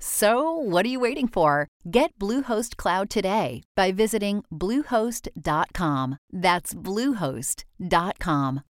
So, 0.00 0.52
what 0.52 0.86
are 0.86 0.88
you 0.88 1.00
waiting 1.00 1.26
for? 1.26 1.66
Get 1.90 2.16
Bluehost 2.20 2.76
Cloud 2.76 3.10
today 3.10 3.62
by 3.74 3.90
visiting 3.90 4.44
Bluehost.com. 4.52 6.18
That's 6.32 6.72
Bluehost.com. 6.74 8.60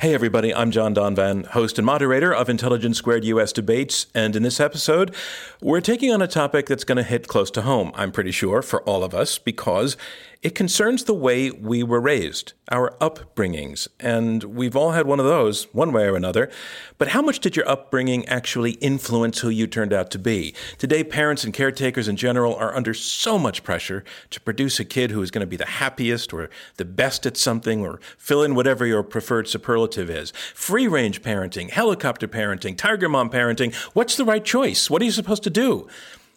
Hey 0.00 0.14
everybody, 0.14 0.54
I'm 0.54 0.70
John 0.70 0.94
Donvan, 0.94 1.44
host 1.46 1.76
and 1.76 1.84
moderator 1.84 2.32
of 2.32 2.48
Intelligence 2.48 2.98
Squared 2.98 3.24
US 3.24 3.52
Debates, 3.52 4.06
and 4.14 4.36
in 4.36 4.44
this 4.44 4.60
episode, 4.60 5.12
we're 5.60 5.80
taking 5.80 6.12
on 6.12 6.22
a 6.22 6.28
topic 6.28 6.66
that's 6.66 6.84
going 6.84 6.98
to 6.98 7.02
hit 7.02 7.26
close 7.26 7.50
to 7.50 7.62
home, 7.62 7.90
I'm 7.96 8.12
pretty 8.12 8.30
sure, 8.30 8.62
for 8.62 8.80
all 8.84 9.02
of 9.02 9.12
us, 9.12 9.38
because 9.38 9.96
it 10.40 10.54
concerns 10.54 11.04
the 11.04 11.14
way 11.14 11.50
we 11.50 11.82
were 11.82 12.00
raised, 12.00 12.52
our 12.70 12.94
upbringings, 13.00 13.88
and 13.98 14.44
we've 14.44 14.76
all 14.76 14.92
had 14.92 15.04
one 15.04 15.18
of 15.18 15.26
those, 15.26 15.64
one 15.74 15.90
way 15.90 16.04
or 16.04 16.14
another. 16.14 16.48
But 16.96 17.08
how 17.08 17.22
much 17.22 17.40
did 17.40 17.56
your 17.56 17.68
upbringing 17.68 18.24
actually 18.28 18.72
influence 18.72 19.40
who 19.40 19.48
you 19.48 19.66
turned 19.66 19.92
out 19.92 20.12
to 20.12 20.18
be? 20.18 20.54
Today, 20.78 21.02
parents 21.02 21.42
and 21.42 21.52
caretakers 21.52 22.06
in 22.06 22.16
general 22.16 22.54
are 22.54 22.72
under 22.76 22.94
so 22.94 23.36
much 23.36 23.64
pressure 23.64 24.04
to 24.30 24.40
produce 24.40 24.78
a 24.78 24.84
kid 24.84 25.10
who 25.10 25.22
is 25.22 25.32
going 25.32 25.40
to 25.40 25.46
be 25.46 25.56
the 25.56 25.66
happiest 25.66 26.32
or 26.32 26.50
the 26.76 26.84
best 26.84 27.26
at 27.26 27.36
something 27.36 27.84
or 27.84 27.98
fill 28.16 28.44
in 28.44 28.54
whatever 28.54 28.86
your 28.86 29.02
preferred 29.02 29.48
superlative 29.48 30.08
is. 30.08 30.30
Free 30.54 30.86
range 30.86 31.20
parenting, 31.20 31.70
helicopter 31.70 32.28
parenting, 32.28 32.76
tiger 32.76 33.08
mom 33.08 33.28
parenting. 33.28 33.74
What's 33.92 34.16
the 34.16 34.24
right 34.24 34.44
choice? 34.44 34.88
What 34.88 35.02
are 35.02 35.06
you 35.06 35.10
supposed 35.10 35.42
to 35.42 35.50
do? 35.50 35.88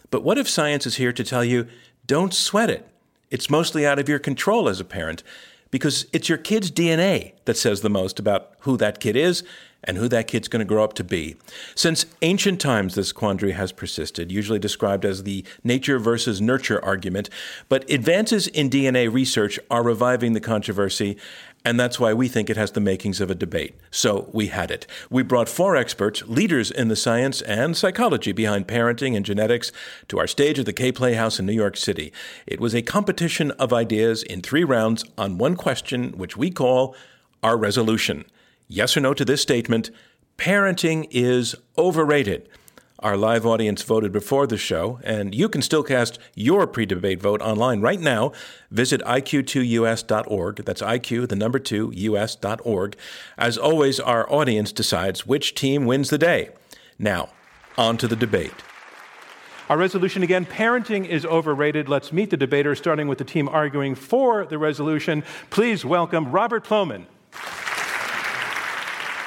But 0.09 0.23
what 0.23 0.39
if 0.39 0.49
science 0.49 0.87
is 0.87 0.95
here 0.95 1.13
to 1.13 1.23
tell 1.23 1.45
you, 1.45 1.67
don't 2.07 2.33
sweat 2.33 2.71
it? 2.71 2.87
It's 3.31 3.49
mostly 3.49 3.85
out 3.85 3.97
of 3.97 4.07
your 4.07 4.19
control 4.19 4.69
as 4.69 4.79
a 4.79 4.85
parent 4.85 5.23
because 5.71 6.05
it's 6.11 6.29
your 6.29 6.37
kid's 6.37 6.69
DNA 6.69 7.31
that 7.45 7.57
says 7.57 7.81
the 7.81 7.89
most 7.89 8.19
about 8.19 8.51
who 8.59 8.77
that 8.77 8.99
kid 8.99 9.15
is 9.15 9.43
and 9.83 9.97
who 9.97 10.07
that 10.09 10.27
kid's 10.27 10.47
going 10.47 10.59
to 10.59 10.65
grow 10.65 10.83
up 10.83 10.93
to 10.93 11.03
be. 11.03 11.35
Since 11.73 12.05
ancient 12.21 12.61
times, 12.61 12.93
this 12.93 13.11
quandary 13.11 13.53
has 13.53 13.71
persisted, 13.71 14.31
usually 14.31 14.59
described 14.59 15.05
as 15.05 15.23
the 15.23 15.43
nature 15.63 15.97
versus 15.97 16.39
nurture 16.39 16.83
argument. 16.83 17.29
But 17.67 17.89
advances 17.89 18.47
in 18.47 18.69
DNA 18.69 19.11
research 19.11 19.59
are 19.71 19.81
reviving 19.81 20.33
the 20.33 20.39
controversy, 20.39 21.17
and 21.63 21.79
that's 21.79 21.99
why 21.99 22.13
we 22.13 22.27
think 22.27 22.49
it 22.49 22.57
has 22.57 22.71
the 22.71 22.79
makings 22.79 23.21
of 23.21 23.29
a 23.29 23.35
debate. 23.35 23.75
So 23.91 24.29
we 24.33 24.47
had 24.47 24.71
it. 24.71 24.87
We 25.09 25.23
brought 25.23 25.47
four 25.47 25.75
experts, 25.75 26.23
leaders 26.23 26.71
in 26.71 26.87
the 26.87 26.95
science 26.95 27.41
and 27.43 27.77
psychology 27.77 28.31
behind 28.31 28.67
parenting 28.67 29.15
and 29.15 29.25
genetics, 29.25 29.71
to 30.07 30.19
our 30.19 30.27
stage 30.27 30.57
at 30.57 30.65
the 30.65 30.73
Kaye 30.73 30.91
Playhouse 30.91 31.39
in 31.39 31.45
New 31.45 31.53
York 31.53 31.77
City. 31.77 32.11
It 32.47 32.59
was 32.59 32.73
a 32.73 32.81
competition 32.81 33.51
of 33.51 33.71
ideas 33.71 34.23
in 34.23 34.41
three 34.41 34.63
rounds 34.63 35.05
on 35.17 35.37
one 35.37 35.55
question, 35.55 36.13
which 36.13 36.35
we 36.35 36.49
call 36.49 36.95
our 37.43 37.57
resolution. 37.57 38.25
Yes 38.67 38.97
or 38.97 39.01
no 39.01 39.13
to 39.13 39.25
this 39.25 39.41
statement 39.41 39.91
parenting 40.37 41.07
is 41.11 41.55
overrated. 41.77 42.49
Our 43.01 43.17
live 43.17 43.47
audience 43.47 43.81
voted 43.81 44.11
before 44.11 44.45
the 44.45 44.57
show, 44.57 44.99
and 45.03 45.33
you 45.33 45.49
can 45.49 45.63
still 45.63 45.81
cast 45.81 46.19
your 46.35 46.67
pre 46.67 46.85
debate 46.85 47.19
vote 47.19 47.41
online 47.41 47.81
right 47.81 47.99
now. 47.99 48.31
Visit 48.69 49.01
iq2us.org. 49.01 50.57
That's 50.57 50.83
IQ, 50.83 51.29
the 51.29 51.35
number 51.35 51.57
two, 51.57 51.91
us.org. 51.91 52.95
As 53.39 53.57
always, 53.57 53.99
our 53.99 54.31
audience 54.31 54.71
decides 54.71 55.25
which 55.25 55.55
team 55.55 55.87
wins 55.87 56.11
the 56.11 56.19
day. 56.19 56.49
Now, 56.99 57.29
on 57.75 57.97
to 57.97 58.07
the 58.07 58.15
debate. 58.15 58.53
Our 59.67 59.77
resolution 59.77 60.21
again 60.21 60.45
parenting 60.45 61.07
is 61.07 61.25
overrated. 61.25 61.89
Let's 61.89 62.13
meet 62.13 62.29
the 62.29 62.37
debaters, 62.37 62.77
starting 62.77 63.07
with 63.07 63.17
the 63.17 63.23
team 63.23 63.49
arguing 63.49 63.95
for 63.95 64.45
the 64.45 64.59
resolution. 64.59 65.23
Please 65.49 65.83
welcome 65.83 66.31
Robert 66.31 66.63
Plomin. 66.63 67.07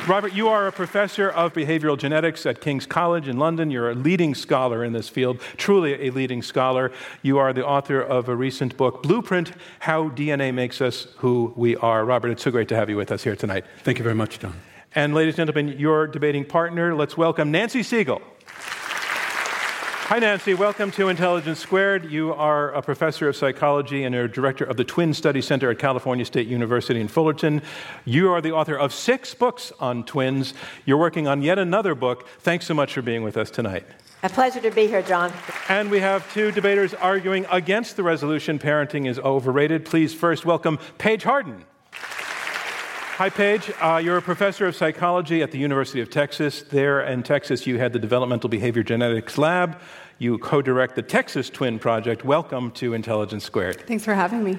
Robert, 0.07 0.35
you 0.35 0.49
are 0.49 0.67
a 0.67 0.73
professor 0.73 1.31
of 1.31 1.55
behavioral 1.55 1.97
genetics 1.97 2.45
at 2.45 2.61
King's 2.61 2.85
College 2.85 3.27
in 3.27 3.39
London. 3.39 3.71
You're 3.71 3.91
a 3.91 3.95
leading 3.95 4.35
scholar 4.35 4.85
in 4.85 4.93
this 4.93 5.09
field, 5.09 5.41
truly 5.57 6.07
a 6.07 6.11
leading 6.11 6.43
scholar. 6.43 6.93
You 7.23 7.39
are 7.39 7.55
the 7.55 7.67
author 7.67 8.03
of 8.03 8.29
a 8.29 8.37
recent 8.37 8.77
book, 8.77 9.03
Blueprint 9.03 9.53
How 9.79 10.11
DNA 10.11 10.53
Makes 10.53 10.83
Us 10.83 11.07
Who 11.19 11.55
We 11.57 11.77
Are. 11.77 12.05
Robert, 12.05 12.33
it's 12.33 12.43
so 12.43 12.51
great 12.51 12.69
to 12.69 12.77
have 12.77 12.91
you 12.91 12.99
with 12.99 13.11
us 13.11 13.25
here 13.25 13.35
tonight. 13.35 13.65
Thank 13.83 13.97
you 13.97 14.05
very 14.05 14.15
much, 14.15 14.41
John. 14.41 14.53
And, 14.95 15.15
ladies 15.15 15.39
and 15.39 15.49
gentlemen, 15.49 15.79
your 15.79 16.07
debating 16.07 16.45
partner, 16.45 16.95
let's 16.95 17.17
welcome 17.17 17.51
Nancy 17.51 17.81
Segal. 17.81 18.21
Hi, 20.09 20.19
Nancy. 20.19 20.53
Welcome 20.53 20.91
to 20.93 21.09
Intelligence 21.09 21.61
Squared. 21.61 22.11
You 22.11 22.35
are 22.35 22.71
a 22.73 22.83
professor 22.83 23.27
of 23.27 23.37
psychology 23.37 24.05
and 24.05 24.15
a 24.15 24.29
director 24.29 24.63
of 24.63 24.77
the 24.77 24.85
Twin 24.85 25.15
Study 25.15 25.41
Center 25.41 25.71
at 25.71 25.79
California 25.79 26.27
State 26.27 26.47
University 26.47 27.01
in 27.01 27.09
Fullerton. 27.09 27.63
You 28.05 28.31
are 28.31 28.43
the 28.43 28.53
author 28.53 28.77
of 28.77 28.93
six 28.93 29.33
books 29.33 29.73
on 29.81 30.05
twins. 30.05 30.53
You're 30.85 30.99
working 30.99 31.27
on 31.27 31.41
yet 31.41 31.59
another 31.59 31.95
book. 31.95 32.29
Thanks 32.41 32.67
so 32.67 32.75
much 32.75 32.93
for 32.93 33.01
being 33.01 33.23
with 33.23 33.39
us 33.39 33.51
tonight. 33.51 33.87
A 34.23 34.29
pleasure 34.29 34.61
to 34.61 34.71
be 34.71 34.87
here, 34.89 35.01
John. 35.01 35.33
And 35.71 35.91
we 35.91 36.01
have 36.01 36.31
two 36.35 36.53
debaters 36.53 36.93
arguing 36.93 37.47
against 37.51 37.97
the 37.97 38.03
resolution 38.03 38.59
parenting 38.59 39.09
is 39.09 39.19
overrated. 39.19 39.87
Please 39.87 40.13
first 40.13 40.45
welcome 40.45 40.79
Paige 40.99 41.23
Harden. 41.23 41.65
Hi, 43.19 43.31
Paige. 43.31 43.71
Uh, 43.81 44.01
you're 44.03 44.17
a 44.17 44.23
professor 44.23 44.67
of 44.67 44.75
psychology 44.75 45.41
at 45.41 45.53
the 45.53 45.59
University 45.59 46.01
of 46.01 46.11
Texas. 46.11 46.63
There 46.63 47.01
in 47.03 47.23
Texas, 47.23 47.65
you 47.65 47.79
had 47.79 47.93
the 47.93 47.99
Developmental 48.01 48.51
Behavior 48.51 48.83
Genetics 48.83 49.39
Lab. 49.39 49.79
You 50.19 50.37
co 50.37 50.61
direct 50.61 50.97
the 50.97 51.03
Texas 51.03 51.49
Twin 51.49 51.79
Project. 51.79 52.25
Welcome 52.25 52.73
to 52.73 52.93
Intelligence 52.93 53.45
Squared. 53.45 53.83
Thanks 53.87 54.05
for 54.05 54.15
having 54.15 54.43
me. 54.43 54.59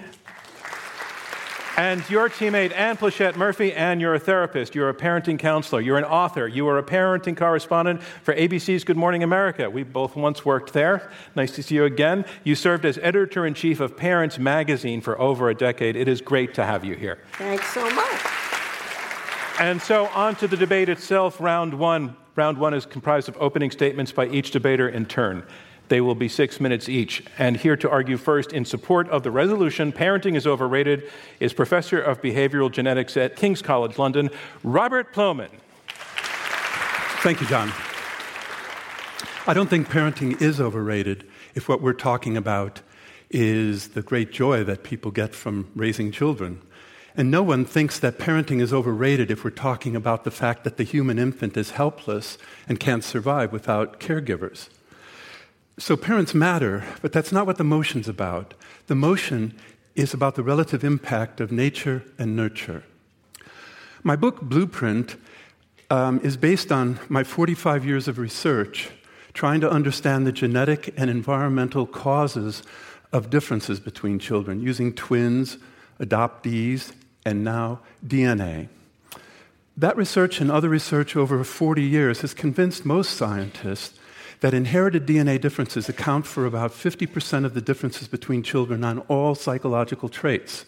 And 1.75 2.09
your 2.09 2.29
teammate, 2.29 2.73
Ann 2.73 2.95
Pleshette 2.95 3.35
Murphy, 3.35 3.73
and 3.73 3.99
you're 3.99 4.15
a 4.15 4.19
therapist. 4.19 4.73
You're 4.73 4.87
a 4.87 4.93
parenting 4.93 5.37
counselor. 5.37 5.81
You're 5.81 5.97
an 5.97 6.05
author. 6.05 6.47
You 6.47 6.69
are 6.69 6.77
a 6.77 6.83
parenting 6.83 7.35
correspondent 7.35 8.01
for 8.01 8.33
ABC's 8.33 8.85
Good 8.85 8.95
Morning 8.95 9.21
America. 9.21 9.69
We 9.69 9.83
both 9.83 10.15
once 10.15 10.45
worked 10.45 10.71
there. 10.71 11.11
Nice 11.35 11.51
to 11.55 11.63
see 11.63 11.75
you 11.75 11.83
again. 11.83 12.23
You 12.45 12.55
served 12.55 12.85
as 12.85 12.97
editor 12.99 13.45
in 13.45 13.53
chief 13.53 13.81
of 13.81 13.97
Parents 13.97 14.39
Magazine 14.39 15.01
for 15.01 15.19
over 15.19 15.49
a 15.49 15.55
decade. 15.55 15.97
It 15.97 16.07
is 16.07 16.21
great 16.21 16.53
to 16.53 16.65
have 16.65 16.85
you 16.85 16.95
here. 16.95 17.19
Thanks 17.33 17.67
so 17.73 17.89
much. 17.89 18.34
And 19.59 19.81
so, 19.81 20.07
on 20.07 20.35
to 20.35 20.47
the 20.47 20.57
debate 20.57 20.89
itself, 20.89 21.39
round 21.39 21.73
one. 21.73 22.17
Round 22.35 22.57
one 22.57 22.73
is 22.73 22.85
comprised 22.85 23.29
of 23.29 23.37
opening 23.39 23.71
statements 23.71 24.11
by 24.11 24.27
each 24.27 24.51
debater 24.51 24.89
in 24.89 25.05
turn. 25.05 25.45
They 25.87 26.01
will 26.01 26.15
be 26.15 26.27
six 26.27 26.59
minutes 26.59 26.89
each. 26.89 27.23
And 27.37 27.55
here 27.55 27.77
to 27.77 27.89
argue 27.89 28.17
first 28.17 28.51
in 28.51 28.65
support 28.65 29.07
of 29.09 29.23
the 29.23 29.31
resolution, 29.31 29.93
Parenting 29.93 30.35
is 30.35 30.45
Overrated, 30.45 31.09
is 31.39 31.53
Professor 31.53 32.01
of 32.01 32.21
Behavioral 32.21 32.69
Genetics 32.69 33.15
at 33.15 33.37
King's 33.37 33.61
College 33.61 33.97
London, 33.97 34.29
Robert 34.63 35.13
Plomin. 35.13 35.51
Thank 37.21 37.39
you, 37.39 37.47
John. 37.47 37.71
I 39.47 39.53
don't 39.53 39.69
think 39.69 39.87
parenting 39.87 40.41
is 40.41 40.59
overrated 40.59 41.29
if 41.53 41.69
what 41.69 41.81
we're 41.81 41.93
talking 41.93 42.35
about 42.35 42.81
is 43.29 43.89
the 43.89 44.01
great 44.01 44.31
joy 44.31 44.63
that 44.63 44.83
people 44.83 45.11
get 45.11 45.33
from 45.33 45.69
raising 45.75 46.11
children. 46.11 46.61
And 47.17 47.31
no 47.31 47.43
one 47.43 47.63
thinks 47.63 47.97
that 47.99 48.17
parenting 48.17 48.61
is 48.61 48.73
overrated 48.73 49.31
if 49.31 49.43
we're 49.43 49.51
talking 49.51 49.95
about 49.95 50.25
the 50.25 50.31
fact 50.31 50.65
that 50.65 50.75
the 50.75 50.83
human 50.83 51.17
infant 51.17 51.55
is 51.55 51.71
helpless 51.71 52.37
and 52.67 52.79
can't 52.79 53.03
survive 53.03 53.53
without 53.53 54.01
caregivers. 54.01 54.67
So 55.77 55.95
parents 55.95 56.33
matter, 56.33 56.83
but 57.01 57.13
that's 57.13 57.31
not 57.31 57.45
what 57.45 57.57
the 57.57 57.63
motion's 57.63 58.09
about. 58.09 58.53
The 58.87 58.95
motion 58.95 59.57
is 59.95 60.13
about 60.13 60.35
the 60.35 60.43
relative 60.43 60.83
impact 60.83 61.39
of 61.39 61.51
nature 61.51 62.03
and 62.17 62.35
nurture. 62.35 62.83
My 64.03 64.17
book, 64.17 64.41
Blueprint, 64.41 65.15
um, 65.89 66.19
is 66.21 66.35
based 66.35 66.71
on 66.71 66.99
my 67.07 67.23
45 67.23 67.85
years 67.85 68.07
of 68.07 68.17
research 68.17 68.89
trying 69.33 69.61
to 69.61 69.69
understand 69.69 70.25
the 70.25 70.31
genetic 70.31 70.93
and 70.97 71.09
environmental 71.09 71.85
causes 71.85 72.63
of 73.11 73.29
differences 73.29 73.79
between 73.79 74.17
children 74.19 74.61
using 74.61 74.93
twins, 74.93 75.57
adoptees, 75.99 76.93
and 77.25 77.43
now 77.43 77.79
DNA. 78.05 78.69
That 79.75 79.97
research 79.97 80.39
and 80.39 80.49
other 80.49 80.69
research 80.69 81.17
over 81.17 81.43
40 81.43 81.81
years 81.81 82.21
has 82.21 82.33
convinced 82.33 82.85
most 82.85 83.17
scientists 83.17 83.99
that 84.39 84.53
inherited 84.53 85.05
DNA 85.05 85.41
differences 85.41 85.89
account 85.89 86.25
for 86.25 86.45
about 86.45 86.71
50% 86.71 87.45
of 87.45 87.53
the 87.53 87.61
differences 87.61 88.07
between 88.07 88.43
children 88.43 88.83
on 88.83 88.99
all 88.99 89.35
psychological 89.35 90.07
traits 90.07 90.65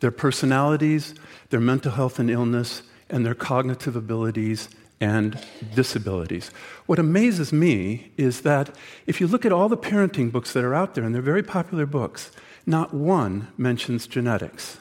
their 0.00 0.10
personalities, 0.10 1.14
their 1.50 1.60
mental 1.60 1.92
health 1.92 2.18
and 2.18 2.30
illness, 2.30 2.82
and 3.10 3.26
their 3.26 3.34
cognitive 3.34 3.94
abilities 3.94 4.70
and 4.98 5.38
disabilities. 5.74 6.50
What 6.86 6.98
amazes 6.98 7.52
me 7.52 8.10
is 8.16 8.40
that 8.42 8.74
if 9.06 9.20
you 9.20 9.26
look 9.26 9.44
at 9.44 9.52
all 9.52 9.68
the 9.68 9.76
parenting 9.76 10.32
books 10.32 10.54
that 10.54 10.64
are 10.64 10.74
out 10.74 10.94
there, 10.94 11.04
and 11.04 11.14
they're 11.14 11.20
very 11.20 11.42
popular 11.42 11.84
books, 11.84 12.30
not 12.64 12.94
one 12.94 13.48
mentions 13.58 14.06
genetics. 14.06 14.78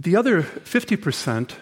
The 0.00 0.16
other 0.16 0.42
50% 0.42 1.56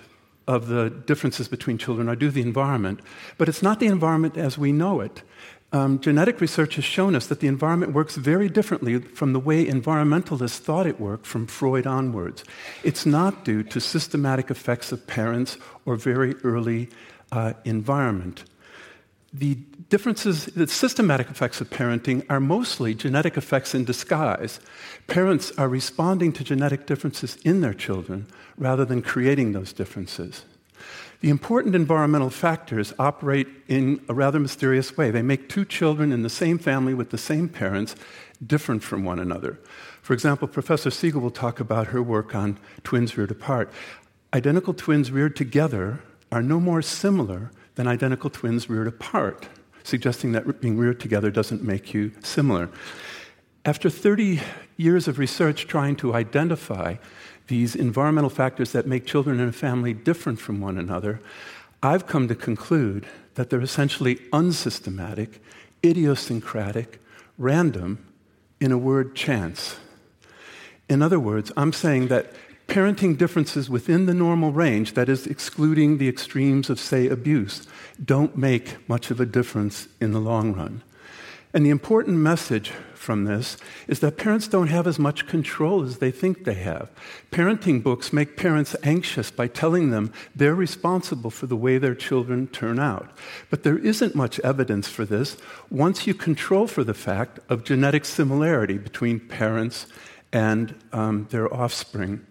of 0.46 0.68
the 0.68 0.90
differences 0.90 1.48
between 1.48 1.76
children 1.76 2.08
are 2.08 2.14
due 2.14 2.28
to 2.28 2.32
the 2.32 2.40
environment, 2.40 3.00
but 3.36 3.48
it's 3.48 3.64
not 3.64 3.80
the 3.80 3.86
environment 3.86 4.36
as 4.36 4.56
we 4.56 4.70
know 4.70 5.00
it. 5.00 5.24
Um, 5.72 5.98
genetic 5.98 6.40
research 6.40 6.76
has 6.76 6.84
shown 6.84 7.16
us 7.16 7.26
that 7.26 7.40
the 7.40 7.48
environment 7.48 7.94
works 7.94 8.14
very 8.14 8.48
differently 8.48 9.00
from 9.00 9.32
the 9.32 9.40
way 9.40 9.66
environmentalists 9.66 10.60
thought 10.60 10.86
it 10.86 11.00
worked 11.00 11.26
from 11.26 11.48
Freud 11.48 11.84
onwards. 11.84 12.44
It's 12.84 13.04
not 13.04 13.44
due 13.44 13.64
to 13.64 13.80
systematic 13.80 14.52
effects 14.52 14.92
of 14.92 15.04
parents 15.08 15.58
or 15.84 15.96
very 15.96 16.36
early 16.44 16.90
uh, 17.32 17.54
environment. 17.64 18.44
The 19.32 19.58
differences, 19.88 20.46
the 20.46 20.66
systematic 20.66 21.30
effects 21.30 21.60
of 21.60 21.70
parenting 21.70 22.24
are 22.28 22.40
mostly 22.40 22.94
genetic 22.94 23.36
effects 23.36 23.74
in 23.74 23.84
disguise. 23.84 24.60
Parents 25.06 25.52
are 25.58 25.68
responding 25.68 26.32
to 26.32 26.44
genetic 26.44 26.86
differences 26.86 27.36
in 27.44 27.60
their 27.60 27.74
children 27.74 28.26
rather 28.56 28.84
than 28.84 29.02
creating 29.02 29.52
those 29.52 29.72
differences. 29.72 30.44
The 31.20 31.30
important 31.30 31.74
environmental 31.74 32.30
factors 32.30 32.94
operate 32.98 33.48
in 33.66 34.00
a 34.08 34.14
rather 34.14 34.38
mysterious 34.38 34.96
way. 34.96 35.10
They 35.10 35.22
make 35.22 35.48
two 35.48 35.64
children 35.64 36.12
in 36.12 36.22
the 36.22 36.30
same 36.30 36.58
family 36.58 36.94
with 36.94 37.10
the 37.10 37.18
same 37.18 37.48
parents 37.48 37.96
different 38.46 38.84
from 38.84 39.04
one 39.04 39.18
another. 39.18 39.58
For 40.00 40.12
example, 40.12 40.46
Professor 40.46 40.90
Segal 40.90 41.20
will 41.20 41.32
talk 41.32 41.58
about 41.58 41.88
her 41.88 42.02
work 42.02 42.36
on 42.36 42.58
twins 42.84 43.16
reared 43.16 43.32
apart. 43.32 43.72
Identical 44.32 44.74
twins 44.74 45.10
reared 45.10 45.34
together 45.34 46.00
are 46.30 46.42
no 46.42 46.60
more 46.60 46.82
similar 46.82 47.50
than 47.74 47.88
identical 47.88 48.30
twins 48.30 48.70
reared 48.70 48.86
apart, 48.86 49.48
suggesting 49.88 50.32
that 50.32 50.60
being 50.60 50.76
reared 50.76 51.00
together 51.00 51.30
doesn't 51.30 51.62
make 51.62 51.94
you 51.94 52.12
similar. 52.22 52.68
After 53.64 53.90
30 53.90 54.40
years 54.76 55.08
of 55.08 55.18
research 55.18 55.66
trying 55.66 55.96
to 55.96 56.14
identify 56.14 56.96
these 57.48 57.74
environmental 57.74 58.30
factors 58.30 58.72
that 58.72 58.86
make 58.86 59.06
children 59.06 59.40
in 59.40 59.48
a 59.48 59.52
family 59.52 59.94
different 59.94 60.38
from 60.38 60.60
one 60.60 60.78
another, 60.78 61.20
I've 61.82 62.06
come 62.06 62.28
to 62.28 62.34
conclude 62.34 63.06
that 63.34 63.50
they're 63.50 63.60
essentially 63.60 64.20
unsystematic, 64.32 65.42
idiosyncratic, 65.84 67.00
random, 67.38 68.04
in 68.60 68.72
a 68.72 68.78
word, 68.78 69.14
chance. 69.14 69.76
In 70.88 71.02
other 71.02 71.20
words, 71.20 71.52
I'm 71.56 71.72
saying 71.72 72.08
that 72.08 72.32
parenting 72.68 73.16
differences 73.16 73.68
within 73.68 74.06
the 74.06 74.14
normal 74.14 74.52
range, 74.52 74.94
that 74.94 75.08
is, 75.08 75.26
excluding 75.26 75.98
the 75.98 76.08
extremes 76.08 76.70
of, 76.70 76.78
say, 76.78 77.08
abuse, 77.08 77.66
don't 78.04 78.36
make 78.36 78.88
much 78.88 79.10
of 79.10 79.18
a 79.20 79.26
difference 79.26 79.88
in 80.00 80.12
the 80.12 80.20
long 80.20 80.52
run. 80.52 80.82
And 81.54 81.64
the 81.64 81.70
important 81.70 82.18
message 82.18 82.72
from 82.94 83.24
this 83.24 83.56
is 83.86 84.00
that 84.00 84.18
parents 84.18 84.48
don't 84.48 84.66
have 84.68 84.86
as 84.86 84.98
much 84.98 85.26
control 85.26 85.82
as 85.82 85.96
they 85.96 86.10
think 86.10 86.44
they 86.44 86.54
have. 86.54 86.90
Parenting 87.30 87.82
books 87.82 88.12
make 88.12 88.36
parents 88.36 88.76
anxious 88.82 89.30
by 89.30 89.46
telling 89.46 89.90
them 89.90 90.12
they're 90.36 90.54
responsible 90.54 91.30
for 91.30 91.46
the 91.46 91.56
way 91.56 91.78
their 91.78 91.94
children 91.94 92.48
turn 92.48 92.78
out. 92.78 93.10
But 93.48 93.62
there 93.62 93.78
isn't 93.78 94.14
much 94.14 94.38
evidence 94.40 94.88
for 94.88 95.06
this 95.06 95.38
once 95.70 96.06
you 96.06 96.12
control 96.12 96.66
for 96.66 96.84
the 96.84 96.92
fact 96.92 97.40
of 97.48 97.64
genetic 97.64 98.04
similarity 98.04 98.76
between 98.76 99.18
parents 99.18 99.86
and 100.30 100.74
um, 100.92 101.28
their 101.30 101.52
offspring 101.52 102.26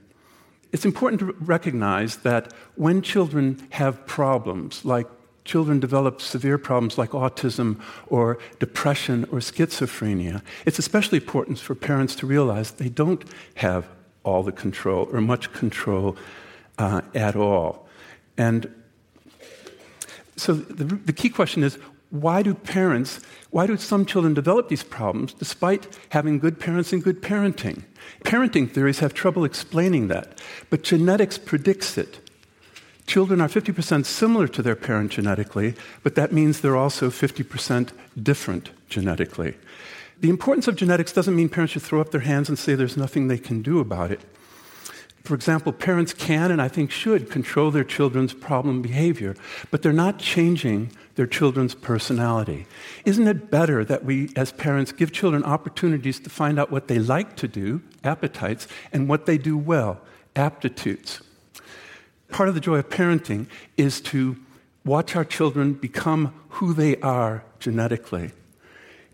it's 0.77 0.85
important 0.85 1.19
to 1.21 1.35
recognize 1.39 2.17
that 2.17 2.53
when 2.75 3.01
children 3.01 3.67
have 3.71 4.05
problems, 4.05 4.85
like 4.85 5.07
children 5.43 5.79
develop 5.79 6.21
severe 6.21 6.59
problems 6.59 6.99
like 6.99 7.09
autism 7.13 7.81
or 8.09 8.37
depression 8.59 9.23
or 9.31 9.39
schizophrenia, 9.39 10.43
it's 10.67 10.77
especially 10.77 11.17
important 11.17 11.57
for 11.57 11.73
parents 11.73 12.13
to 12.13 12.27
realize 12.27 12.69
they 12.73 12.89
don't 12.89 13.23
have 13.55 13.87
all 14.23 14.43
the 14.43 14.51
control 14.51 15.09
or 15.11 15.19
much 15.19 15.51
control 15.51 16.15
uh, 16.77 17.01
at 17.15 17.35
all. 17.35 17.87
And 18.37 18.71
so 20.35 20.53
the, 20.53 20.83
the 20.83 21.13
key 21.13 21.29
question 21.29 21.63
is 21.63 21.79
why 22.09 22.41
do 22.41 22.53
parents, 22.53 23.19
why 23.51 23.67
do 23.67 23.75
some 23.75 24.05
children 24.05 24.33
develop 24.33 24.69
these 24.69 24.83
problems 24.83 25.33
despite 25.33 25.87
having 26.09 26.39
good 26.39 26.59
parents 26.59 26.93
and 26.93 27.03
good 27.03 27.21
parenting? 27.21 27.83
Parenting 28.23 28.71
theories 28.71 28.99
have 28.99 29.13
trouble 29.13 29.43
explaining 29.43 30.07
that, 30.07 30.39
but 30.69 30.83
genetics 30.83 31.37
predicts 31.37 31.97
it. 31.97 32.19
Children 33.07 33.39
are 33.41 33.47
50% 33.47 34.05
similar 34.05 34.47
to 34.49 34.61
their 34.61 34.75
parent 34.75 35.11
genetically, 35.11 35.75
but 36.03 36.15
that 36.15 36.33
means 36.33 36.59
they're 36.59 36.77
also 36.77 37.09
50% 37.09 37.91
different 38.21 38.71
genetically. 38.89 39.55
The 40.19 40.29
importance 40.29 40.67
of 40.67 40.75
genetics 40.75 41.13
doesn't 41.13 41.35
mean 41.35 41.47
parents 41.47 41.73
should 41.73 41.83
throw 41.83 42.01
up 42.01 42.11
their 42.11 42.21
hands 42.21 42.49
and 42.49 42.57
say 42.57 42.75
there's 42.75 42.97
nothing 42.97 43.27
they 43.27 43.37
can 43.37 43.61
do 43.61 43.79
about 43.79 44.11
it. 44.11 44.21
For 45.23 45.35
example, 45.35 45.73
parents 45.73 46.13
can 46.13 46.51
and 46.51 46.61
I 46.61 46.69
think 46.69 46.89
should 46.89 47.29
control 47.29 47.69
their 47.69 47.83
children's 47.83 48.33
problem 48.33 48.81
behavior, 48.81 49.35
but 49.71 49.81
they're 49.81 49.93
not 49.93 50.19
changing 50.19 50.91
their 51.17 51.27
children's 51.27 51.73
personality. 51.73 52.67
Isn't 53.03 53.27
it 53.27 53.49
better 53.49 53.83
that 53.83 54.05
we, 54.05 54.29
as 54.35 54.51
parents, 54.51 54.91
give 54.91 55.11
children 55.11 55.43
opportunities 55.43 56.19
to 56.21 56.29
find 56.29 56.59
out 56.59 56.71
what 56.71 56.87
they 56.87 56.99
like 56.99 57.35
to 57.37 57.47
do, 57.47 57.81
appetites, 58.03 58.67
and 58.93 59.09
what 59.09 59.25
they 59.25 59.39
do 59.39 59.57
well, 59.57 59.99
aptitudes? 60.35 61.21
Part 62.29 62.49
of 62.49 62.55
the 62.55 62.61
joy 62.61 62.77
of 62.77 62.89
parenting 62.89 63.47
is 63.77 63.99
to 64.01 64.37
watch 64.85 65.15
our 65.15 65.25
children 65.25 65.73
become 65.73 66.33
who 66.49 66.73
they 66.73 66.97
are 66.97 67.43
genetically. 67.59 68.31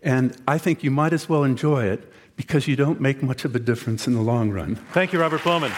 And 0.02 0.36
I 0.46 0.58
think 0.58 0.84
you 0.84 0.90
might 0.90 1.14
as 1.14 1.26
well 1.26 1.42
enjoy 1.42 1.86
it 1.86 2.12
because 2.36 2.68
you 2.68 2.76
don't 2.76 3.00
make 3.00 3.22
much 3.22 3.46
of 3.46 3.56
a 3.56 3.58
difference 3.58 4.06
in 4.06 4.12
the 4.12 4.20
long 4.20 4.50
run. 4.50 4.76
Thank 4.92 5.14
you, 5.14 5.20
Robert 5.20 5.40
Plomin. 5.40 5.72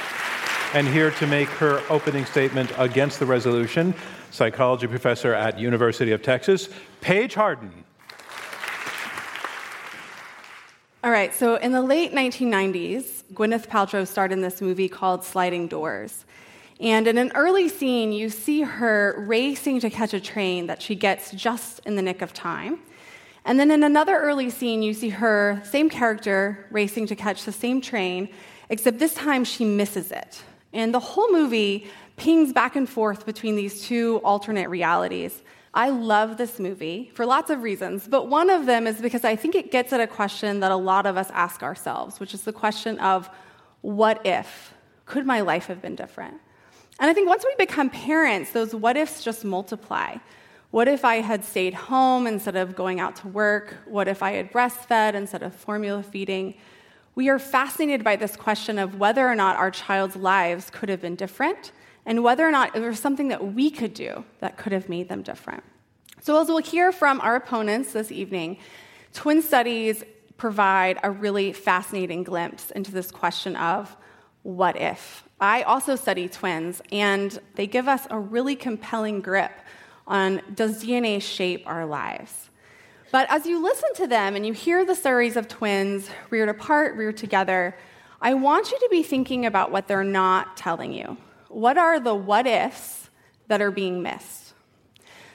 And 0.76 0.87
here 0.87 1.11
to 1.12 1.26
make 1.26 1.49
her 1.49 1.82
opening 1.88 2.26
statement 2.26 2.70
against 2.76 3.19
the 3.19 3.25
resolution, 3.25 3.94
psychology 4.31 4.87
professor 4.87 5.32
at 5.32 5.58
University 5.58 6.12
of 6.12 6.20
Texas, 6.20 6.69
Paige 7.00 7.32
Harden. 7.32 7.73
All 11.03 11.10
right, 11.10 11.34
so 11.34 11.55
in 11.55 11.72
the 11.72 11.81
late 11.81 12.12
1990s, 12.12 13.24
Gwyneth 13.32 13.69
Paltrow 13.69 14.06
starred 14.06 14.32
in 14.32 14.43
this 14.43 14.60
movie 14.60 14.86
called 14.86 15.24
Sliding 15.24 15.67
Doors. 15.67 16.27
And 16.79 17.06
in 17.08 17.17
an 17.17 17.32
early 17.34 17.70
scene, 17.70 18.12
you 18.12 18.29
see 18.29 18.60
her 18.60 19.15
racing 19.27 19.81
to 19.81 19.89
catch 19.89 20.12
a 20.12 20.20
train 20.20 20.67
that 20.67 20.82
she 20.82 20.94
gets 20.94 21.31
just 21.31 21.81
in 21.86 21.96
the 21.96 22.03
nick 22.03 22.20
of 22.20 22.34
time. 22.34 22.81
And 23.46 23.58
then 23.58 23.70
in 23.70 23.82
another 23.82 24.19
early 24.19 24.50
scene, 24.50 24.82
you 24.82 24.93
see 24.93 25.08
her, 25.08 25.58
same 25.65 25.89
character, 25.89 26.67
racing 26.70 27.06
to 27.06 27.17
catch 27.17 27.46
the 27.46 27.53
same 27.53 27.81
train, 27.81 28.29
except 28.69 28.98
this 28.98 29.15
time 29.15 29.43
she 29.43 29.65
misses 29.65 30.12
it. 30.12 30.43
And 30.73 30.93
the 30.93 31.01
whole 31.01 31.31
movie 31.32 31.87
pings 32.17 32.53
back 32.53 32.77
and 32.77 32.89
forth 32.89 33.27
between 33.27 33.56
these 33.56 33.82
two 33.82 34.20
alternate 34.25 34.69
realities. 34.69 35.43
I 35.75 35.91
love 35.91 36.39
this 36.39 36.58
movie 36.58 37.11
for 37.15 37.27
lots 37.27 37.51
of 37.51 37.63
reasons, 37.63 38.08
but 38.08 38.29
one 38.29 38.49
of 38.49 38.65
them 38.65 38.87
is 38.87 39.01
because 39.01 39.25
I 39.25 39.37
think 39.37 39.55
it 39.55 39.70
gets 39.70 39.93
at 39.93 40.01
a 40.01 40.06
question 40.06 40.61
that 40.61 40.70
a 40.70 40.77
lot 40.77 41.05
of 41.05 41.19
us 41.19 41.31
ask 41.32 41.63
ourselves, 41.63 42.19
which 42.19 42.32
is 42.32 42.43
the 42.43 42.53
question 42.53 42.99
of 42.99 43.29
what 43.82 44.25
if? 44.27 44.73
Could 45.05 45.27
my 45.27 45.43
life 45.43 45.67
have 45.67 45.82
been 45.82 45.94
different? 45.94 46.41
And 46.99 47.11
I 47.11 47.13
think 47.13 47.29
once 47.29 47.44
we 47.44 47.55
become 47.58 47.91
parents, 47.91 48.53
those 48.53 48.75
what 48.75 48.96
ifs 48.96 49.23
just 49.23 49.44
multiply. 49.44 50.17
What 50.70 50.89
if 50.89 51.05
I 51.05 51.17
had 51.17 51.44
stayed 51.44 51.75
home 51.75 52.27
instead 52.27 52.56
of 52.56 52.75
going 52.75 52.99
out 52.99 53.17
to 53.17 53.29
work? 53.29 53.77
What 53.87 54.08
if 54.08 54.23
I 54.23 54.32
had 54.32 54.51
breastfed 54.51 55.15
instead 55.15 55.43
of 55.43 55.55
formula 55.55 56.03
feeding? 56.03 56.55
We 57.17 57.31
are 57.31 57.39
fascinated 57.39 58.05
by 58.05 58.17
this 58.17 58.37
question 58.37 58.79
of 58.79 58.99
whether 59.01 59.27
or 59.27 59.35
not 59.35 59.56
our 59.56 59.70
child's 59.70 60.17
lives 60.17 60.69
could 60.69 60.91
have 60.91 61.01
been 61.01 61.17
different 61.17 61.73
and 62.05 62.23
whether 62.23 62.46
or 62.46 62.51
not 62.51 62.75
there 62.75 62.89
was 62.91 63.01
something 63.01 63.29
that 63.29 63.55
we 63.55 63.70
could 63.70 63.94
do 63.94 64.23
that 64.41 64.58
could 64.58 64.73
have 64.73 64.91
made 64.91 65.08
them 65.08 65.23
different. 65.23 65.65
So, 66.20 66.39
as 66.39 66.49
we'll 66.49 66.58
hear 66.58 66.93
from 66.93 67.23
our 67.23 67.35
opponents 67.35 67.94
this 67.94 68.13
evening, 68.13 68.58
twin 69.15 69.41
studies 69.41 70.05
provide 70.37 70.99
a 71.03 71.11
really 71.11 71.55
fascinating 71.55 72.23
glimpse 72.23 72.70
into 72.73 72.93
this 72.93 73.11
question 73.11 73.56
of 73.56 73.96
what 74.43 74.77
if. 74.79 75.25
I 75.41 75.63
also 75.63 75.96
study 75.96 76.29
twins, 76.29 76.82
and 76.93 77.39
they 77.55 77.67
give 77.67 77.89
us 77.89 78.06
a 78.11 78.19
really 78.19 78.56
compelling 78.56 79.23
grip 79.23 79.53
on 80.06 80.43
does 80.55 80.85
DNA 80.85 81.23
shape 81.23 81.63
our 81.67 81.87
lives? 81.87 82.45
But 83.17 83.31
as 83.31 83.46
you 83.46 83.63
listen 83.63 83.94
to 83.94 84.06
them 84.06 84.37
and 84.37 84.46
you 84.46 84.53
hear 84.53 84.85
the 84.85 84.94
stories 84.94 85.37
of 85.37 85.49
twins 85.49 86.11
reared 86.29 86.51
apart, 86.51 86.96
reared 86.96 87.17
together, 87.17 87.75
I 88.20 88.35
want 88.35 88.70
you 88.70 88.79
to 88.79 88.89
be 88.91 89.03
thinking 89.03 89.46
about 89.46 89.73
what 89.73 89.89
they're 89.89 90.05
not 90.05 90.55
telling 90.58 90.93
you. 90.93 91.17
What 91.49 91.79
are 91.79 91.99
the 91.99 92.15
what 92.15 92.46
ifs 92.46 93.08
that 93.49 93.63
are 93.63 93.70
being 93.70 94.03
missed? 94.03 94.53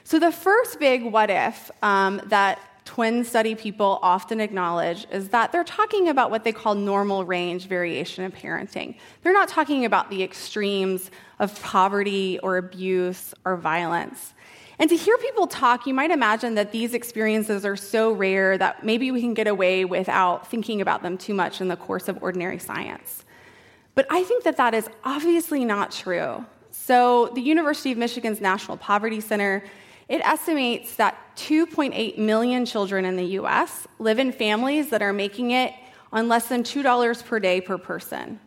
So, 0.03 0.19
the 0.19 0.31
first 0.31 0.79
big 0.79 1.03
what 1.03 1.31
if 1.31 1.71
um, 1.81 2.21
that 2.25 2.59
twin 2.85 3.23
study 3.23 3.55
people 3.55 3.97
often 4.03 4.39
acknowledge 4.39 5.07
is 5.11 5.29
that 5.29 5.51
they're 5.51 5.63
talking 5.63 6.07
about 6.07 6.29
what 6.29 6.43
they 6.43 6.51
call 6.51 6.75
normal 6.75 7.25
range 7.25 7.65
variation 7.65 8.23
in 8.23 8.31
parenting. 8.31 8.95
They're 9.23 9.33
not 9.33 9.49
talking 9.49 9.85
about 9.85 10.11
the 10.11 10.21
extremes 10.21 11.09
of 11.39 11.59
poverty 11.63 12.37
or 12.43 12.57
abuse 12.57 13.33
or 13.43 13.57
violence. 13.57 14.35
And 14.81 14.89
to 14.89 14.95
hear 14.95 15.15
people 15.19 15.45
talk, 15.45 15.85
you 15.85 15.93
might 15.93 16.09
imagine 16.09 16.55
that 16.55 16.71
these 16.71 16.95
experiences 16.95 17.65
are 17.65 17.75
so 17.75 18.13
rare 18.13 18.57
that 18.57 18.83
maybe 18.83 19.11
we 19.11 19.21
can 19.21 19.35
get 19.35 19.45
away 19.45 19.85
without 19.85 20.47
thinking 20.47 20.81
about 20.81 21.03
them 21.03 21.19
too 21.19 21.35
much 21.35 21.61
in 21.61 21.67
the 21.67 21.75
course 21.75 22.07
of 22.07 22.23
ordinary 22.23 22.57
science. 22.57 23.23
But 23.93 24.07
I 24.09 24.23
think 24.23 24.43
that 24.43 24.57
that 24.57 24.73
is 24.73 24.89
obviously 25.03 25.65
not 25.65 25.91
true. 25.91 26.43
So, 26.71 27.27
the 27.35 27.41
University 27.41 27.91
of 27.91 27.99
Michigan's 27.99 28.41
National 28.41 28.75
Poverty 28.75 29.21
Center 29.21 29.63
it 30.09 30.19
estimates 30.25 30.95
that 30.95 31.15
2.8 31.35 32.17
million 32.17 32.65
children 32.65 33.05
in 33.05 33.17
the 33.17 33.37
US 33.39 33.87
live 33.99 34.17
in 34.17 34.31
families 34.31 34.89
that 34.89 35.03
are 35.03 35.13
making 35.13 35.51
it 35.51 35.73
on 36.11 36.27
less 36.27 36.47
than 36.47 36.63
$2 36.63 37.25
per 37.25 37.39
day 37.39 37.61
per 37.61 37.77
person, 37.77 38.39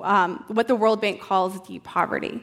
um, 0.00 0.44
what 0.48 0.66
the 0.66 0.74
World 0.74 1.02
Bank 1.02 1.20
calls 1.20 1.60
deep 1.68 1.84
poverty. 1.84 2.42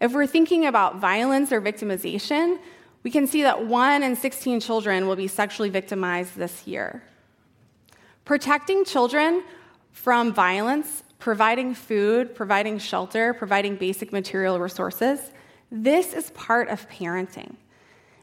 If 0.00 0.12
we're 0.12 0.26
thinking 0.26 0.66
about 0.66 1.00
violence 1.00 1.52
or 1.52 1.60
victimization, 1.60 2.58
we 3.06 3.12
can 3.12 3.28
see 3.28 3.42
that 3.42 3.64
1 3.64 4.02
in 4.02 4.16
16 4.16 4.58
children 4.58 5.06
will 5.06 5.14
be 5.14 5.28
sexually 5.28 5.70
victimized 5.70 6.34
this 6.34 6.66
year. 6.66 7.04
Protecting 8.24 8.84
children 8.84 9.44
from 9.92 10.32
violence, 10.32 11.04
providing 11.20 11.72
food, 11.72 12.34
providing 12.34 12.80
shelter, 12.80 13.32
providing 13.32 13.76
basic 13.76 14.12
material 14.12 14.58
resources, 14.58 15.30
this 15.70 16.14
is 16.14 16.30
part 16.30 16.66
of 16.66 16.88
parenting. 16.88 17.54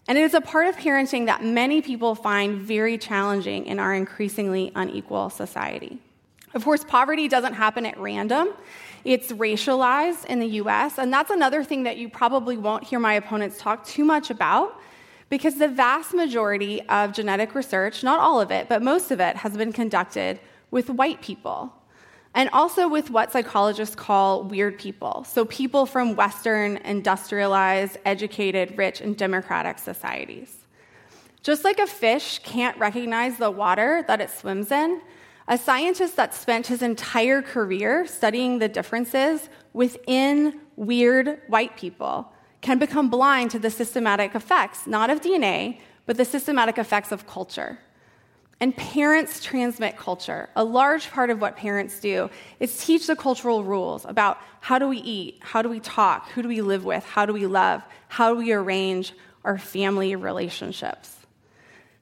And 0.09 0.17
it 0.17 0.21
is 0.25 0.33
a 0.33 0.41
part 0.41 0.67
of 0.67 0.75
parenting 0.75 1.27
that 1.27 1.41
many 1.41 1.81
people 1.81 2.13
find 2.13 2.59
very 2.59 2.97
challenging 2.97 3.67
in 3.67 3.79
our 3.79 3.95
increasingly 3.95 4.73
unequal 4.75 5.29
society. 5.29 5.97
Of 6.53 6.65
course, 6.65 6.83
poverty 6.83 7.29
doesn't 7.29 7.53
happen 7.53 7.85
at 7.85 7.97
random. 7.97 8.49
It's 9.03 9.31
racialized 9.31 10.25
in 10.25 10.39
the 10.39 10.47
US, 10.61 10.97
and 10.97 11.11
that's 11.11 11.29
another 11.29 11.63
thing 11.63 11.83
that 11.83 11.97
you 11.97 12.07
probably 12.07 12.57
won't 12.57 12.83
hear 12.85 12.99
my 12.99 13.13
opponents 13.13 13.57
talk 13.57 13.85
too 13.85 14.05
much 14.05 14.29
about 14.29 14.79
because 15.29 15.55
the 15.55 15.67
vast 15.67 16.13
majority 16.13 16.81
of 16.83 17.11
genetic 17.11 17.55
research, 17.55 18.03
not 18.03 18.19
all 18.19 18.39
of 18.39 18.51
it, 18.51 18.69
but 18.69 18.81
most 18.81 19.11
of 19.11 19.19
it, 19.19 19.35
has 19.37 19.57
been 19.57 19.73
conducted 19.73 20.39
with 20.71 20.89
white 20.89 21.21
people 21.21 21.73
and 22.35 22.49
also 22.51 22.87
with 22.87 23.09
what 23.09 23.31
psychologists 23.31 23.95
call 23.95 24.43
weird 24.43 24.79
people. 24.79 25.23
So, 25.23 25.45
people 25.45 25.85
from 25.85 26.15
Western, 26.15 26.77
industrialized, 26.77 27.97
educated, 28.05 28.77
rich, 28.77 29.01
and 29.01 29.15
democratic 29.15 29.77
societies. 29.77 30.65
Just 31.43 31.63
like 31.63 31.79
a 31.79 31.87
fish 31.87 32.39
can't 32.39 32.77
recognize 32.77 33.37
the 33.37 33.51
water 33.51 34.03
that 34.07 34.21
it 34.21 34.29
swims 34.29 34.71
in, 34.71 35.01
a 35.47 35.57
scientist 35.57 36.15
that 36.15 36.33
spent 36.33 36.67
his 36.67 36.81
entire 36.81 37.41
career 37.41 38.07
studying 38.07 38.59
the 38.59 38.69
differences 38.69 39.49
within 39.73 40.59
weird 40.75 41.41
white 41.47 41.75
people 41.77 42.31
can 42.61 42.79
become 42.79 43.09
blind 43.09 43.51
to 43.51 43.59
the 43.59 43.69
systematic 43.69 44.35
effects, 44.35 44.87
not 44.87 45.09
of 45.09 45.21
DNA, 45.21 45.79
but 46.05 46.17
the 46.17 46.25
systematic 46.25 46.77
effects 46.77 47.11
of 47.11 47.27
culture. 47.27 47.77
And 48.59 48.75
parents 48.77 49.43
transmit 49.43 49.97
culture. 49.97 50.49
A 50.55 50.63
large 50.63 51.09
part 51.09 51.29
of 51.29 51.41
what 51.41 51.57
parents 51.57 51.99
do 51.99 52.29
is 52.61 52.77
teach 52.85 53.07
the 53.07 53.15
cultural 53.15 53.65
rules 53.65 54.05
about 54.05 54.37
how 54.61 54.79
do 54.79 54.87
we 54.87 54.99
eat, 54.99 55.39
how 55.41 55.61
do 55.61 55.67
we 55.67 55.81
talk, 55.81 56.29
who 56.29 56.41
do 56.41 56.47
we 56.47 56.61
live 56.61 56.85
with, 56.85 57.03
how 57.03 57.25
do 57.25 57.33
we 57.33 57.45
love, 57.45 57.83
how 58.07 58.33
do 58.33 58.39
we 58.39 58.53
arrange 58.53 59.13
our 59.43 59.57
family 59.57 60.15
relationships. 60.15 61.22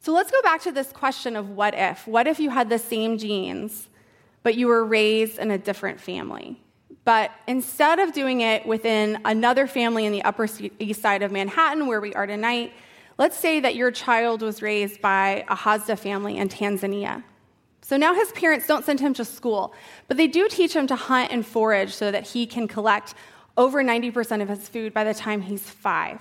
So 0.01 0.12
let's 0.13 0.31
go 0.31 0.41
back 0.41 0.62
to 0.63 0.72
this 0.72 0.91
question 0.91 1.36
of 1.36 1.50
what 1.50 1.74
if. 1.75 2.08
What 2.08 2.27
if 2.27 2.39
you 2.39 2.50
had 2.50 2.70
the 2.70 2.79
same 2.79 3.17
genes, 3.17 3.88
but 4.43 4.55
you 4.55 4.67
were 4.67 4.84
raised 4.84 5.39
in 5.39 5.50
a 5.51 5.58
different 5.58 6.00
family? 6.00 6.60
But 7.03 7.31
instead 7.48 8.00
of 8.00 8.13
doing 8.13 8.41
it 8.41 8.65
within 8.65 9.20
another 9.25 9.65
family 9.65 10.05
in 10.05 10.12
the 10.12 10.24
Upper 10.24 10.48
East 10.79 11.01
Side 11.01 11.24
of 11.24 11.31
Manhattan, 11.31 11.88
where 11.88 12.01
we 12.01 12.13
are 12.13 12.27
tonight, 12.27 12.74
Let's 13.22 13.38
say 13.38 13.60
that 13.60 13.75
your 13.75 13.91
child 13.91 14.41
was 14.41 14.63
raised 14.63 15.00
by 15.00 15.46
a 15.48 15.55
Hadza 15.55 15.96
family 15.96 16.38
in 16.38 16.50
Tanzania. 16.50 17.24
So 17.84 17.96
now 17.96 18.15
his 18.15 18.31
parents 18.31 18.65
don't 18.65 18.84
send 18.84 19.00
him 19.00 19.13
to 19.13 19.24
school, 19.24 19.75
but 20.08 20.17
they 20.17 20.25
do 20.25 20.48
teach 20.50 20.75
him 20.75 20.88
to 20.88 20.96
hunt 20.96 21.31
and 21.31 21.46
forage 21.46 21.93
so 21.93 22.10
that 22.10 22.25
he 22.25 22.48
can 22.48 22.67
collect 22.67 23.13
over 23.58 23.84
90% 23.84 24.41
of 24.41 24.50
his 24.50 24.67
food 24.67 24.91
by 24.91 25.03
the 25.03 25.13
time 25.13 25.41
he's 25.41 25.62
five. 25.62 26.20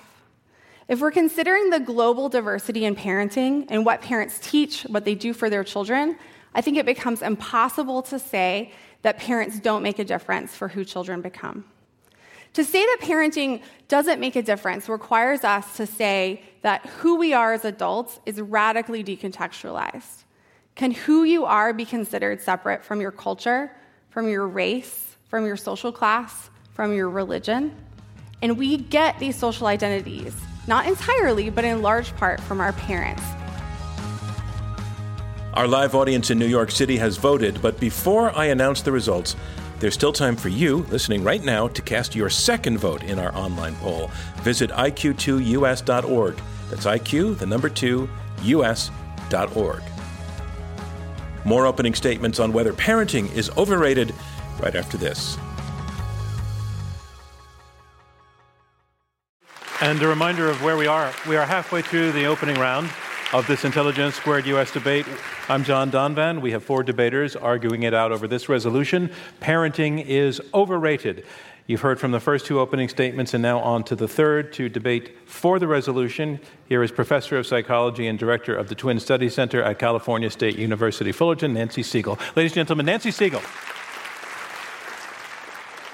If 0.91 0.99
we're 0.99 1.11
considering 1.11 1.69
the 1.69 1.79
global 1.79 2.27
diversity 2.27 2.83
in 2.83 2.97
parenting 2.97 3.65
and 3.69 3.85
what 3.85 4.01
parents 4.01 4.39
teach, 4.43 4.81
what 4.83 5.05
they 5.05 5.15
do 5.15 5.31
for 5.31 5.49
their 5.49 5.63
children, 5.63 6.17
I 6.53 6.59
think 6.59 6.75
it 6.75 6.85
becomes 6.85 7.21
impossible 7.21 8.01
to 8.01 8.19
say 8.19 8.73
that 9.03 9.17
parents 9.17 9.57
don't 9.61 9.83
make 9.83 9.99
a 9.99 10.03
difference 10.03 10.53
for 10.53 10.67
who 10.67 10.83
children 10.83 11.21
become. 11.21 11.63
To 12.55 12.65
say 12.65 12.85
that 12.85 12.97
parenting 12.99 13.61
doesn't 13.87 14.19
make 14.19 14.35
a 14.35 14.41
difference 14.41 14.89
requires 14.89 15.45
us 15.45 15.77
to 15.77 15.87
say 15.87 16.43
that 16.61 16.85
who 16.87 17.15
we 17.15 17.33
are 17.33 17.53
as 17.53 17.63
adults 17.63 18.19
is 18.25 18.41
radically 18.41 19.01
decontextualized. 19.01 20.25
Can 20.75 20.91
who 20.91 21.23
you 21.23 21.45
are 21.45 21.71
be 21.71 21.85
considered 21.85 22.41
separate 22.41 22.83
from 22.83 22.99
your 22.99 23.11
culture, 23.11 23.71
from 24.09 24.27
your 24.27 24.45
race, 24.45 25.15
from 25.29 25.45
your 25.45 25.55
social 25.55 25.93
class, 25.93 26.49
from 26.73 26.93
your 26.93 27.09
religion? 27.09 27.73
And 28.41 28.57
we 28.57 28.75
get 28.75 29.19
these 29.19 29.37
social 29.37 29.67
identities, 29.67 30.35
not 30.67 30.85
entirely, 30.85 31.49
but 31.49 31.65
in 31.65 31.81
large 31.81 32.15
part 32.15 32.39
from 32.41 32.59
our 32.61 32.73
parents. 32.73 33.23
Our 35.53 35.67
live 35.67 35.95
audience 35.95 36.29
in 36.29 36.39
New 36.39 36.47
York 36.47 36.71
City 36.71 36.97
has 36.97 37.17
voted, 37.17 37.61
but 37.61 37.79
before 37.79 38.31
I 38.37 38.45
announce 38.45 38.81
the 38.81 38.91
results, 38.91 39.35
there's 39.79 39.95
still 39.95 40.13
time 40.13 40.35
for 40.35 40.47
you, 40.47 40.85
listening 40.89 41.23
right 41.23 41.43
now, 41.43 41.67
to 41.67 41.81
cast 41.81 42.15
your 42.15 42.29
second 42.29 42.77
vote 42.77 43.03
in 43.03 43.19
our 43.19 43.35
online 43.35 43.75
poll. 43.75 44.11
Visit 44.43 44.69
iq2us.org. 44.69 46.39
That's 46.69 46.85
IQ, 46.85 47.37
the 47.39 47.45
number 47.45 47.67
2, 47.67 48.07
us.org. 48.43 49.81
More 51.43 51.65
opening 51.65 51.95
statements 51.95 52.39
on 52.39 52.53
whether 52.53 52.73
parenting 52.73 53.33
is 53.35 53.49
overrated 53.57 54.13
right 54.61 54.75
after 54.75 54.97
this. 54.97 55.37
And 59.81 59.99
a 60.03 60.07
reminder 60.07 60.47
of 60.47 60.61
where 60.61 60.77
we 60.77 60.85
are. 60.85 61.11
We 61.27 61.37
are 61.37 61.45
halfway 61.45 61.81
through 61.81 62.11
the 62.11 62.25
opening 62.25 62.59
round 62.59 62.87
of 63.33 63.47
this 63.47 63.65
Intelligence 63.65 64.13
Squared 64.13 64.45
US 64.45 64.69
debate. 64.71 65.07
I'm 65.49 65.63
John 65.63 65.89
Donvan. 65.89 66.39
We 66.39 66.51
have 66.51 66.63
four 66.63 66.83
debaters 66.83 67.35
arguing 67.35 67.81
it 67.81 67.91
out 67.91 68.11
over 68.11 68.27
this 68.27 68.47
resolution 68.47 69.09
Parenting 69.41 70.05
is 70.05 70.39
overrated. 70.53 71.25
You've 71.65 71.81
heard 71.81 71.99
from 71.99 72.11
the 72.11 72.19
first 72.19 72.45
two 72.45 72.59
opening 72.59 72.89
statements, 72.89 73.33
and 73.33 73.41
now 73.41 73.59
on 73.59 73.83
to 73.85 73.95
the 73.95 74.07
third 74.07 74.53
to 74.53 74.69
debate 74.69 75.17
for 75.25 75.57
the 75.57 75.67
resolution. 75.67 76.39
Here 76.69 76.83
is 76.83 76.91
Professor 76.91 77.39
of 77.39 77.47
Psychology 77.47 78.05
and 78.05 78.19
Director 78.19 78.55
of 78.55 78.69
the 78.69 78.75
Twin 78.75 78.99
Study 78.99 79.29
Center 79.29 79.63
at 79.63 79.79
California 79.79 80.29
State 80.29 80.57
University 80.59 81.11
Fullerton, 81.11 81.55
Nancy 81.55 81.81
Segal. 81.81 82.19
Ladies 82.35 82.51
and 82.51 82.67
gentlemen, 82.67 82.85
Nancy 82.85 83.09
Segal. 83.09 83.41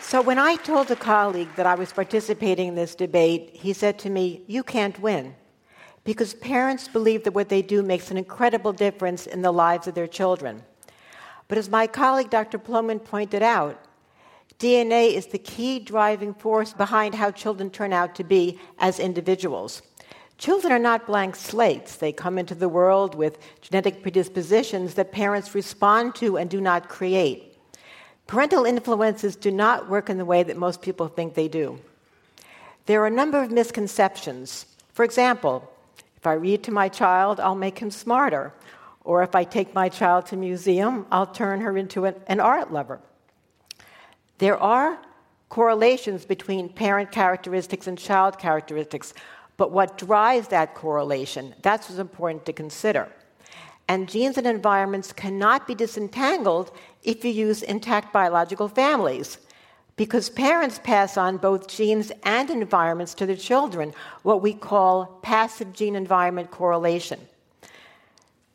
So, 0.09 0.21
when 0.21 0.39
I 0.39 0.55
told 0.55 0.89
a 0.89 0.95
colleague 0.95 1.53
that 1.57 1.65
I 1.65 1.75
was 1.75 1.91
participating 1.91 2.69
in 2.69 2.75
this 2.75 2.95
debate, 2.95 3.49
he 3.51 3.73
said 3.73 3.99
to 3.99 4.09
me, 4.09 4.41
You 4.47 4.63
can't 4.63 4.97
win 5.01 5.35
because 6.05 6.33
parents 6.33 6.87
believe 6.87 7.25
that 7.25 7.33
what 7.33 7.49
they 7.49 7.61
do 7.61 7.83
makes 7.83 8.09
an 8.09 8.15
incredible 8.15 8.71
difference 8.71 9.27
in 9.27 9.41
the 9.41 9.51
lives 9.51 9.85
of 9.85 9.95
their 9.95 10.07
children. 10.07 10.63
But 11.49 11.57
as 11.57 11.67
my 11.67 11.87
colleague 11.87 12.29
Dr. 12.29 12.57
Plomin 12.57 13.03
pointed 13.03 13.43
out, 13.43 13.83
DNA 14.59 15.13
is 15.13 15.25
the 15.25 15.39
key 15.39 15.77
driving 15.77 16.33
force 16.33 16.71
behind 16.71 17.13
how 17.13 17.29
children 17.29 17.69
turn 17.69 17.91
out 17.91 18.15
to 18.15 18.23
be 18.23 18.61
as 18.79 19.01
individuals. 19.01 19.81
Children 20.37 20.71
are 20.71 20.79
not 20.79 21.05
blank 21.05 21.35
slates. 21.35 21.97
They 21.97 22.13
come 22.13 22.37
into 22.37 22.55
the 22.55 22.69
world 22.69 23.13
with 23.13 23.39
genetic 23.59 24.01
predispositions 24.01 24.93
that 24.93 25.11
parents 25.11 25.53
respond 25.53 26.15
to 26.15 26.37
and 26.37 26.49
do 26.49 26.61
not 26.61 26.87
create. 26.87 27.47
Parental 28.27 28.65
influences 28.65 29.38
do 29.38 29.51
not 29.51 29.89
work 29.89 30.10
in 30.10 30.17
the 30.17 30.25
way 30.25 30.43
that 30.43 30.57
most 30.57 30.81
people 30.81 31.07
think 31.07 31.34
they 31.34 31.48
do. 31.48 31.79
There 32.86 33.01
are 33.01 33.07
a 33.07 33.12
number 33.12 33.41
of 33.41 33.51
misconceptions. 33.51 34.65
For 34.93 35.05
example, 35.05 35.69
if 36.17 36.27
I 36.27 36.34
read 36.34 36.63
to 36.63 36.72
my 36.72 36.89
child, 36.89 37.39
I'll 37.39 37.55
make 37.55 37.79
him 37.79 37.89
smarter. 37.89 38.53
Or 39.05 39.24
if 39.24 39.36
I 39.36 39.46
take 39.46 39.74
my 39.74 39.88
child 39.88 40.25
to 40.27 40.36
a 40.36 40.38
museum, 40.38 41.05
I'll 41.10 41.27
turn 41.27 41.62
her 41.62 41.77
into 41.77 42.05
an, 42.05 42.15
an 42.27 42.41
art 42.41 42.74
lover. 42.74 43.00
There 44.38 44.57
are 44.57 45.00
correlations 45.48 46.25
between 46.25 46.67
parent 46.67 47.12
characteristics 47.12 47.88
and 47.88 47.98
child 47.98 48.38
characteristics, 48.38 49.13
but 49.55 49.72
what 49.72 49.98
drives 49.98 50.50
that 50.50 50.75
correlation, 50.75 51.55
that's 51.62 51.88
what's 51.88 52.00
important 52.00 52.46
to 52.46 52.53
consider. 52.53 53.07
And 53.88 54.10
genes 54.10 54.38
and 54.38 54.46
environments 54.46 55.13
cannot 55.13 55.67
be 55.67 55.75
disentangled 55.75 56.72
if 57.03 57.24
you 57.24 57.32
use 57.32 57.63
intact 57.63 58.12
biological 58.12 58.67
families 58.67 59.38
because 59.98 60.29
parents 60.29 60.79
pass 60.84 61.17
on 61.17 61.38
both 61.38 61.67
genes 61.67 62.12
and 62.24 62.50
environments 62.50 63.13
to 63.15 63.25
their 63.25 63.36
children, 63.36 63.94
what 64.22 64.41
we 64.41 64.53
call 64.53 65.20
passive 65.24 65.74
gene 65.74 65.96
environment 65.96 66.51
correlation. 66.51 67.20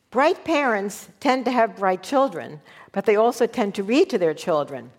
Bright 0.09 0.45
parents 0.45 1.09
tend 1.19 1.43
to 1.45 1.51
have 1.51 1.75
bright 1.75 2.01
children, 2.01 2.61
but 2.91 3.05
they 3.05 3.15
also 3.15 3.45
tend 3.45 3.75
to 3.75 3.83
read 3.83 4.09
to 4.11 4.17
their 4.17 4.33
children. 4.33 4.91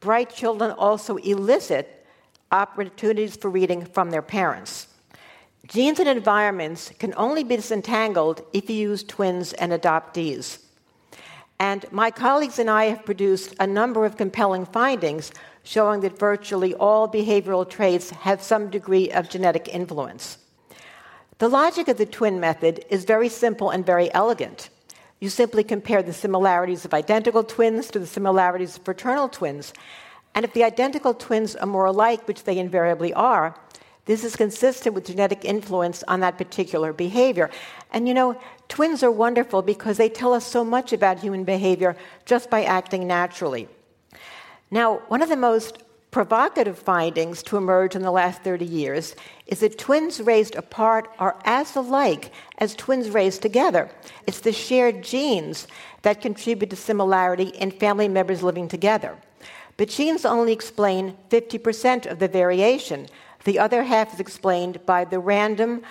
Bright 0.00 0.34
children 0.34 0.70
also 0.70 1.16
elicit 1.16 2.06
opportunities 2.50 3.36
for 3.36 3.50
reading 3.50 3.84
from 3.84 4.10
their 4.10 4.22
parents. 4.22 4.86
Genes 5.66 5.98
and 5.98 6.08
environments 6.08 6.92
can 6.98 7.14
only 7.16 7.42
be 7.42 7.56
disentangled 7.56 8.42
if 8.52 8.68
you 8.68 8.76
use 8.76 9.02
twins 9.02 9.54
and 9.54 9.72
adoptees. 9.72 10.58
And 11.58 11.86
my 11.90 12.10
colleagues 12.10 12.58
and 12.58 12.68
I 12.68 12.86
have 12.86 13.06
produced 13.06 13.54
a 13.58 13.66
number 13.66 14.04
of 14.04 14.18
compelling 14.18 14.66
findings 14.66 15.32
showing 15.62 16.00
that 16.00 16.18
virtually 16.18 16.74
all 16.74 17.08
behavioral 17.08 17.68
traits 17.68 18.10
have 18.10 18.42
some 18.42 18.68
degree 18.68 19.10
of 19.10 19.30
genetic 19.30 19.68
influence. 19.68 20.36
The 21.38 21.48
logic 21.48 21.88
of 21.88 21.96
the 21.96 22.06
twin 22.06 22.38
method 22.38 22.84
is 22.90 23.04
very 23.04 23.30
simple 23.30 23.70
and 23.70 23.86
very 23.86 24.12
elegant. 24.12 24.68
You 25.20 25.30
simply 25.30 25.64
compare 25.64 26.02
the 26.02 26.12
similarities 26.12 26.84
of 26.84 26.92
identical 26.92 27.42
twins 27.42 27.90
to 27.92 27.98
the 27.98 28.06
similarities 28.06 28.76
of 28.76 28.84
fraternal 28.84 29.30
twins. 29.30 29.72
And 30.34 30.44
if 30.44 30.52
the 30.52 30.64
identical 30.64 31.14
twins 31.14 31.56
are 31.56 31.66
more 31.66 31.86
alike, 31.86 32.28
which 32.28 32.44
they 32.44 32.58
invariably 32.58 33.14
are, 33.14 33.58
this 34.06 34.22
is 34.22 34.36
consistent 34.36 34.94
with 34.94 35.06
genetic 35.06 35.44
influence 35.44 36.02
on 36.06 36.20
that 36.20 36.36
particular 36.36 36.92
behavior. 36.92 37.50
And 37.90 38.06
you 38.06 38.14
know, 38.14 38.38
twins 38.68 39.02
are 39.02 39.10
wonderful 39.10 39.62
because 39.62 39.96
they 39.96 40.08
tell 40.08 40.34
us 40.34 40.46
so 40.46 40.64
much 40.64 40.92
about 40.92 41.20
human 41.20 41.44
behavior 41.44 41.96
just 42.26 42.50
by 42.50 42.64
acting 42.64 43.06
naturally. 43.06 43.68
Now, 44.70 44.96
one 45.08 45.22
of 45.22 45.28
the 45.28 45.36
most 45.36 45.78
provocative 46.10 46.78
findings 46.78 47.42
to 47.42 47.56
emerge 47.56 47.96
in 47.96 48.02
the 48.02 48.10
last 48.10 48.42
30 48.42 48.64
years 48.64 49.16
is 49.46 49.60
that 49.60 49.78
twins 49.78 50.20
raised 50.20 50.54
apart 50.54 51.10
are 51.18 51.36
as 51.44 51.74
alike 51.74 52.30
as 52.58 52.74
twins 52.76 53.10
raised 53.10 53.42
together. 53.42 53.90
It's 54.26 54.38
the 54.38 54.52
shared 54.52 55.02
genes 55.02 55.66
that 56.02 56.20
contribute 56.20 56.70
to 56.70 56.76
similarity 56.76 57.48
in 57.48 57.72
family 57.72 58.06
members 58.06 58.44
living 58.44 58.68
together. 58.68 59.16
But 59.76 59.88
genes 59.88 60.24
only 60.24 60.52
explain 60.52 61.16
50% 61.30 62.06
of 62.06 62.20
the 62.20 62.28
variation. 62.28 63.08
The 63.44 63.58
other 63.58 63.82
half 63.82 64.14
is 64.14 64.20
explained 64.20 64.84
by 64.86 65.04
the 65.04 65.18
random, 65.18 65.82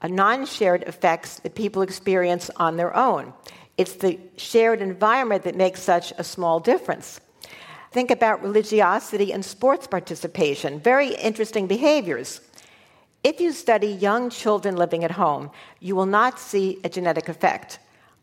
uh, 0.00 0.08
non 0.08 0.46
shared 0.46 0.82
effects 0.84 1.40
that 1.40 1.54
people 1.54 1.82
experience 1.82 2.50
on 2.56 2.76
their 2.76 2.96
own. 2.96 3.32
It's 3.78 3.94
the 3.94 4.18
shared 4.36 4.82
environment 4.82 5.44
that 5.44 5.54
makes 5.54 5.82
such 5.82 6.12
a 6.18 6.24
small 6.24 6.60
difference. 6.60 7.20
Think 7.90 8.10
about 8.10 8.42
religiosity 8.42 9.32
and 9.32 9.44
sports 9.44 9.86
participation, 9.86 10.80
very 10.80 11.14
interesting 11.14 11.66
behaviors. 11.66 12.40
If 13.22 13.40
you 13.40 13.52
study 13.52 13.88
young 13.88 14.30
children 14.30 14.76
living 14.76 15.04
at 15.04 15.12
home, 15.12 15.50
you 15.78 15.94
will 15.94 16.06
not 16.06 16.40
see 16.40 16.80
a 16.82 16.88
genetic 16.88 17.28
effect. 17.28 17.78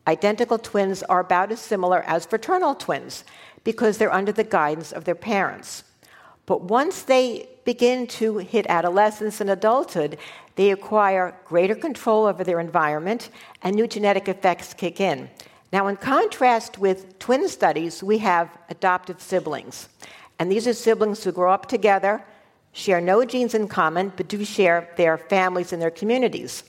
Identical 0.08 0.58
twins 0.58 1.04
are 1.04 1.20
about 1.20 1.52
as 1.52 1.60
similar 1.60 2.02
as 2.02 2.26
fraternal 2.26 2.74
twins 2.74 3.24
because 3.64 3.98
they're 3.98 4.12
under 4.12 4.32
the 4.32 4.44
guidance 4.44 4.92
of 4.92 5.06
their 5.06 5.16
parents. 5.16 5.84
But 6.50 6.64
once 6.64 7.04
they 7.04 7.48
begin 7.64 8.08
to 8.08 8.40
hit 8.40 8.66
adolescence 8.70 9.40
and 9.40 9.52
adulthood, 9.52 10.18
they 10.56 10.72
acquire 10.72 11.36
greater 11.46 11.76
control 11.76 12.26
over 12.26 12.44
their 12.44 12.60
environment 12.60 13.30
and 13.62 13.76
new 13.76 13.86
genetic 13.86 14.28
effects 14.28 14.74
kick 14.74 15.00
in. 15.00 15.30
Now, 15.72 15.86
in 15.86 15.96
contrast 15.96 16.80
with 16.80 17.20
twin 17.20 17.48
studies, 17.50 18.02
we 18.02 18.18
have 18.18 18.50
adoptive 18.68 19.22
siblings. 19.22 19.90
And 20.40 20.52
these 20.52 20.68
are 20.68 20.74
siblings 20.74 21.24
who 21.24 21.32
grow 21.32 21.54
up 21.54 21.68
together, 21.68 22.26
share 22.72 23.00
no 23.00 23.24
genes 23.26 23.54
in 23.54 23.68
common, 23.68 24.12
but 24.18 24.28
do 24.28 24.44
share 24.44 24.90
their 24.98 25.20
families 25.20 25.72
and 25.72 25.80
their 25.80 25.92
communities. 25.92 26.64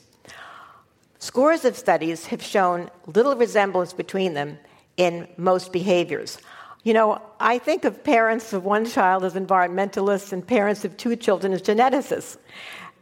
Scores 1.21 1.65
of 1.65 1.75
studies 1.75 2.27
have 2.27 2.43
shown 2.43 2.91
little 3.07 3.35
resemblance 3.35 3.95
between 3.95 4.35
them 4.35 4.59
in 4.99 5.27
most 5.39 5.73
behaviors. 5.73 6.37
You 6.83 6.95
know, 6.95 7.21
I 7.39 7.59
think 7.59 7.85
of 7.85 8.03
parents 8.03 8.53
of 8.53 8.65
one 8.65 8.87
child 8.87 9.25
as 9.25 9.35
environmentalists 9.35 10.33
and 10.33 10.47
parents 10.47 10.85
of 10.85 10.97
two 10.97 11.15
children 11.15 11.53
as 11.53 11.61
geneticists. 11.61 12.39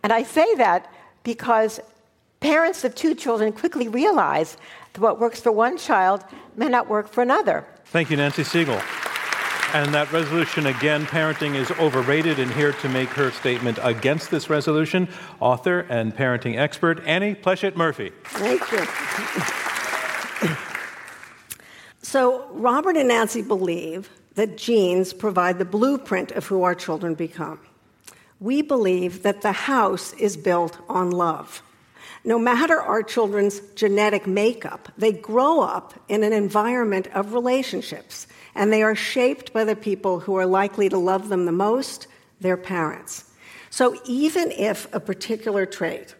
And 0.03 0.13
I 0.13 0.25
say 0.25 0.53
that 0.57 0.93
because 1.23 1.79
parents 2.41 2.85
of 2.85 2.95
two 2.95 3.15
children 3.15 3.53
quickly 3.53 3.89
realize 3.89 4.57
that 4.93 5.01
what 5.01 5.21
works 5.21 5.41
for 5.41 5.53
one 5.53 5.79
child 5.79 6.25
may 6.57 6.69
not 6.69 6.89
work 6.89 7.09
for 7.09 7.23
another. 7.23 7.65
Thank 7.87 8.11
you, 8.11 8.17
Nancy 8.17 8.43
Segal. 8.43 8.83
And 9.75 9.93
that 9.93 10.11
resolution, 10.13 10.67
again, 10.67 11.05
parenting 11.07 11.55
is 11.55 11.71
overrated. 11.73 12.39
And 12.39 12.51
here 12.51 12.73
to 12.73 12.89
make 12.89 13.11
her 13.11 13.31
statement 13.31 13.79
against 13.83 14.31
this 14.31 14.49
resolution, 14.49 15.09
author 15.41 15.81
and 15.91 16.17
parenting 16.17 16.57
expert 16.57 17.05
Annie 17.07 17.35
Pleshette 17.35 17.77
Murphy. 17.77 18.13
Thank 18.25 18.73
you. 18.73 20.57
So, 22.09 22.47
Robert 22.53 22.97
and 22.97 23.09
Nancy 23.09 23.43
believe 23.43 24.09
that 24.35 24.57
genes 24.57 25.13
provide 25.13 25.59
the 25.59 25.67
blueprint 25.67 26.33
of 26.33 26.47
who 26.47 26.63
our 26.63 26.75
children 26.75 27.13
become. 27.15 27.61
We 28.41 28.63
believe 28.63 29.25
that 29.25 29.43
the 29.43 29.53
house 29.53 30.15
is 30.15 30.35
built 30.35 30.79
on 30.89 31.11
love. 31.11 31.63
No 32.25 32.39
matter 32.39 32.81
our 32.81 33.03
children's 33.03 33.61
genetic 33.75 34.27
makeup, 34.27 34.89
they 34.97 35.13
grow 35.13 35.61
up 35.61 35.93
in 36.09 36.25
an 36.25 36.33
environment 36.33 37.09
of 37.09 37.35
relationships 37.35 38.27
and 38.55 38.73
they 38.73 38.83
are 38.83 38.95
shaped 38.95 39.53
by 39.53 39.65
the 39.65 39.77
people 39.77 40.19
who 40.19 40.35
are 40.37 40.47
likely 40.47 40.89
to 40.89 40.97
love 40.97 41.29
them 41.29 41.45
the 41.45 41.53
most, 41.53 42.07
their 42.41 42.57
parents. 42.57 43.31
So 43.69 44.01
even 44.07 44.51
if 44.53 44.91
a 44.95 45.01
particular 45.01 45.67
trait 45.67 46.15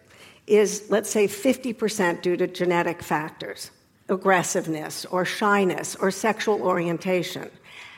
is, 0.45 0.85
let's 0.91 1.09
say, 1.09 1.27
50% 1.27 2.21
due 2.21 2.37
to 2.37 2.45
genetic 2.45 3.01
factors, 3.01 3.71
aggressiveness 4.09 5.05
or 5.05 5.25
shyness 5.25 5.95
or 5.95 6.11
sexual 6.11 6.61
orientation, 6.61 7.49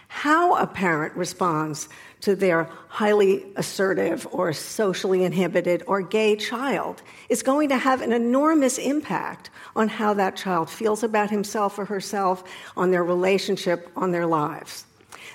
how 0.07 0.55
a 0.55 0.67
parent 0.67 1.15
responds 1.15 1.87
to 2.19 2.35
their 2.35 2.69
highly 2.89 3.45
assertive 3.55 4.27
or 4.31 4.53
socially 4.53 5.23
inhibited 5.23 5.83
or 5.87 6.01
gay 6.01 6.35
child 6.35 7.01
is 7.29 7.41
going 7.41 7.69
to 7.69 7.77
have 7.77 8.01
an 8.01 8.11
enormous 8.11 8.77
impact 8.77 9.49
on 9.75 9.87
how 9.87 10.13
that 10.13 10.35
child 10.35 10.69
feels 10.69 11.03
about 11.03 11.29
himself 11.29 11.79
or 11.79 11.85
herself, 11.85 12.43
on 12.75 12.91
their 12.91 13.03
relationship, 13.03 13.89
on 13.95 14.11
their 14.11 14.27
lives. 14.27 14.85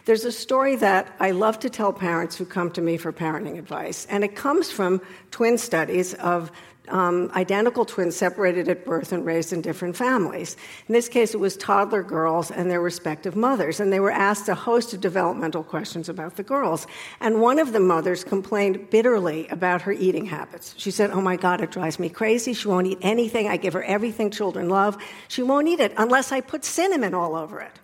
There's 0.07 0.25
a 0.25 0.31
story 0.31 0.77
that 0.77 1.13
I 1.19 1.33
love 1.33 1.59
to 1.59 1.69
tell 1.69 1.93
parents 1.93 2.37
who 2.37 2.45
come 2.45 2.71
to 2.71 2.81
me 2.81 2.97
for 2.97 3.13
parenting 3.13 3.59
advice, 3.59 4.07
and 4.09 4.23
it 4.23 4.37
comes 4.37 4.71
from 4.71 5.01
twin 5.33 5.59
studies 5.59 6.15
of 6.15 6.53
um, 6.89 7.29
identical 7.35 7.85
twins 7.85 8.15
separated 8.15 8.69
at 8.69 8.85
birth 8.85 9.11
and 9.11 9.27
raised 9.27 9.53
in 9.53 9.63
different 9.63 9.97
families. 9.97 10.57
In 10.87 10.93
this 10.93 11.09
case, 11.09 11.35
it 11.35 11.41
was 11.41 11.57
toddler 11.57 12.05
girls 12.05 12.53
and 12.53 12.71
their 12.71 12.81
respective 12.81 13.35
mothers, 13.35 13.81
and 13.81 13.93
they 13.93 13.99
were 13.99 14.13
asked 14.13 14.49
a 14.49 14.55
host 14.55 14.95
of 14.95 15.01
developmental 15.01 15.65
questions 15.65 16.09
about 16.09 16.37
the 16.37 16.45
girls. 16.45 16.87
And 17.19 17.41
one 17.41 17.59
of 17.59 17.73
the 17.73 17.81
mothers 17.81 18.23
complained 18.23 18.89
bitterly 18.91 19.49
about 19.49 19.83
her 19.83 19.93
eating 19.93 20.27
habits. 20.27 20.73
She 20.77 20.93
said, 20.93 21.11
Oh 21.11 21.21
my 21.21 21.35
God, 21.35 21.61
it 21.61 21.73
drives 21.73 21.99
me 21.99 22.11
crazy. 22.11 22.53
She 22.53 22.69
won't 22.69 22.87
eat 22.87 22.99
anything. 23.03 23.49
I 23.49 23.57
give 23.57 23.73
her 23.73 23.83
everything 23.83 24.31
children 24.31 24.69
love. 24.69 24.97
She 25.27 25.43
won't 25.43 25.67
eat 25.67 25.81
it 25.81 25.93
unless 25.97 26.31
I 26.31 26.43
put 26.43 26.65
cinnamon 26.65 27.13
all 27.13 27.35
over 27.35 27.61
it. 27.61 27.81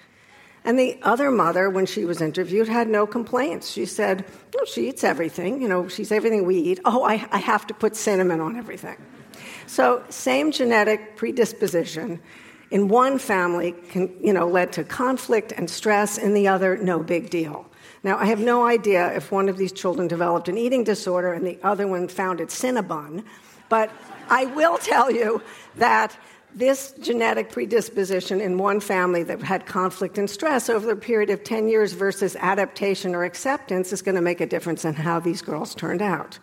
And 0.65 0.79
the 0.79 0.99
other 1.03 1.31
mother, 1.31 1.69
when 1.69 1.87
she 1.87 2.05
was 2.05 2.21
interviewed, 2.21 2.69
had 2.69 2.89
no 2.89 3.07
complaints. 3.07 3.71
She 3.71 3.85
said, 3.85 4.25
well, 4.55 4.65
she 4.65 4.89
eats 4.89 5.03
everything. 5.03 5.61
You 5.61 5.69
know, 5.69 5.89
she's 5.89 6.13
everything 6.13 6.47
we 6.47 6.57
eat. 6.57 6.81
Oh, 6.85 7.03
I, 7.03 7.27
I 7.33 7.39
have 7.39 7.67
to 7.67 7.75
put 7.75 7.97
cinnamon 7.97 8.41
on 8.41 8.57
everything. 8.57 8.97
So, 9.67 10.05
same 10.09 10.53
genetic 10.53 11.17
predisposition 11.17 12.21
in 12.71 12.89
one 12.89 13.19
family 13.19 13.73
can, 13.91 14.13
you 14.23 14.33
know, 14.33 14.49
led 14.49 14.73
to 14.73 14.85
conflict 14.85 15.53
and 15.53 15.69
stress, 15.69 16.17
in 16.17 16.33
the 16.33 16.49
other, 16.49 16.77
no 16.77 17.01
big 17.01 17.29
deal. 17.29 17.67
Now, 18.03 18.19
I 18.19 18.25
have 18.27 18.41
no 18.41 18.67
idea 18.67 19.15
if 19.15 19.31
one 19.31 19.49
of 19.49 19.59
these 19.59 19.73
children 19.73 20.09
developed 20.09 20.49
an 20.49 20.59
eating 20.59 20.83
disorder 20.83 21.33
and 21.33 21.47
the 21.47 21.59
other 21.63 21.87
one 21.87 22.09
found 22.09 22.41
it 22.41 22.49
Cinnabon, 22.49 23.25
but 23.69 23.91
I 24.29 24.47
will 24.47 24.79
tell 24.79 25.11
you 25.11 25.43
that 25.77 26.17
this 26.55 26.95
genetic 27.01 27.51
predisposition 27.51 28.41
in 28.41 28.59
one 28.59 28.81
family 28.81 29.23
that 29.23 29.43
had 29.43 29.67
conflict 29.67 30.19
and 30.19 30.29
stress 30.29 30.69
over 30.69 30.87
the 30.87 30.97
period 30.97 31.31
of 31.31 31.45
10 31.45 31.69
years 31.69 31.93
versus 31.93 32.37
adaptation 32.37 33.15
or 33.15 33.25
acceptance 33.25 33.93
is 33.93 34.03
going 34.03 34.15
to 34.15 34.21
make 34.21 34.41
a 34.41 34.47
difference 34.47 34.85
in 34.85 34.95
how 34.95 35.19
these 35.19 35.43
girls 35.43 35.75
turned 35.75 36.03
out. 36.03 36.39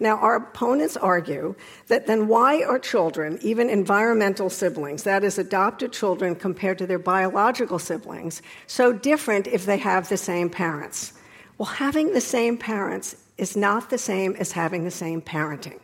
Now, 0.00 0.16
our 0.18 0.36
opponents 0.36 0.96
argue 0.96 1.54
that 1.86 2.06
then 2.06 2.26
why 2.26 2.62
are 2.64 2.78
children, 2.78 3.38
even 3.42 3.70
environmental 3.70 4.50
siblings, 4.50 5.04
that 5.04 5.22
is, 5.22 5.38
adopted 5.38 5.92
children 5.92 6.34
compared 6.34 6.78
to 6.78 6.86
their 6.86 6.98
biological 6.98 7.78
siblings, 7.78 8.42
so 8.66 8.92
different 8.92 9.46
if 9.46 9.66
they 9.66 9.78
have 9.78 10.08
the 10.08 10.16
same 10.16 10.50
parents? 10.50 11.12
Well, 11.58 11.66
having 11.66 12.12
the 12.12 12.20
same 12.20 12.58
parents 12.58 13.16
is 13.38 13.56
not 13.56 13.90
the 13.90 13.98
same 13.98 14.34
as 14.36 14.52
having 14.52 14.84
the 14.84 14.90
same 14.90 15.22
parenting. 15.22 15.78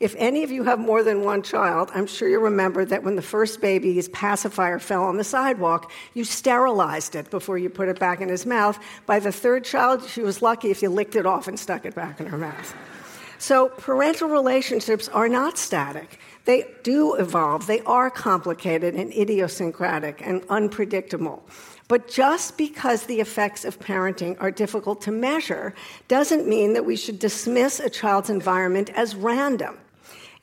If 0.00 0.14
any 0.18 0.42
of 0.42 0.50
you 0.50 0.64
have 0.64 0.78
more 0.78 1.02
than 1.02 1.22
one 1.22 1.42
child, 1.42 1.90
I'm 1.94 2.06
sure 2.06 2.28
you 2.28 2.40
remember 2.40 2.84
that 2.84 3.04
when 3.04 3.16
the 3.16 3.22
first 3.22 3.60
baby's 3.60 4.08
pacifier 4.08 4.78
fell 4.78 5.04
on 5.04 5.16
the 5.16 5.24
sidewalk, 5.24 5.92
you 6.14 6.24
sterilized 6.24 7.14
it 7.14 7.30
before 7.30 7.58
you 7.58 7.70
put 7.70 7.88
it 7.88 7.98
back 7.98 8.20
in 8.20 8.28
his 8.28 8.44
mouth. 8.44 8.78
By 9.06 9.20
the 9.20 9.32
third 9.32 9.64
child, 9.64 10.04
she 10.08 10.20
was 10.20 10.42
lucky 10.42 10.70
if 10.70 10.82
you 10.82 10.88
licked 10.88 11.14
it 11.14 11.26
off 11.26 11.46
and 11.46 11.58
stuck 11.58 11.84
it 11.84 11.94
back 11.94 12.20
in 12.20 12.26
her 12.26 12.38
mouth. 12.38 12.74
So, 13.38 13.68
parental 13.68 14.28
relationships 14.28 15.08
are 15.08 15.28
not 15.28 15.58
static. 15.58 16.18
They 16.44 16.66
do 16.82 17.14
evolve. 17.14 17.66
They 17.66 17.80
are 17.80 18.10
complicated 18.10 18.94
and 18.94 19.12
idiosyncratic 19.12 20.26
and 20.26 20.42
unpredictable. 20.48 21.44
But 21.86 22.08
just 22.08 22.56
because 22.56 23.04
the 23.04 23.20
effects 23.20 23.64
of 23.64 23.78
parenting 23.78 24.36
are 24.40 24.50
difficult 24.50 25.02
to 25.02 25.12
measure 25.12 25.74
doesn't 26.08 26.48
mean 26.48 26.72
that 26.72 26.86
we 26.86 26.96
should 26.96 27.18
dismiss 27.18 27.80
a 27.80 27.90
child's 27.90 28.30
environment 28.30 28.90
as 28.90 29.14
random. 29.14 29.78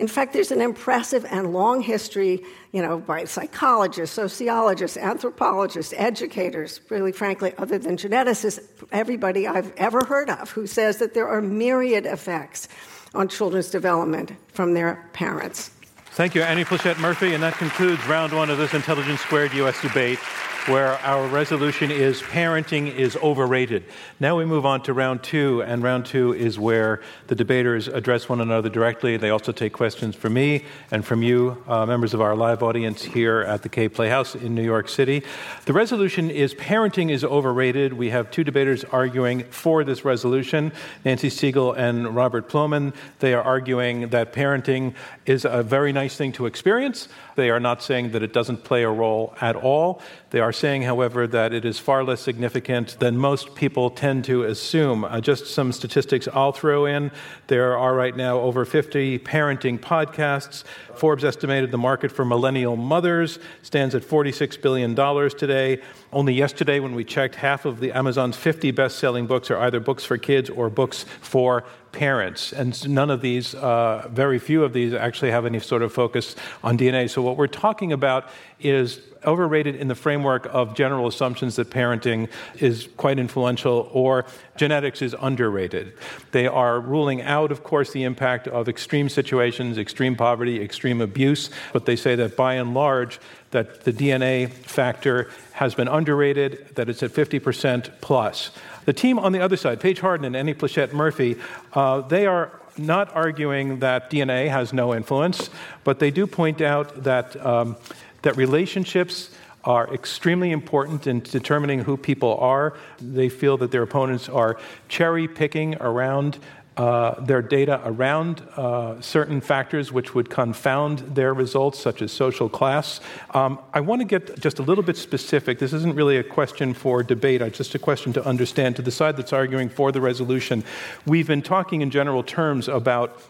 In 0.01 0.07
fact, 0.07 0.33
there's 0.33 0.49
an 0.49 0.61
impressive 0.61 1.27
and 1.29 1.53
long 1.53 1.79
history, 1.79 2.43
you 2.71 2.81
know, 2.81 2.97
by 2.97 3.25
psychologists, 3.25 4.15
sociologists, 4.15 4.97
anthropologists, 4.97 5.93
educators, 5.95 6.81
really 6.89 7.11
frankly, 7.11 7.53
other 7.59 7.77
than 7.77 7.97
geneticists, 7.97 8.67
everybody 8.91 9.47
I've 9.47 9.71
ever 9.77 10.03
heard 10.03 10.31
of 10.31 10.49
who 10.49 10.65
says 10.65 10.97
that 10.97 11.13
there 11.13 11.27
are 11.27 11.39
myriad 11.39 12.07
effects 12.07 12.67
on 13.13 13.27
children's 13.27 13.69
development 13.69 14.31
from 14.47 14.73
their 14.73 15.07
parents. 15.13 15.69
Thank 16.13 16.33
you, 16.33 16.41
Annie 16.41 16.65
Pleshette 16.65 16.99
Murphy, 16.99 17.35
and 17.35 17.43
that 17.43 17.53
concludes 17.53 18.03
round 18.07 18.33
one 18.33 18.49
of 18.49 18.57
this 18.57 18.73
Intelligence 18.73 19.21
Squared 19.21 19.53
U.S. 19.53 19.79
debate 19.83 20.17
where 20.67 20.99
our 20.99 21.27
resolution 21.27 21.89
is 21.89 22.21
parenting 22.21 22.93
is 22.93 23.15
overrated. 23.17 23.83
Now 24.19 24.37
we 24.37 24.45
move 24.45 24.63
on 24.63 24.83
to 24.83 24.93
round 24.93 25.23
two, 25.23 25.63
and 25.63 25.81
round 25.81 26.05
two 26.05 26.33
is 26.33 26.59
where 26.59 27.01
the 27.27 27.35
debaters 27.35 27.87
address 27.87 28.29
one 28.29 28.41
another 28.41 28.69
directly. 28.69 29.17
They 29.17 29.31
also 29.31 29.51
take 29.51 29.73
questions 29.73 30.15
from 30.15 30.33
me 30.33 30.65
and 30.91 31.03
from 31.03 31.23
you, 31.23 31.63
uh, 31.67 31.87
members 31.87 32.13
of 32.13 32.21
our 32.21 32.35
live 32.35 32.61
audience 32.61 33.01
here 33.01 33.41
at 33.41 33.63
the 33.63 33.69
Kaye 33.69 33.89
Playhouse 33.89 34.35
in 34.35 34.53
New 34.53 34.63
York 34.63 34.87
City. 34.87 35.23
The 35.65 35.73
resolution 35.73 36.29
is 36.29 36.53
parenting 36.53 37.09
is 37.09 37.23
overrated. 37.23 37.93
We 37.93 38.11
have 38.11 38.29
two 38.29 38.43
debaters 38.43 38.83
arguing 38.83 39.45
for 39.45 39.83
this 39.83 40.05
resolution 40.05 40.71
Nancy 41.03 41.29
Segal 41.29 41.75
and 41.75 42.15
Robert 42.15 42.47
Plomin. 42.47 42.93
They 43.19 43.33
are 43.33 43.41
arguing 43.41 44.09
that 44.09 44.31
parenting 44.31 44.93
is 45.25 45.43
a 45.43 45.63
very 45.63 45.91
nice 45.91 46.15
thing 46.15 46.33
to 46.33 46.45
experience. 46.45 47.07
They 47.35 47.49
are 47.49 47.59
not 47.59 47.81
saying 47.81 48.11
that 48.11 48.21
it 48.21 48.33
doesn't 48.33 48.63
play 48.63 48.83
a 48.83 48.89
role 48.89 49.33
at 49.41 49.55
all. 49.55 50.01
They 50.31 50.39
are 50.39 50.53
saying, 50.53 50.83
however, 50.83 51.27
that 51.27 51.53
it 51.53 51.65
is 51.65 51.77
far 51.77 52.05
less 52.05 52.21
significant 52.21 52.97
than 52.99 53.17
most 53.17 53.53
people 53.53 53.89
tend 53.89 54.23
to 54.25 54.43
assume. 54.43 55.03
Uh, 55.03 55.19
just 55.19 55.47
some 55.47 55.73
statistics 55.73 56.25
I'll 56.33 56.53
throw 56.53 56.85
in. 56.85 57.11
There 57.47 57.77
are 57.77 57.93
right 57.93 58.15
now 58.15 58.39
over 58.39 58.63
50 58.63 59.19
parenting 59.19 59.77
podcasts. 59.77 60.63
Forbes 60.95 61.25
estimated 61.25 61.71
the 61.71 61.77
market 61.77 62.13
for 62.13 62.23
millennial 62.23 62.77
mothers 62.77 63.39
stands 63.61 63.93
at 63.93 64.03
$46 64.03 64.61
billion 64.61 64.95
today. 65.31 65.81
Only 66.13 66.33
yesterday, 66.33 66.79
when 66.79 66.95
we 66.95 67.03
checked, 67.03 67.35
half 67.35 67.65
of 67.65 67.81
the 67.81 67.91
Amazon's 67.91 68.37
50 68.37 68.71
best 68.71 68.99
selling 68.99 69.27
books 69.27 69.51
are 69.51 69.57
either 69.57 69.81
books 69.81 70.05
for 70.05 70.17
kids 70.17 70.49
or 70.49 70.69
books 70.69 71.03
for 71.19 71.65
parents. 71.91 72.53
And 72.53 72.89
none 72.89 73.09
of 73.09 73.21
these, 73.21 73.53
uh, 73.55 74.07
very 74.11 74.39
few 74.39 74.63
of 74.63 74.73
these, 74.73 74.93
actually 74.93 75.31
have 75.31 75.45
any 75.45 75.59
sort 75.59 75.81
of 75.81 75.93
focus 75.93 76.35
on 76.63 76.77
DNA. 76.77 77.09
So, 77.09 77.21
what 77.21 77.37
we're 77.37 77.47
talking 77.47 77.91
about 77.91 78.29
is 78.59 79.01
overrated 79.25 79.75
in 79.75 79.87
the 79.87 79.95
framework 79.95 80.47
of 80.51 80.73
general 80.73 81.07
assumptions 81.07 81.55
that 81.55 81.69
parenting 81.69 82.29
is 82.59 82.89
quite 82.97 83.19
influential 83.19 83.89
or 83.91 84.25
genetics 84.57 85.01
is 85.01 85.15
underrated. 85.21 85.93
They 86.31 86.47
are 86.47 86.79
ruling 86.79 87.21
out, 87.21 87.51
of 87.51 87.63
course, 87.63 87.91
the 87.91 88.03
impact 88.03 88.47
of 88.47 88.67
extreme 88.67 89.09
situations, 89.09 89.77
extreme 89.77 90.15
poverty, 90.15 90.61
extreme 90.61 91.01
abuse, 91.01 91.49
but 91.73 91.85
they 91.85 91.95
say 91.95 92.15
that 92.15 92.35
by 92.35 92.55
and 92.55 92.73
large, 92.73 93.19
that 93.51 93.83
the 93.83 93.93
DNA 93.93 94.49
factor 94.49 95.29
has 95.53 95.75
been 95.75 95.87
underrated, 95.87 96.75
that 96.75 96.89
it's 96.89 97.03
at 97.03 97.11
50% 97.11 97.91
plus. 98.01 98.51
The 98.85 98.93
team 98.93 99.19
on 99.19 99.31
the 99.31 99.39
other 99.39 99.57
side, 99.57 99.79
Paige 99.79 99.99
Harden 99.99 100.25
and 100.25 100.35
Annie 100.35 100.53
Pleshette 100.53 100.93
Murphy, 100.93 101.37
uh, 101.73 102.01
they 102.01 102.25
are 102.25 102.59
not 102.77 103.13
arguing 103.15 103.79
that 103.79 104.09
DNA 104.09 104.49
has 104.49 104.73
no 104.73 104.95
influence, 104.95 105.49
but 105.83 105.99
they 105.99 106.11
do 106.11 106.25
point 106.25 106.61
out 106.61 107.03
that, 107.03 107.43
um, 107.45 107.75
that 108.21 108.37
relationships 108.37 109.29
are 109.63 109.93
extremely 109.93 110.51
important 110.51 111.05
in 111.05 111.19
determining 111.19 111.79
who 111.79 111.95
people 111.95 112.37
are. 112.37 112.73
They 112.99 113.29
feel 113.29 113.57
that 113.57 113.71
their 113.71 113.83
opponents 113.83 114.27
are 114.27 114.57
cherry 114.89 115.27
picking 115.27 115.75
around 115.75 116.39
uh, 116.77 117.19
their 117.19 117.41
data 117.41 117.81
around 117.83 118.41
uh, 118.55 118.99
certain 119.01 119.41
factors 119.41 119.91
which 119.91 120.15
would 120.15 120.29
confound 120.29 120.99
their 120.99 121.33
results, 121.33 121.77
such 121.77 122.01
as 122.01 122.11
social 122.11 122.47
class. 122.47 123.01
Um, 123.31 123.59
I 123.73 123.81
want 123.81 123.99
to 123.99 124.05
get 124.05 124.39
just 124.39 124.59
a 124.59 124.61
little 124.61 124.83
bit 124.83 124.95
specific. 124.95 125.59
This 125.59 125.73
isn't 125.73 125.95
really 125.95 126.17
a 126.17 126.23
question 126.23 126.73
for 126.73 127.03
debate, 127.03 127.41
it's 127.41 127.57
just 127.57 127.75
a 127.75 127.79
question 127.79 128.13
to 128.13 128.25
understand. 128.25 128.77
To 128.77 128.81
the 128.81 128.91
side 128.91 129.17
that's 129.17 129.33
arguing 129.33 129.67
for 129.67 129.91
the 129.91 129.99
resolution, 129.99 130.63
we've 131.05 131.27
been 131.27 131.41
talking 131.41 131.81
in 131.81 131.91
general 131.91 132.23
terms 132.23 132.69
about 132.69 133.21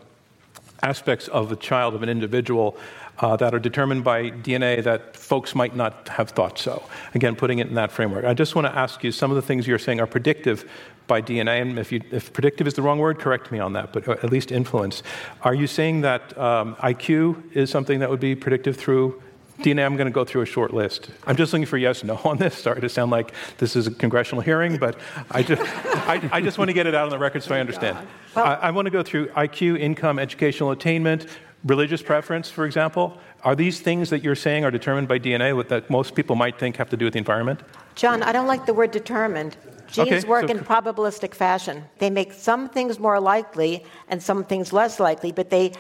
aspects 0.84 1.28
of 1.28 1.52
a 1.52 1.56
child, 1.56 1.96
of 1.96 2.04
an 2.04 2.10
individual, 2.10 2.78
uh, 3.20 3.36
that 3.36 3.54
are 3.54 3.60
determined 3.60 4.04
by 4.04 4.32
DNA 4.32 4.84
that 4.84 5.16
folks 5.16 5.54
might 5.54 5.76
not 5.76 6.08
have 6.10 6.30
thought 6.32 6.58
so. 6.58 6.84
Again, 7.14 7.36
putting 7.36 7.60
it 7.60 7.68
in 7.68 7.76
that 7.76 7.92
framework. 7.92 8.26
I 8.26 8.34
just 8.34 8.56
want 8.56 8.68
to 8.68 8.76
ask 8.76 9.04
you 9.04 9.12
some 9.12 9.30
of 9.32 9.36
the 9.36 9.42
things 9.42 9.68
you're 9.68 9.80
saying 9.80 10.00
are 10.00 10.08
predictive 10.08 10.70
by 11.12 11.22
DNA, 11.22 11.62
and 11.62 11.78
if, 11.78 11.92
you, 11.92 12.02
if 12.10 12.32
predictive 12.32 12.68
is 12.68 12.74
the 12.76 12.82
wrong 12.82 12.98
word, 12.98 13.20
correct 13.20 13.52
me 13.52 13.60
on 13.60 13.74
that, 13.74 13.92
but 13.92 14.08
at 14.08 14.32
least 14.32 14.50
influence. 14.50 15.04
Are 15.42 15.54
you 15.54 15.68
saying 15.68 16.00
that 16.02 16.38
um, 16.38 16.78
IQ 16.78 17.54
is 17.54 17.70
something 17.70 18.00
that 18.00 18.10
would 18.10 18.22
be 18.22 18.34
predictive 18.34 18.78
through 18.78 19.22
DNA, 19.60 19.86
I'm 19.86 19.98
going 19.98 20.08
to 20.08 20.14
go 20.14 20.24
through 20.24 20.42
a 20.42 20.46
short 20.46 20.74
list. 20.74 21.10
I'm 21.28 21.36
just 21.36 21.52
looking 21.52 21.66
for 21.66 21.78
yes, 21.78 22.02
no 22.06 22.16
on 22.24 22.38
this. 22.38 22.56
Sorry 22.58 22.80
to 22.80 22.88
sound 22.88 23.12
like 23.12 23.34
this 23.58 23.76
is 23.76 23.88
a 23.88 23.92
congressional 23.92 24.42
hearing, 24.42 24.78
but 24.78 24.98
I 25.30 25.44
just, 25.44 25.62
I, 26.08 26.30
I 26.32 26.42
just 26.42 26.58
want 26.58 26.70
to 26.70 26.74
get 26.74 26.88
it 26.88 26.96
out 26.96 27.04
on 27.04 27.10
the 27.10 27.20
record 27.20 27.44
so 27.44 27.54
I 27.54 27.60
understand. 27.60 27.98
I, 28.36 28.54
I 28.54 28.72
want 28.72 28.86
to 28.86 28.90
go 28.90 29.04
through 29.04 29.28
IQ, 29.32 29.80
income, 29.80 30.18
educational 30.18 30.72
attainment, 30.72 31.28
religious 31.66 32.02
preference, 32.02 32.50
for 32.50 32.66
example. 32.66 33.20
Are 33.44 33.56
these 33.56 33.82
things 33.82 34.10
that 34.12 34.24
you're 34.24 34.42
saying 34.48 34.64
are 34.64 34.72
determined 34.72 35.10
by 35.10 35.20
DNA 35.20 35.68
that 35.68 35.90
most 35.90 36.16
people 36.16 36.38
might 36.38 36.58
think 36.58 36.78
have 36.78 36.90
to 36.90 36.98
do 36.98 37.06
with 37.06 37.14
the 37.14 37.20
environment? 37.20 37.60
John, 37.96 38.24
I 38.24 38.32
don't 38.32 38.48
like 38.48 38.66
the 38.66 38.74
word 38.74 38.92
determined. 38.92 39.58
Genes 39.92 40.24
okay, 40.24 40.28
work 40.28 40.48
so, 40.48 40.56
in 40.56 40.60
probabilistic 40.60 41.36
fashion. 41.36 41.84
They 42.00 42.10
make 42.10 42.34
some 42.34 42.70
things 42.70 43.00
more 43.00 43.20
likely 43.20 43.86
and 44.08 44.22
some 44.22 44.44
things 44.44 44.72
less 44.72 45.00
likely, 45.00 45.32
but 45.32 45.50
they 45.50 45.74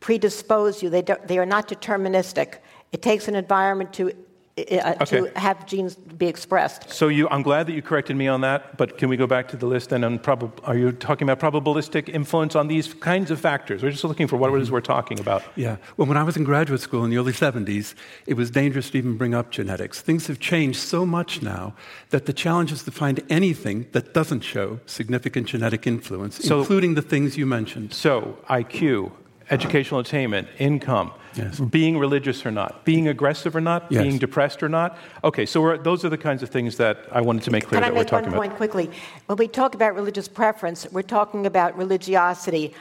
predispose 0.00 0.82
you. 0.82 0.90
They, 0.90 1.02
do, 1.02 1.16
they 1.24 1.38
are 1.38 1.46
not 1.46 1.68
deterministic. 1.68 2.58
It 2.92 3.00
takes 3.00 3.28
an 3.28 3.34
environment 3.34 3.92
to 3.94 4.12
uh, 4.56 4.94
okay. 5.00 5.20
to 5.20 5.38
have 5.38 5.66
genes 5.66 5.96
be 5.96 6.26
expressed. 6.26 6.90
So 6.90 7.08
you, 7.08 7.28
I'm 7.28 7.42
glad 7.42 7.66
that 7.66 7.72
you 7.72 7.82
corrected 7.82 8.16
me 8.16 8.28
on 8.28 8.40
that, 8.42 8.76
but 8.76 8.98
can 8.98 9.08
we 9.08 9.16
go 9.16 9.26
back 9.26 9.48
to 9.48 9.56
the 9.56 9.66
list 9.66 9.90
then? 9.90 10.18
Prob- 10.20 10.60
are 10.64 10.76
you 10.76 10.92
talking 10.92 11.28
about 11.28 11.40
probabilistic 11.40 12.08
influence 12.08 12.54
on 12.54 12.68
these 12.68 12.94
kinds 12.94 13.30
of 13.30 13.40
factors? 13.40 13.82
We're 13.82 13.90
just 13.90 14.04
looking 14.04 14.28
for 14.28 14.36
what 14.36 14.52
it 14.52 14.60
is 14.60 14.70
we're 14.70 14.80
talking 14.80 15.18
about. 15.18 15.42
Yeah. 15.56 15.76
Well, 15.96 16.06
when 16.06 16.16
I 16.16 16.22
was 16.22 16.36
in 16.36 16.44
graduate 16.44 16.80
school 16.80 17.04
in 17.04 17.10
the 17.10 17.16
early 17.16 17.32
70s, 17.32 17.94
it 18.26 18.34
was 18.34 18.50
dangerous 18.50 18.90
to 18.90 18.98
even 18.98 19.16
bring 19.16 19.34
up 19.34 19.50
genetics. 19.50 20.00
Things 20.00 20.28
have 20.28 20.38
changed 20.38 20.78
so 20.78 21.04
much 21.04 21.42
now 21.42 21.74
that 22.10 22.26
the 22.26 22.32
challenge 22.32 22.70
is 22.70 22.84
to 22.84 22.92
find 22.92 23.20
anything 23.28 23.86
that 23.92 24.14
doesn't 24.14 24.40
show 24.42 24.78
significant 24.86 25.48
genetic 25.48 25.86
influence, 25.86 26.36
so, 26.36 26.60
including 26.60 26.94
the 26.94 27.02
things 27.02 27.36
you 27.36 27.46
mentioned. 27.46 27.92
So, 27.92 28.38
IQ, 28.48 29.12
educational 29.50 30.00
attainment, 30.00 30.48
income 30.58 31.12
Yes. 31.36 31.58
Being 31.58 31.98
religious 31.98 32.46
or 32.46 32.50
not, 32.50 32.84
being 32.84 33.08
aggressive 33.08 33.56
or 33.56 33.60
not, 33.60 33.86
yes. 33.90 34.02
being 34.02 34.18
depressed 34.18 34.62
or 34.62 34.68
not. 34.68 34.98
Okay, 35.24 35.46
so 35.46 35.76
those 35.76 36.04
are 36.04 36.08
the 36.08 36.18
kinds 36.18 36.42
of 36.42 36.48
things 36.48 36.76
that 36.76 37.06
I 37.10 37.20
wanted 37.20 37.42
to 37.44 37.50
make 37.50 37.66
clear 37.66 37.80
Can 37.80 37.92
that 37.92 37.96
we're 37.96 38.04
talking 38.04 38.28
about. 38.28 38.40
Can 38.42 38.50
I 38.50 38.52
make 38.52 38.52
one 38.52 38.56
point 38.56 38.56
quickly? 38.56 38.90
When 39.26 39.38
we 39.38 39.48
talk 39.48 39.74
about 39.74 39.94
religious 39.94 40.28
preference, 40.28 40.86
we're 40.92 41.02
talking 41.02 41.46
about 41.46 41.76
religiosity 41.76 42.74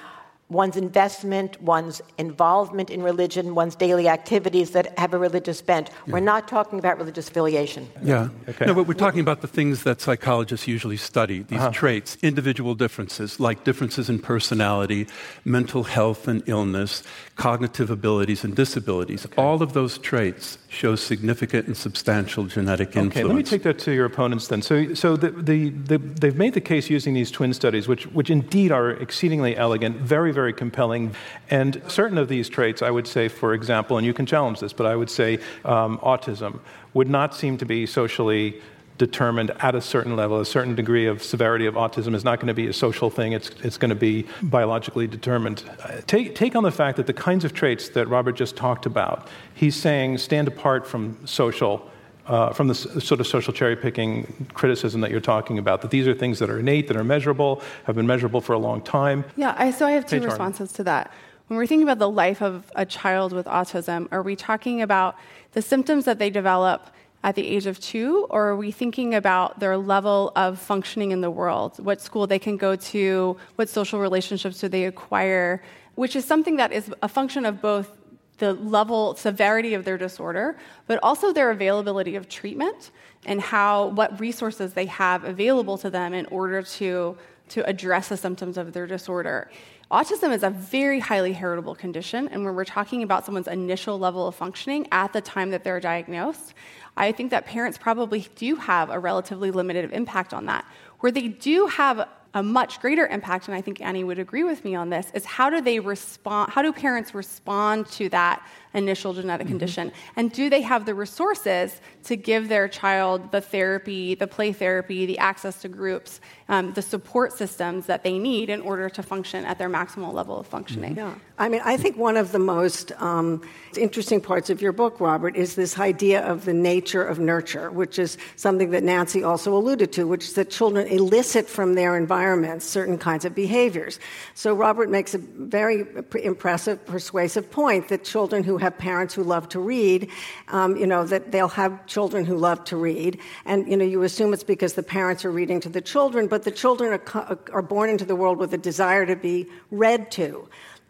one's 0.50 0.78
investment, 0.78 1.62
one's 1.62 2.02
involvement 2.18 2.90
in 2.90 3.02
religion, 3.02 3.56
one's 3.56 3.76
daily 3.76 4.08
activities 4.08 4.72
that 4.72 4.98
have 5.00 5.14
a 5.14 5.18
religious 5.18 5.62
bent. 5.62 5.90
Yeah. 5.90 6.14
We're 6.14 6.20
not 6.20 6.48
talking 6.48 6.80
about 6.80 6.98
religious 6.98 7.28
affiliation. 7.30 7.90
Yeah. 8.04 8.30
Okay. 8.48 8.66
No, 8.66 8.74
but 8.74 8.88
we're 8.88 8.94
talking 8.94 9.22
about 9.22 9.42
the 9.42 9.48
things 9.48 9.84
that 9.84 10.02
psychologists 10.02 10.68
usually 10.68 10.98
study 10.98 11.44
these 11.44 11.60
uh-huh. 11.60 11.72
traits, 11.72 12.18
individual 12.22 12.76
differences, 12.76 13.40
like 13.40 13.64
differences 13.64 14.10
in 14.10 14.20
personality, 14.20 15.08
mental 15.46 15.84
health 15.84 16.28
and 16.28 16.44
illness, 16.46 17.04
cognitive 17.36 17.90
abilities 17.90 18.44
and 18.44 18.56
disabilities. 18.56 19.26
Okay. 19.26 19.42
All 19.42 19.62
of 19.62 19.74
those 19.74 19.98
traits 19.98 20.58
show 20.68 20.96
significant 20.96 21.68
and 21.68 21.78
substantial 21.78 22.46
genetic 22.46 22.90
influence. 22.90 23.16
Okay, 23.16 23.24
let 23.24 23.36
me 23.36 23.44
take 23.44 23.64
that 23.64 23.80
to 23.80 23.92
your 23.92 24.06
opponents 24.06 24.48
then. 24.48 24.62
So, 24.62 24.94
so 24.94 25.16
the, 25.16 25.32
the, 25.32 25.70
the, 25.70 25.98
they've 25.98 26.36
made 26.36 26.54
the 26.54 26.62
case 26.62 26.90
using 26.90 27.14
these 27.14 27.32
twin 27.32 27.54
studies, 27.54 27.88
which, 27.88 28.06
which 28.08 28.30
indeed 28.30 28.72
are 28.72 28.92
exceedingly 28.92 29.56
elegant, 29.56 29.98
very, 29.98 30.33
very 30.34 30.54
compelling. 30.54 31.16
And 31.50 31.82
certain 31.88 32.18
of 32.18 32.28
these 32.28 32.50
traits, 32.50 32.82
I 32.82 32.92
would 32.92 33.08
say, 33.08 33.28
for 33.28 33.54
example, 33.54 33.98
and 33.98 34.06
you 34.06 34.14
can 34.14 34.26
challenge 34.26 34.60
this, 34.60 34.74
but 34.74 34.86
I 34.86 34.96
would 34.96 35.10
say 35.10 35.40
um, 35.64 35.98
autism 36.00 36.60
would 36.94 37.10
not 37.10 37.36
seem 37.36 37.58
to 37.58 37.66
be 37.66 37.86
socially 37.86 38.62
determined 38.98 39.52
at 39.60 39.76
a 39.76 39.82
certain 39.82 40.16
level. 40.16 40.40
A 40.40 40.46
certain 40.46 40.76
degree 40.76 41.08
of 41.08 41.24
severity 41.24 41.66
of 41.66 41.76
autism 41.76 42.14
is 42.14 42.24
not 42.24 42.40
going 42.40 42.48
to 42.48 42.54
be 42.54 42.68
a 42.68 42.74
social 42.74 43.10
thing, 43.10 43.34
it's, 43.34 43.50
it's 43.64 43.78
going 43.78 43.90
to 43.90 43.96
be 43.96 44.28
biologically 44.42 45.08
determined. 45.08 45.64
Take, 46.06 46.36
take 46.36 46.56
on 46.56 46.64
the 46.64 46.72
fact 46.72 46.98
that 46.98 47.08
the 47.08 47.14
kinds 47.14 47.44
of 47.44 47.54
traits 47.54 47.90
that 47.90 48.08
Robert 48.08 48.34
just 48.34 48.56
talked 48.56 48.86
about, 48.86 49.28
he's 49.54 49.76
saying 49.76 50.20
stand 50.20 50.48
apart 50.48 50.86
from 50.86 51.18
social 51.26 51.90
uh, 52.28 52.54
from 52.54 52.68
the 52.68 52.76
sort 52.76 53.20
of 53.20 53.28
social 53.28 53.54
cherry 53.54 53.76
picking 53.76 54.48
criticism 54.54 55.02
that 55.02 55.12
you're 55.12 55.20
talking 55.20 55.58
about, 55.58 55.82
that 55.82 55.92
these 55.92 56.08
are 56.08 56.14
things 56.14 56.40
that 56.40 56.50
are 56.50 56.60
innate, 56.60 56.88
that 56.88 56.98
are 56.98 57.04
measurable, 57.04 57.62
have 57.86 57.96
been 57.96 58.08
measurable 58.08 58.42
for 58.42 58.54
a 58.54 58.60
long 58.60 58.82
time. 58.82 59.26
Yeah, 59.36 59.56
I, 59.58 59.72
so 59.72 59.86
I 59.86 59.92
have 59.92 60.06
two 60.06 60.20
hey, 60.20 60.26
responses 60.26 60.72
to 60.74 60.84
that. 60.86 61.12
When 61.48 61.58
we're 61.58 61.68
thinking 61.68 61.84
about 61.84 62.00
the 62.00 62.10
life 62.10 62.42
of 62.42 62.72
a 62.76 62.86
child 62.86 63.34
with 63.34 63.46
autism, 63.46 64.08
are 64.12 64.22
we 64.22 64.36
talking 64.36 64.82
about 64.82 65.16
the 65.52 65.62
symptoms 65.62 66.06
that 66.06 66.18
they 66.18 66.30
develop 66.30 66.90
at 67.24 67.36
the 67.36 67.48
age 67.48 67.68
of 67.68 67.80
two, 67.80 68.28
or 68.30 68.50
are 68.50 68.56
we 68.56 68.72
thinking 68.72 69.16
about 69.16 69.60
their 69.60 69.78
level 69.78 70.32
of 70.36 70.60
functioning 70.60 71.12
in 71.12 71.22
the 71.22 71.32
world? 71.32 71.80
What 71.84 72.02
school 72.02 72.28
they 72.28 72.40
can 72.40 72.58
go 72.58 72.76
to, 72.76 73.38
what 73.56 73.70
social 73.70 74.00
relationships 74.00 74.60
do 74.60 74.68
they 74.68 74.86
acquire, 74.86 75.62
which 75.96 76.16
is 76.16 76.26
something 76.26 76.58
that 76.58 76.74
is 76.74 76.92
a 77.02 77.08
function 77.08 77.46
of 77.46 77.62
both 77.62 77.96
the 78.38 78.54
level 78.54 79.16
severity 79.16 79.74
of 79.74 79.86
their 79.86 79.98
disorder, 79.98 80.58
but 80.88 81.00
also 81.04 81.32
their 81.32 81.52
availability 81.52 82.16
of 82.16 82.28
treatment 82.28 82.92
and 83.26 83.40
how 83.40 83.88
what 83.88 84.20
resources 84.20 84.74
they 84.74 84.86
have 84.88 85.24
available 85.24 85.78
to 85.78 85.90
them 85.90 86.14
in 86.14 86.26
order 86.28 86.62
to 86.62 87.18
to 87.50 87.68
address 87.68 88.08
the 88.08 88.18
symptoms 88.18 88.58
of 88.58 88.74
their 88.74 88.88
disorder. 88.88 89.50
Autism 89.92 90.34
is 90.34 90.42
a 90.42 90.50
very 90.50 91.00
highly 91.00 91.34
heritable 91.34 91.76
condition, 91.76 92.28
and 92.30 92.44
when 92.44 92.56
we're 92.56 92.66
talking 92.66 93.04
about 93.04 93.26
someone's 93.26 93.48
initial 93.48 94.00
level 94.00 94.28
of 94.28 94.34
functioning 94.34 94.88
at 94.92 95.14
the 95.14 95.22
time 95.22 95.52
that 95.52 95.64
they're 95.64 95.80
diagnosed, 95.80 96.56
I 96.98 97.12
think 97.12 97.30
that 97.32 97.46
parents 97.46 97.78
probably 97.78 98.28
do 98.36 98.56
have 98.56 98.90
a 98.90 98.98
relatively 98.98 99.52
limited 99.52 99.92
impact 99.94 100.34
on 100.34 100.46
that. 100.48 100.66
Where 101.02 101.12
they 101.12 101.28
do 101.28 101.68
have 101.68 102.08
a 102.34 102.42
much 102.42 102.80
greater 102.82 103.06
impact, 103.08 103.48
and 103.48 103.56
I 103.56 103.62
think 103.62 103.82
Annie 103.82 104.04
would 104.04 104.20
agree 104.20 104.44
with 104.44 104.66
me 104.66 104.76
on 104.76 104.90
this, 104.90 105.12
is 105.14 105.26
how 105.26 105.50
do 105.50 105.62
they 105.62 105.80
respond? 105.80 106.52
How 106.52 106.62
do 106.62 106.72
parents 106.72 107.14
respond 107.14 107.88
to 107.92 108.10
that 108.10 108.46
initial 108.74 109.14
genetic 109.14 109.48
mm-hmm. 109.48 109.54
condition? 109.54 109.92
And 110.16 110.32
do 110.32 110.50
they 110.50 110.62
have 110.62 110.86
the 110.86 110.96
resources 110.96 111.80
to 112.04 112.16
give 112.16 112.50
their 112.50 112.68
child 112.68 113.32
the 113.32 113.42
therapy, 113.42 114.16
the 114.16 114.28
play 114.28 114.52
therapy, 114.54 115.06
the 115.06 115.18
access 115.20 115.62
to 115.62 115.68
groups, 115.68 116.20
um, 116.50 116.74
the 116.74 116.82
support 116.82 117.34
systems 117.34 117.86
that 117.86 118.04
they 118.04 118.20
need 118.20 118.50
in 118.50 118.62
order 118.62 118.90
to 118.90 119.04
function 119.04 119.46
at 119.46 119.58
their 119.58 119.70
maximal 119.70 120.14
level 120.14 120.40
of 120.40 120.48
functioning? 120.48 120.96
Yeah. 120.96 121.16
I 121.38 121.50
mean, 121.50 121.62
I 121.64 121.78
think 121.78 121.98
one 121.98 122.16
of 122.16 122.32
the 122.32 122.40
most 122.40 122.92
um, 123.02 123.42
interesting 123.76 124.22
parts 124.22 124.52
of 124.52 124.62
your 124.62 124.72
book, 124.72 125.00
Robert, 125.00 125.36
is 125.36 125.56
this 125.56 125.80
idea 125.80 126.24
of 126.24 126.46
the 126.46 126.54
nature 126.54 127.04
of 127.04 127.18
nurture, 127.18 127.72
which 127.72 127.98
is 127.98 128.18
something 128.36 128.70
that 128.70 128.84
Nancy 128.84 129.24
also 129.24 129.56
alluded 129.56 129.92
to, 129.94 130.06
which 130.06 130.26
is 130.26 130.34
that 130.34 130.52
children 130.52 130.88
elicit 130.88 131.50
from 131.50 131.74
their 131.74 131.98
environments 131.98 132.66
certain 132.66 133.00
kinds 133.00 133.26
of 133.26 133.34
behaviors. 133.34 134.00
So, 134.36 134.54
Robert 134.54 134.90
makes 134.90 135.16
a 135.16 135.18
very 135.18 135.86
impressive, 136.22 136.86
persuasive 136.86 137.50
point 137.50 137.88
that 137.88 138.04
children 138.04 138.44
who 138.44 138.58
have 138.64 138.78
parents 138.78 139.14
who 139.14 139.24
love 139.24 139.48
to 139.50 139.60
read, 139.60 140.10
um, 140.48 140.76
you 140.76 140.88
know, 140.88 141.06
that 141.06 141.32
they'll 141.32 141.48
have 141.50 141.86
children 141.86 142.26
who 142.26 142.36
love 142.36 142.64
to 142.66 142.78
read. 142.78 143.20
And, 143.46 143.68
you 143.70 143.78
know, 143.78 143.86
you 143.86 144.02
assume 144.04 144.34
it's 144.34 144.44
because 144.44 144.74
the 144.74 144.84
parents 144.84 145.24
are 145.26 145.32
reading 145.32 145.60
to 145.62 145.70
the 145.70 145.82
children, 145.82 146.28
but 146.28 146.44
the 146.44 146.52
children 146.52 146.94
are, 146.94 147.38
are 147.52 147.62
born 147.62 147.90
into 147.90 148.06
the 148.06 148.16
world 148.16 148.38
with 148.38 148.54
a 148.54 148.58
desire 148.58 149.06
to 149.06 149.16
be 149.16 149.48
read 149.70 150.12
to. 150.12 150.48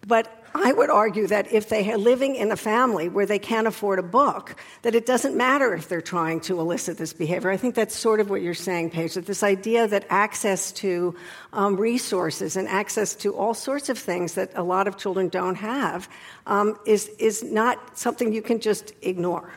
But 0.08 0.43
I 0.56 0.72
would 0.72 0.90
argue 0.90 1.28
that 1.28 1.52
if 1.52 1.70
they 1.70 1.92
are 1.92 1.98
living 1.98 2.36
in 2.36 2.52
a 2.52 2.56
family 2.56 3.10
where 3.10 3.26
they 3.26 3.40
can't 3.40 3.66
afford 3.66 3.98
a 3.98 4.04
book, 4.04 4.56
that 4.84 4.94
it 4.94 5.06
doesn't 5.06 5.36
matter 5.36 5.74
if 5.74 5.90
they're 5.90 6.02
trying 6.02 6.42
to 6.42 6.60
elicit 6.60 6.98
this 6.98 7.12
behavior. 7.12 7.50
I 7.50 7.58
think 7.58 7.74
that's 7.74 7.96
sort 7.96 8.20
of 8.20 8.30
what 8.30 8.42
you're 8.42 8.54
saying, 8.54 8.92
Paige, 8.92 9.16
that 9.16 9.26
this 9.26 9.42
idea 9.42 9.88
that 9.88 10.06
access 10.10 10.72
to 10.74 11.16
um, 11.54 11.76
resources 11.78 12.56
and 12.56 12.68
access 12.68 13.16
to 13.16 13.36
all 13.36 13.54
sorts 13.54 13.90
of 13.90 13.98
things 13.98 14.36
that 14.36 14.52
a 14.56 14.64
lot 14.64 14.88
of 14.88 14.98
children 14.98 15.30
don't 15.30 15.56
have 15.56 16.08
um, 16.46 16.78
is, 16.86 17.08
is 17.18 17.44
not 17.44 17.98
something 17.98 18.32
you 18.32 18.42
can 18.42 18.60
just 18.60 18.94
ignore. 19.02 19.52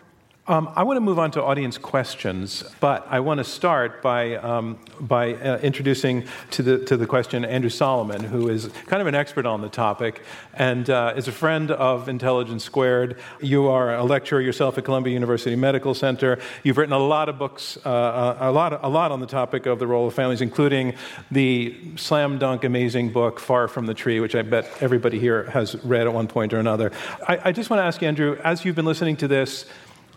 Um, 0.49 0.71
I 0.77 0.85
want 0.85 0.97
to 0.97 1.01
move 1.01 1.19
on 1.19 1.33
to 1.33 1.43
audience 1.43 1.77
questions, 1.77 2.63
but 2.79 3.05
I 3.11 3.19
want 3.19 3.39
to 3.39 3.45
start 3.45 4.01
by, 4.01 4.37
um, 4.37 4.79
by 5.01 5.35
uh, 5.35 5.59
introducing 5.59 6.25
to 6.53 6.63
the, 6.63 6.79
to 6.85 6.97
the 6.97 7.05
question 7.05 7.45
Andrew 7.45 7.69
Solomon, 7.69 8.23
who 8.23 8.49
is 8.49 8.71
kind 8.87 9.01
of 9.01 9.09
an 9.09 9.17
expert 9.17 9.45
on 9.45 9.61
the 9.61 9.69
topic 9.69 10.23
and 10.55 10.89
uh, 10.89 11.15
is 11.17 11.27
a 11.27 11.33
friend 11.33 11.73
of 11.73 12.09
Intelligence 12.09 12.63
Squared. 12.63 13.19
You 13.41 13.67
are 13.67 13.97
a 13.97 14.05
lecturer 14.05 14.41
yourself 14.41 14.79
at 14.79 14.85
Columbia 14.85 15.13
University 15.13 15.57
Medical 15.57 15.95
Center. 15.95 16.39
You've 16.63 16.79
written 16.79 16.93
a 16.93 16.99
lot 16.99 17.29
of 17.29 17.39
books, 17.39 17.77
uh, 17.85 17.89
uh 17.89 18.37
a, 18.43 18.53
lot, 18.53 18.85
a 18.85 18.89
lot 18.89 19.11
on 19.11 19.19
the 19.19 19.27
topic 19.27 19.67
of 19.67 19.81
the 19.81 19.87
role 19.89 20.07
of 20.07 20.15
families, 20.15 20.43
including 20.43 20.95
the 21.29 21.75
slam 21.97 22.39
dunk 22.39 22.63
amazing 22.63 23.11
book, 23.11 23.41
Far 23.41 23.67
from 23.67 23.87
the 23.87 23.95
Tree, 23.95 24.21
which 24.21 24.37
I 24.37 24.43
bet 24.43 24.71
everybody 24.81 25.19
here 25.19 25.51
has 25.51 25.75
read 25.85 26.07
at 26.07 26.13
one 26.13 26.29
point 26.29 26.55
or 26.55 26.61
another. 26.61 26.93
I, 27.27 27.41
I 27.47 27.53
just 27.53 27.69
want 27.69 27.81
to 27.81 27.85
ask 27.85 28.01
Andrew, 28.05 28.39
as 28.45 28.65
you've 28.65 28.77
been 28.77 28.87
listening 28.87 29.17
to 29.17 29.27
this, 29.27 29.65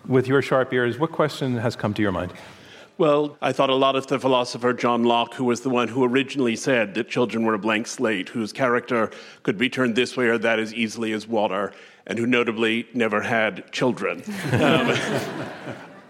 with 0.07 0.27
your 0.27 0.41
sharp 0.41 0.73
ears, 0.73 0.97
what 0.97 1.11
question 1.11 1.57
has 1.57 1.75
come 1.75 1.93
to 1.93 2.01
your 2.01 2.11
mind? 2.11 2.33
Well, 2.97 3.37
I 3.41 3.53
thought 3.53 3.69
a 3.69 3.75
lot 3.75 3.95
of 3.95 4.07
the 4.07 4.19
philosopher 4.19 4.73
John 4.73 5.03
Locke, 5.03 5.35
who 5.35 5.45
was 5.45 5.61
the 5.61 5.69
one 5.69 5.87
who 5.87 6.03
originally 6.03 6.57
said 6.57 6.95
that 6.95 7.07
children 7.07 7.45
were 7.45 7.53
a 7.53 7.59
blank 7.59 7.87
slate, 7.87 8.27
whose 8.27 8.51
character 8.51 9.09
could 9.43 9.57
be 9.57 9.69
turned 9.69 9.95
this 9.95 10.17
way 10.17 10.25
or 10.25 10.37
that 10.37 10.59
as 10.59 10.73
easily 10.73 11.13
as 11.13 11.25
water, 11.25 11.71
and 12.05 12.19
who 12.19 12.25
notably 12.25 12.87
never 12.93 13.21
had 13.21 13.71
children. 13.71 14.21
um, 14.51 14.97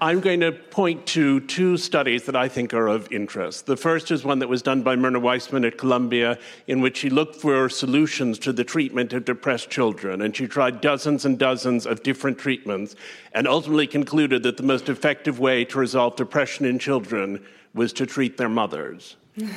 I'm 0.01 0.21
going 0.21 0.39
to 0.39 0.53
point 0.53 1.05
to 1.07 1.41
two 1.41 1.75
studies 1.75 2.23
that 2.23 2.35
I 2.35 2.47
think 2.47 2.73
are 2.73 2.87
of 2.87 3.11
interest. 3.11 3.65
The 3.65 3.75
first 3.75 4.11
is 4.11 4.23
one 4.23 4.39
that 4.39 4.47
was 4.47 4.61
done 4.61 4.81
by 4.81 4.95
Myrna 4.95 5.19
Weissman 5.19 5.65
at 5.65 5.77
Columbia, 5.77 6.37
in 6.67 6.79
which 6.79 6.97
she 6.97 7.09
looked 7.09 7.35
for 7.35 7.67
solutions 7.67 8.39
to 8.39 8.53
the 8.53 8.63
treatment 8.63 9.11
of 9.11 9.25
depressed 9.25 9.69
children. 9.69 10.21
And 10.21 10.33
she 10.33 10.47
tried 10.47 10.79
dozens 10.79 11.25
and 11.25 11.37
dozens 11.37 11.85
of 11.85 12.01
different 12.01 12.37
treatments 12.37 12.95
and 13.33 13.45
ultimately 13.45 13.87
concluded 13.87 14.43
that 14.43 14.55
the 14.55 14.63
most 14.63 14.87
effective 14.87 15.37
way 15.37 15.65
to 15.65 15.77
resolve 15.77 16.15
depression 16.15 16.65
in 16.65 16.79
children 16.79 17.43
was 17.73 17.91
to 17.93 18.05
treat 18.05 18.37
their 18.37 18.49
mothers. 18.49 19.17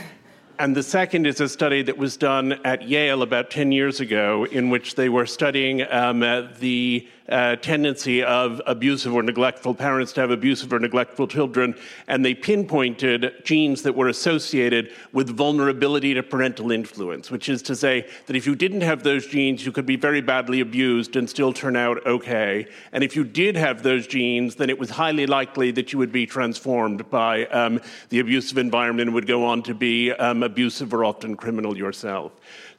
And 0.59 0.76
the 0.76 0.83
second 0.83 1.26
is 1.26 1.40
a 1.40 1.48
study 1.48 1.83
that 1.83 1.96
was 1.96 2.16
done 2.16 2.52
at 2.64 2.87
Yale 2.87 3.22
about 3.22 3.50
10 3.50 3.72
years 3.72 3.98
ago, 3.98 4.44
in 4.44 4.70
which 4.70 4.94
they 4.94 5.09
were 5.09 5.26
studying 5.26 5.83
um, 5.90 6.20
the 6.20 7.09
uh, 7.33 7.57
tendency 7.57 8.23
of 8.23 8.61
abusive 8.66 9.14
or 9.14 9.23
neglectful 9.23 9.75
parents 9.75 10.12
to 10.12 10.21
have 10.21 10.31
abusive 10.31 10.73
or 10.73 10.79
neglectful 10.79 11.27
children, 11.27 11.75
and 12.07 12.25
they 12.25 12.35
pinpointed 12.35 13.33
genes 13.45 13.83
that 13.83 13.95
were 13.95 14.09
associated 14.09 14.92
with 15.12 15.29
vulnerability 15.37 16.14
to 16.14 16.23
parental 16.23 16.71
influence, 16.71 17.31
which 17.31 17.49
is 17.49 17.62
to 17.62 17.75
say 17.75 18.07
that 18.27 18.37
if 18.37 18.47
you 18.47 18.55
didn't 18.55 18.83
have 18.83 19.03
those 19.03 19.27
genes, 19.27 19.64
you 19.64 19.73
could 19.73 19.87
be 19.87 19.97
very 19.97 20.21
badly 20.21 20.61
abused 20.61 21.16
and 21.16 21.29
still 21.29 21.53
turn 21.53 21.75
out 21.75 22.07
okay. 22.07 22.66
And 22.92 23.03
if 23.03 23.16
you 23.16 23.25
did 23.25 23.57
have 23.57 23.83
those 23.83 24.07
genes, 24.07 24.57
then 24.57 24.71
it 24.71 24.79
was 24.79 24.90
highly 24.90 25.27
likely 25.27 25.71
that 25.73 25.92
you 25.92 25.99
would 25.99 26.12
be 26.12 26.27
transformed 26.27 27.09
by 27.11 27.47
um, 27.47 27.81
the 28.11 28.21
abusive 28.21 28.59
environment 28.59 29.09
and 29.09 29.14
would 29.14 29.27
go 29.27 29.45
on 29.45 29.62
to 29.62 29.75
be 29.75 30.12
um, 30.12 30.42
abusive 30.42 30.92
or 30.92 31.05
often 31.05 31.37
criminal 31.37 31.77
yourself. 31.77 32.33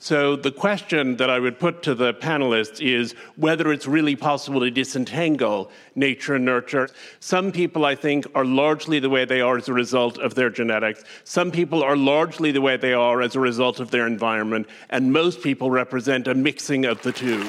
So 0.03 0.35
the 0.35 0.51
question 0.51 1.15
that 1.15 1.29
I 1.29 1.39
would 1.39 1.57
put 1.59 1.81
to 1.83 1.95
the 1.95 2.13
panelists 2.13 2.85
is 2.85 3.13
whether 3.37 3.71
it's 3.71 3.87
really 3.87 4.17
possible 4.17 4.59
to 4.59 4.69
disentangle 4.69 5.71
nature 5.95 6.35
and 6.35 6.43
nurture. 6.43 6.89
Some 7.21 7.53
people, 7.53 7.85
I 7.85 7.95
think, 7.95 8.27
are 8.35 8.43
largely 8.43 8.99
the 8.99 9.09
way 9.09 9.23
they 9.23 9.39
are 9.39 9.55
as 9.55 9.69
a 9.69 9.73
result 9.73 10.17
of 10.17 10.35
their 10.35 10.49
genetics. 10.49 11.05
Some 11.23 11.51
people 11.51 11.81
are 11.81 11.95
largely 11.95 12.51
the 12.51 12.59
way 12.59 12.75
they 12.75 12.91
are 12.91 13.21
as 13.21 13.37
a 13.37 13.39
result 13.39 13.79
of 13.79 13.91
their 13.91 14.05
environment. 14.05 14.67
And 14.89 15.13
most 15.13 15.41
people 15.41 15.71
represent 15.71 16.27
a 16.27 16.35
mixing 16.35 16.83
of 16.83 17.01
the 17.01 17.13
two. 17.13 17.41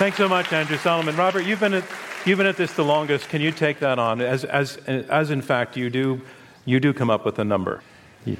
Thanks 0.00 0.16
so 0.16 0.28
much, 0.28 0.52
Andrew 0.52 0.78
Solomon. 0.78 1.14
Robert, 1.14 1.46
you've 1.46 1.60
been 1.60 1.74
at, 1.74 1.84
you've 2.26 2.38
been 2.38 2.48
at 2.48 2.56
this 2.56 2.72
the 2.72 2.82
longest. 2.84 3.28
Can 3.28 3.40
you 3.40 3.52
take 3.52 3.78
that 3.78 4.00
on? 4.00 4.20
As, 4.20 4.44
as, 4.46 4.78
as 4.88 5.30
in 5.30 5.42
fact, 5.42 5.76
you 5.76 5.90
do, 5.90 6.22
you 6.64 6.80
do 6.80 6.92
come 6.92 7.08
up 7.08 7.24
with 7.24 7.38
a 7.38 7.44
number. 7.44 7.84
Yeah, 8.24 8.34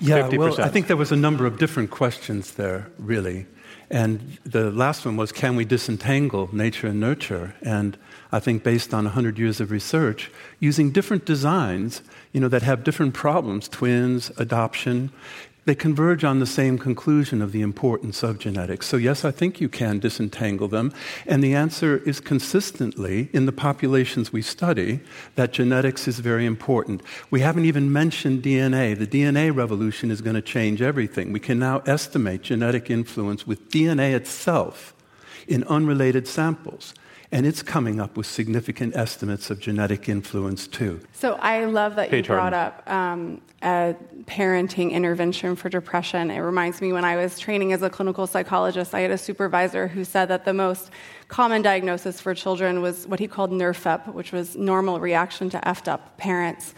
50%. 0.00 0.38
well, 0.38 0.60
I 0.60 0.68
think 0.68 0.86
there 0.86 0.96
was 0.96 1.12
a 1.12 1.16
number 1.16 1.46
of 1.46 1.58
different 1.58 1.90
questions 1.90 2.52
there, 2.52 2.90
really. 2.98 3.46
And 3.90 4.38
the 4.44 4.70
last 4.70 5.06
one 5.06 5.16
was 5.16 5.32
can 5.32 5.56
we 5.56 5.64
disentangle 5.64 6.50
nature 6.52 6.88
and 6.88 7.00
nurture? 7.00 7.54
And 7.62 7.96
I 8.30 8.38
think 8.38 8.62
based 8.62 8.92
on 8.92 9.04
100 9.04 9.38
years 9.38 9.60
of 9.60 9.70
research, 9.70 10.30
using 10.60 10.90
different 10.90 11.24
designs, 11.24 12.02
you 12.32 12.40
know, 12.40 12.48
that 12.48 12.62
have 12.62 12.84
different 12.84 13.14
problems, 13.14 13.68
twins, 13.68 14.30
adoption, 14.36 15.10
they 15.68 15.74
converge 15.74 16.24
on 16.24 16.38
the 16.38 16.46
same 16.46 16.78
conclusion 16.78 17.42
of 17.42 17.52
the 17.52 17.60
importance 17.60 18.22
of 18.22 18.38
genetics. 18.38 18.86
So, 18.86 18.96
yes, 18.96 19.22
I 19.22 19.30
think 19.30 19.60
you 19.60 19.68
can 19.68 19.98
disentangle 19.98 20.66
them. 20.66 20.94
And 21.26 21.44
the 21.44 21.54
answer 21.54 21.98
is 21.98 22.20
consistently, 22.20 23.28
in 23.34 23.44
the 23.44 23.52
populations 23.52 24.32
we 24.32 24.40
study, 24.40 25.00
that 25.34 25.52
genetics 25.52 26.08
is 26.08 26.20
very 26.20 26.46
important. 26.46 27.02
We 27.30 27.40
haven't 27.40 27.66
even 27.66 27.92
mentioned 27.92 28.42
DNA. 28.42 28.98
The 28.98 29.06
DNA 29.06 29.54
revolution 29.54 30.10
is 30.10 30.22
going 30.22 30.36
to 30.36 30.40
change 30.40 30.80
everything. 30.80 31.32
We 31.32 31.40
can 31.40 31.58
now 31.58 31.80
estimate 31.80 32.40
genetic 32.40 32.88
influence 32.88 33.46
with 33.46 33.68
DNA 33.68 34.14
itself 34.14 34.94
in 35.48 35.64
unrelated 35.64 36.26
samples. 36.26 36.94
And 37.30 37.46
it's 37.46 37.62
coming 37.62 38.00
up 38.00 38.16
with 38.16 38.26
significant 38.26 38.96
estimates 38.96 39.50
of 39.50 39.60
genetic 39.60 40.08
influence 40.08 40.66
too. 40.66 41.00
So 41.12 41.34
I 41.34 41.64
love 41.64 41.96
that 41.96 42.10
Paige 42.10 42.26
you 42.26 42.34
brought 42.34 42.54
Harden. 42.54 42.82
up 42.82 42.90
um, 42.90 43.40
a 43.62 43.96
parenting 44.24 44.92
intervention 44.92 45.54
for 45.56 45.68
depression. 45.68 46.30
It 46.30 46.38
reminds 46.38 46.80
me 46.80 46.92
when 46.92 47.04
I 47.04 47.16
was 47.16 47.38
training 47.38 47.72
as 47.72 47.82
a 47.82 47.90
clinical 47.90 48.26
psychologist, 48.26 48.94
I 48.94 49.00
had 49.00 49.10
a 49.10 49.18
supervisor 49.18 49.88
who 49.88 50.04
said 50.04 50.26
that 50.26 50.44
the 50.44 50.54
most 50.54 50.90
common 51.28 51.60
diagnosis 51.60 52.20
for 52.20 52.34
children 52.34 52.80
was 52.80 53.06
what 53.06 53.18
he 53.20 53.28
called 53.28 53.50
nerf 53.50 53.84
up, 53.84 54.08
which 54.14 54.32
was 54.32 54.56
normal 54.56 55.00
reaction 55.00 55.50
to 55.50 55.58
effed 55.60 55.88
up 55.88 56.16
parents. 56.16 56.74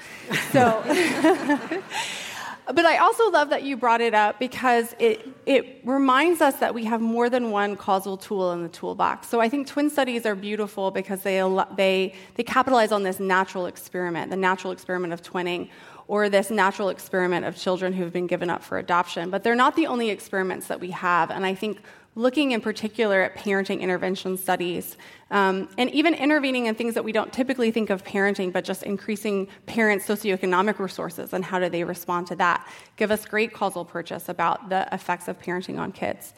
So. 0.51 0.83
But 2.72 2.87
I 2.87 2.98
also 2.98 3.30
love 3.30 3.50
that 3.50 3.62
you 3.62 3.76
brought 3.76 4.00
it 4.00 4.14
up 4.14 4.38
because 4.38 4.94
it, 4.98 5.28
it 5.46 5.80
reminds 5.85 6.40
us 6.40 6.56
that 6.56 6.74
we 6.74 6.85
have 6.85 7.00
more 7.00 7.28
than 7.28 7.50
one 7.50 7.76
causal 7.76 8.16
tool 8.16 8.52
in 8.52 8.62
the 8.62 8.68
toolbox. 8.68 9.28
So 9.28 9.40
I 9.40 9.48
think 9.48 9.66
twin 9.66 9.90
studies 9.90 10.26
are 10.26 10.35
beautiful 10.35 10.90
because 10.90 11.22
they, 11.22 11.40
they, 11.76 12.14
they 12.35 12.42
capitalize 12.42 12.92
on 12.92 13.02
this 13.02 13.18
natural 13.18 13.66
experiment, 13.66 14.30
the 14.30 14.37
natural 14.37 14.72
experiment 14.72 15.12
of 15.12 15.22
twinning, 15.22 15.68
or 16.06 16.28
this 16.28 16.50
natural 16.50 16.88
experiment 16.88 17.46
of 17.46 17.56
children 17.56 17.92
who've 17.92 18.12
been 18.12 18.26
given 18.26 18.50
up 18.50 18.62
for 18.62 18.78
adoption. 18.78 19.30
But 19.30 19.44
they're 19.44 19.54
not 19.54 19.76
the 19.76 19.87
only 19.87 20.11
experiments 20.11 20.66
that 20.66 20.80
we 20.80 20.90
have. 20.90 21.30
And 21.30 21.46
I 21.46 21.54
think 21.54 21.80
looking 22.16 22.53
in 22.53 22.61
particular 22.61 23.23
at 23.23 23.37
parenting 23.37 23.81
intervention 23.81 24.37
studies, 24.37 24.96
um, 25.31 25.68
and 25.79 25.88
even 25.90 26.12
intervening 26.14 26.66
in 26.66 26.75
things 26.75 26.94
that 26.94 27.05
we 27.05 27.12
don't 27.12 27.33
typically 27.33 27.70
think 27.70 27.88
of 27.88 28.03
parenting, 28.05 28.53
but 28.53 28.64
just 28.64 28.83
increasing 28.83 29.46
parents' 29.66 30.07
socioeconomic 30.07 30.79
resources 30.79 31.33
and 31.33 31.44
how 31.44 31.59
do 31.59 31.68
they 31.68 31.85
respond 31.85 32.27
to 32.27 32.35
that, 32.37 32.66
give 32.96 33.11
us 33.11 33.25
great 33.25 33.53
causal 33.53 33.85
purchase 33.85 34.29
about 34.29 34.68
the 34.68 34.88
effects 34.92 35.29
of 35.29 35.40
parenting 35.40 35.79
on 35.79 35.92
kids. 35.92 36.35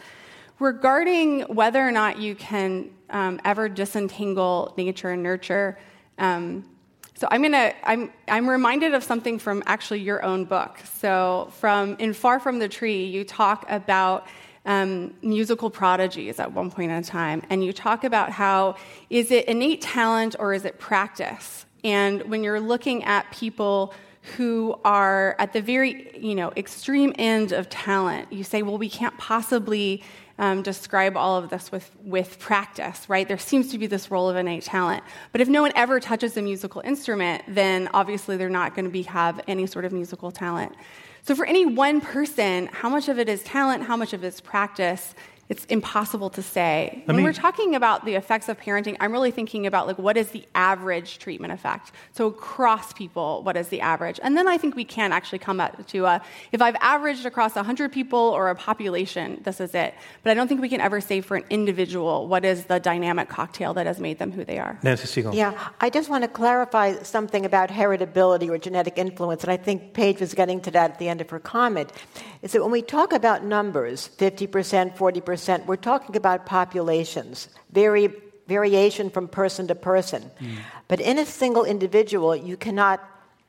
Regarding 0.59 1.41
whether 1.43 1.81
or 1.81 1.91
not 1.91 2.19
you 2.19 2.35
can 2.35 2.91
um, 3.11 3.41
ever 3.45 3.69
disentangle 3.69 4.75
nature 4.77 5.11
and 5.11 5.23
nurture, 5.23 5.79
um, 6.19 6.69
so 7.15 7.29
I'm 7.31 7.43
gonna 7.43 7.73
I'm 7.85 8.13
I'm 8.27 8.49
reminded 8.49 8.95
of 8.95 9.05
something 9.05 9.39
from 9.39 9.63
actually 9.67 10.01
your 10.01 10.25
own 10.25 10.45
book. 10.45 10.79
So 10.95 11.53
from 11.59 11.97
in 11.99 12.15
Far 12.15 12.41
from 12.41 12.59
the 12.59 12.69
Tree, 12.69 13.05
you 13.05 13.25
talk 13.25 13.65
about 13.69 14.27
um, 14.65 15.15
musical 15.23 15.71
prodigies 15.71 16.39
at 16.39 16.53
one 16.53 16.71
point 16.71 16.91
in 16.91 17.03
time, 17.03 17.43
and 17.51 17.65
you 17.65 17.73
talk 17.73 18.05
about 18.05 18.31
how 18.31 18.77
is 19.11 19.31
it 19.31 19.47
innate 19.47 19.83
talent 19.83 20.37
or 20.39 20.55
is 20.55 20.65
it 20.65 20.79
practice? 20.79 21.67
And 21.85 22.23
when 22.31 22.45
you're 22.45 22.61
looking 22.61 23.03
at 23.05 23.31
people 23.33 23.93
who 24.37 24.79
are 24.85 25.35
at 25.41 25.53
the 25.53 25.61
very 25.61 26.17
you 26.17 26.35
know 26.35 26.53
extreme 26.57 27.13
end 27.19 27.53
of 27.53 27.69
talent, 27.69 28.33
you 28.33 28.45
say, 28.45 28.63
well, 28.63 28.79
we 28.79 28.89
can't 28.89 29.17
possibly 29.19 30.03
um, 30.39 30.63
describe 30.63 31.17
all 31.17 31.37
of 31.37 31.51
this 31.51 31.71
with, 31.71 31.91
with 32.03 32.39
practice, 32.39 33.09
right? 33.09 33.29
There 33.29 33.39
seems 33.39 33.69
to 33.69 33.79
be 33.79 33.87
this 33.87 34.11
role 34.11 34.29
of 34.29 34.37
innate 34.37 34.65
talent. 34.65 35.05
But 35.31 35.41
if 35.41 35.49
no 35.49 35.63
one 35.63 35.73
ever 35.77 36.01
touches 36.01 36.37
a 36.37 36.43
musical 36.43 36.81
instrument, 36.85 37.45
then 37.47 37.89
obviously 37.95 38.37
they're 38.37 38.49
not 38.49 38.75
going 38.75 38.91
to 38.91 39.03
have 39.05 39.41
any 39.47 39.67
sort 39.67 39.85
of 39.85 39.93
musical 39.93 40.31
talent. 40.31 40.75
So, 41.25 41.37
for 41.37 41.47
any 41.47 41.65
one 41.65 42.01
person, 42.01 42.69
how 42.73 42.89
much 42.89 43.09
of 43.09 43.19
it 43.21 43.29
is 43.29 43.45
talent, 43.45 43.85
how 43.85 43.97
much 43.97 44.13
of 44.13 44.25
it 44.25 44.27
is 44.29 44.41
practice, 44.41 45.15
it's 45.53 45.67
impossible 45.67 46.31
to 46.31 46.43
say. 46.43 47.05
Let 47.07 47.09
when 47.09 47.17
me- 47.19 47.25
we're 47.25 47.35
talking 47.35 47.75
about 47.75 48.07
the 48.07 48.15
effects 48.15 48.49
of 48.49 48.59
parenting, 48.59 48.97
I'm 49.01 49.13
really 49.13 49.31
thinking 49.31 49.67
about 49.67 49.87
like 49.87 49.99
what 49.99 50.17
is 50.17 50.31
the 50.31 50.47
average 50.55 51.19
treatment 51.19 51.53
effect. 51.53 51.93
So 52.13 52.27
across 52.29 52.95
people, 52.95 53.43
what 53.43 53.55
is 53.59 53.69
the 53.69 53.83
average? 53.83 54.19
And 54.23 54.35
then 54.35 54.49
I 54.49 54.57
think 54.57 54.75
we 54.77 54.87
can 54.87 55.13
actually 55.13 55.41
come 55.41 55.61
up 55.61 55.87
to 55.89 56.07
a, 56.07 56.23
if 56.53 56.63
I've 56.63 56.77
averaged 56.81 57.27
across 57.27 57.55
100 57.55 57.93
people 57.93 58.19
or 58.19 58.49
a 58.49 58.55
population, 58.55 59.43
this 59.45 59.61
is 59.61 59.75
it. 59.75 59.93
But 60.23 60.31
I 60.31 60.35
don't 60.35 60.49
think 60.49 60.63
we 60.63 60.71
can 60.71 60.81
ever 60.81 61.03
say 61.03 61.21
for 61.21 61.37
an 61.37 61.45
individual 61.51 62.29
what 62.29 62.47
is 62.47 62.65
the 62.65 62.81
dynamic 62.81 63.29
cocktail 63.29 63.75
that 63.75 63.85
has 63.85 64.01
made 64.01 64.19
them 64.19 64.33
who 64.33 64.47
they 64.47 64.59
are. 64.59 64.79
Nancy 64.83 65.07
Segal. 65.07 65.35
Yeah, 65.35 65.69
I 65.83 65.91
just 65.91 66.09
want 66.09 66.25
to 66.25 66.29
clarify 66.29 67.03
something 67.03 67.45
about 67.45 67.69
heritability 67.69 68.49
or 68.49 68.57
genetic 68.57 68.97
influence, 68.97 69.43
and 69.45 69.53
I 69.53 69.59
think 69.59 69.93
Paige 69.93 70.21
was 70.21 70.33
getting 70.33 70.63
to 70.63 70.71
that 70.71 70.93
at 70.93 70.99
the 70.99 71.09
end 71.09 71.21
of 71.21 71.29
her 71.29 71.39
comment. 71.39 71.93
Is 72.41 72.53
that 72.53 72.63
when 72.63 72.73
we 72.73 72.81
talk 72.81 73.13
about 73.13 73.45
numbers, 73.45 74.09
50%, 74.17 74.97
40%, 74.97 75.42
we're 75.67 75.77
talking 75.77 76.17
about 76.17 76.47
populations, 76.47 77.49
very, 77.71 78.13
variation 78.47 79.11
from 79.11 79.29
person 79.29 79.67
to 79.69 79.75
person. 79.75 80.31
Mm. 80.41 80.57
But 80.89 81.01
in 81.01 81.19
a 81.19 81.27
single 81.27 81.65
individual, 81.65 82.35
you 82.35 82.57
cannot 82.57 83.01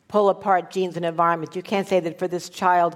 pull 0.07 0.29
apart 0.29 0.71
genes 0.71 0.95
and 0.95 1.05
environment. 1.05 1.55
You 1.55 1.63
can't 1.63 1.87
say 1.87 1.99
that 1.99 2.19
for 2.19 2.27
this 2.27 2.49
child, 2.49 2.95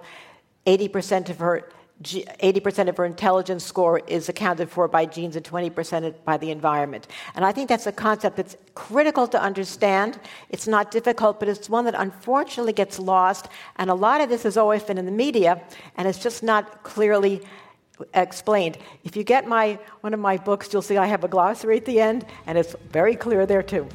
80% 0.66 1.30
of 1.30 1.40
her 1.40 1.70
80% 2.04 2.90
of 2.90 2.98
her 2.98 3.06
intelligence 3.06 3.64
score 3.64 4.00
is 4.08 4.30
accounted 4.30 4.70
for 4.70 4.88
by 4.88 5.06
genes 5.06 5.36
and 5.36 5.44
20% 5.44 6.14
by 6.24 6.38
the 6.38 6.52
environment. 6.52 7.08
And 7.34 7.44
I 7.44 7.52
think 7.52 7.70
that's 7.70 7.88
a 7.88 7.92
concept 7.92 8.38
that's 8.38 8.56
critical 8.76 9.28
to 9.30 9.42
understand. 9.42 10.20
It's 10.50 10.68
not 10.68 10.92
difficult, 10.92 11.40
but 11.40 11.50
it's 11.50 11.70
one 11.70 11.86
that 11.86 11.96
unfortunately 11.98 12.74
gets 12.74 13.00
lost. 13.00 13.48
And 13.78 13.90
a 13.90 13.96
lot 13.96 14.22
of 14.22 14.30
this 14.30 14.44
has 14.44 14.58
always 14.58 14.84
been 14.84 15.00
in 15.00 15.06
the 15.06 15.12
media, 15.12 15.60
and 15.96 16.08
it's 16.08 16.20
just 16.20 16.44
not 16.44 16.84
clearly 16.84 17.42
explained. 18.14 18.78
If 19.04 19.16
you 19.16 19.24
get 19.24 19.48
my, 19.48 19.80
one 20.02 20.14
of 20.14 20.20
my 20.20 20.38
books, 20.38 20.72
you'll 20.72 20.82
see 20.82 20.98
I 20.98 21.08
have 21.08 21.24
a 21.24 21.28
glossary 21.28 21.78
at 21.78 21.86
the 21.86 22.00
end, 22.00 22.26
and 22.46 22.58
it's 22.58 22.76
very 22.92 23.16
clear 23.16 23.46
there 23.46 23.64
too. 23.64 23.88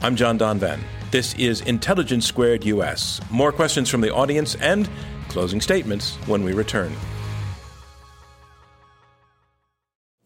I'm 0.00 0.16
John 0.16 0.38
Donvan. 0.38 0.80
This 1.10 1.34
is 1.34 1.62
Intelligence 1.62 2.26
Squared 2.26 2.64
US. 2.64 3.20
More 3.30 3.50
questions 3.50 3.88
from 3.88 4.00
the 4.00 4.12
audience 4.12 4.54
and 4.56 4.88
closing 5.28 5.60
statements 5.60 6.16
when 6.26 6.44
we 6.44 6.52
return. 6.52 6.92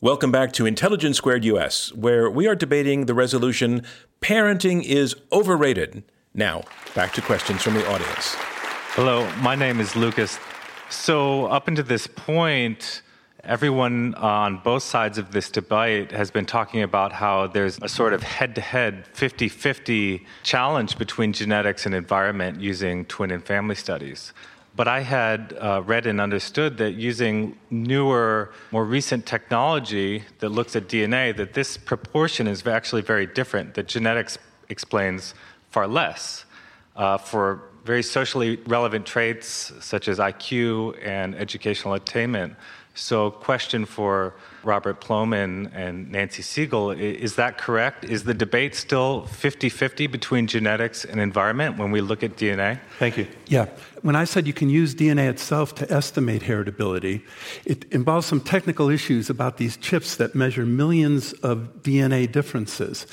Welcome 0.00 0.32
back 0.32 0.52
to 0.54 0.66
Intelligence 0.66 1.16
Squared 1.16 1.44
US, 1.44 1.92
where 1.94 2.28
we 2.28 2.48
are 2.48 2.56
debating 2.56 3.06
the 3.06 3.14
resolution 3.14 3.86
Parenting 4.20 4.82
is 4.82 5.14
Overrated. 5.30 6.02
Now, 6.34 6.62
back 6.94 7.12
to 7.12 7.22
questions 7.22 7.62
from 7.62 7.74
the 7.74 7.88
audience. 7.88 8.34
Hello, 8.94 9.30
my 9.36 9.54
name 9.54 9.78
is 9.78 9.94
Lucas. 9.94 10.38
So, 10.92 11.46
up 11.46 11.68
until 11.68 11.84
this 11.84 12.06
point, 12.06 13.00
everyone 13.42 14.14
on 14.14 14.58
both 14.58 14.82
sides 14.82 15.16
of 15.16 15.32
this 15.32 15.50
debate 15.50 16.12
has 16.12 16.30
been 16.30 16.44
talking 16.44 16.82
about 16.82 17.12
how 17.12 17.46
there's 17.46 17.78
a 17.80 17.88
sort 17.88 18.12
of 18.12 18.22
head 18.22 18.54
to 18.56 18.60
head 18.60 19.06
50 19.14 19.48
50 19.48 20.26
challenge 20.42 20.98
between 20.98 21.32
genetics 21.32 21.86
and 21.86 21.94
environment 21.94 22.60
using 22.60 23.06
twin 23.06 23.30
and 23.30 23.42
family 23.42 23.74
studies. 23.74 24.34
But 24.76 24.86
I 24.86 25.00
had 25.00 25.56
uh, 25.58 25.82
read 25.84 26.06
and 26.06 26.20
understood 26.20 26.76
that 26.76 26.92
using 26.92 27.58
newer, 27.70 28.52
more 28.70 28.84
recent 28.84 29.24
technology 29.24 30.24
that 30.40 30.50
looks 30.50 30.76
at 30.76 30.88
DNA, 30.88 31.34
that 31.36 31.54
this 31.54 31.78
proportion 31.78 32.46
is 32.46 32.66
actually 32.66 33.02
very 33.02 33.26
different, 33.26 33.74
that 33.74 33.88
genetics 33.88 34.36
explains 34.68 35.34
far 35.70 35.88
less. 35.88 36.44
Uh, 36.94 37.16
for 37.16 37.62
very 37.84 38.02
socially 38.02 38.56
relevant 38.66 39.06
traits 39.06 39.72
such 39.80 40.08
as 40.08 40.18
IQ 40.18 40.98
and 41.04 41.34
educational 41.34 41.94
attainment. 41.94 42.54
So, 42.94 43.30
question 43.30 43.86
for 43.86 44.34
Robert 44.64 45.00
Plomin 45.00 45.70
and 45.74 46.12
Nancy 46.12 46.42
Segal 46.42 46.98
is 46.98 47.36
that 47.36 47.56
correct? 47.56 48.04
Is 48.04 48.24
the 48.24 48.34
debate 48.34 48.74
still 48.74 49.24
50 49.26 49.70
50 49.70 50.06
between 50.08 50.46
genetics 50.46 51.02
and 51.04 51.18
environment 51.18 51.78
when 51.78 51.90
we 51.90 52.02
look 52.02 52.22
at 52.22 52.36
DNA? 52.36 52.80
Thank 52.98 53.16
you. 53.16 53.26
Yeah. 53.46 53.66
When 54.02 54.14
I 54.14 54.24
said 54.24 54.46
you 54.46 54.52
can 54.52 54.68
use 54.68 54.94
DNA 54.94 55.30
itself 55.30 55.74
to 55.76 55.90
estimate 55.90 56.42
heritability, 56.42 57.22
it 57.64 57.86
involves 57.90 58.26
some 58.26 58.40
technical 58.40 58.90
issues 58.90 59.30
about 59.30 59.56
these 59.56 59.78
chips 59.78 60.16
that 60.16 60.34
measure 60.34 60.66
millions 60.66 61.32
of 61.34 61.82
DNA 61.82 62.30
differences. 62.30 63.06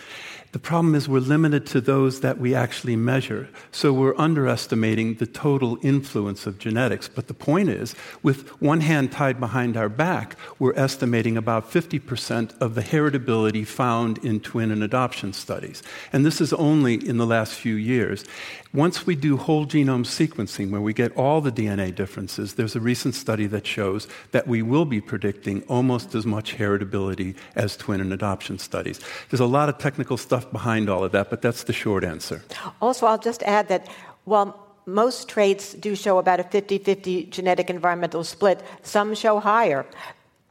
The 0.52 0.60
problem 0.60 0.96
is 0.96 1.08
we're 1.08 1.20
limited 1.20 1.68
to 1.68 1.82
those 1.82 2.22
that 2.22 2.40
we 2.40 2.56
actually 2.56 2.96
measure. 2.96 3.50
So 3.72 3.94
we're 3.94 4.18
underestimating 4.18 5.16
the 5.16 5.28
total 5.28 5.78
influence 5.84 6.48
of 6.48 6.58
genetics. 6.58 7.08
But 7.08 7.28
the 7.28 7.36
point 7.36 7.70
is, 7.70 7.94
with 8.24 8.50
one 8.60 8.82
hand 8.82 9.12
tied 9.12 9.40
behind 9.40 9.78
our 9.78 9.90
back, 9.90 10.36
we're 10.58 10.74
estimating 10.74 11.38
about 11.38 11.70
50% 11.70 12.60
of 12.60 12.74
the 12.74 12.82
heritability 12.82 13.66
found 13.66 14.18
in 14.26 14.40
twin 14.40 14.72
and 14.72 14.82
adoption 14.82 15.34
studies. 15.34 15.84
And 16.12 16.26
this 16.26 16.42
is 16.42 16.52
only 16.54 16.96
in 16.96 17.18
the 17.18 17.28
last 17.28 17.54
few 17.54 17.76
years. 17.76 18.26
Once 18.74 19.08
we 19.08 19.16
do 19.16 19.36
whole 19.36 19.66
genome 19.66 20.06
sequencing, 20.06 20.70
where 20.70 20.80
we 20.80 20.94
get 20.94 21.16
all 21.18 21.42
the 21.42 21.52
DNA 21.52 21.94
differences, 21.94 22.54
there's 22.54 22.76
a 22.76 22.80
recent 22.80 23.16
study 23.16 23.48
that 23.48 23.66
shows 23.66 24.08
that 24.30 24.48
we 24.48 24.62
will 24.62 24.86
be 24.86 25.02
predicting 25.02 25.64
almost 25.64 26.14
as 26.14 26.24
much 26.24 26.56
heritability 26.56 27.36
as 27.56 27.76
twin 27.76 28.00
and 28.00 28.14
adoption 28.14 28.60
studies. 28.60 29.00
There's 29.32 29.40
a 29.40 29.48
lot 29.48 29.70
of 29.70 29.80
technical 29.80 30.18
stuff 30.18 30.52
behind 30.52 30.88
all 30.88 31.04
of 31.04 31.12
that, 31.14 31.32
but 31.32 31.42
that's 31.42 31.64
the 31.64 31.74
short 31.74 32.04
answer. 32.04 32.44
Also, 32.80 33.08
I'll 33.08 33.18
just 33.18 33.42
add 33.42 33.70
that 33.70 33.88
while 34.26 34.68
most 34.86 35.28
traits 35.28 35.74
do 35.74 35.96
show 35.96 36.20
about 36.20 36.40
a 36.40 36.44
50 36.44 36.78
50 36.78 37.24
genetic 37.26 37.72
environmental 37.72 38.24
split, 38.24 38.62
some 38.84 39.16
show 39.16 39.40
higher. 39.40 39.84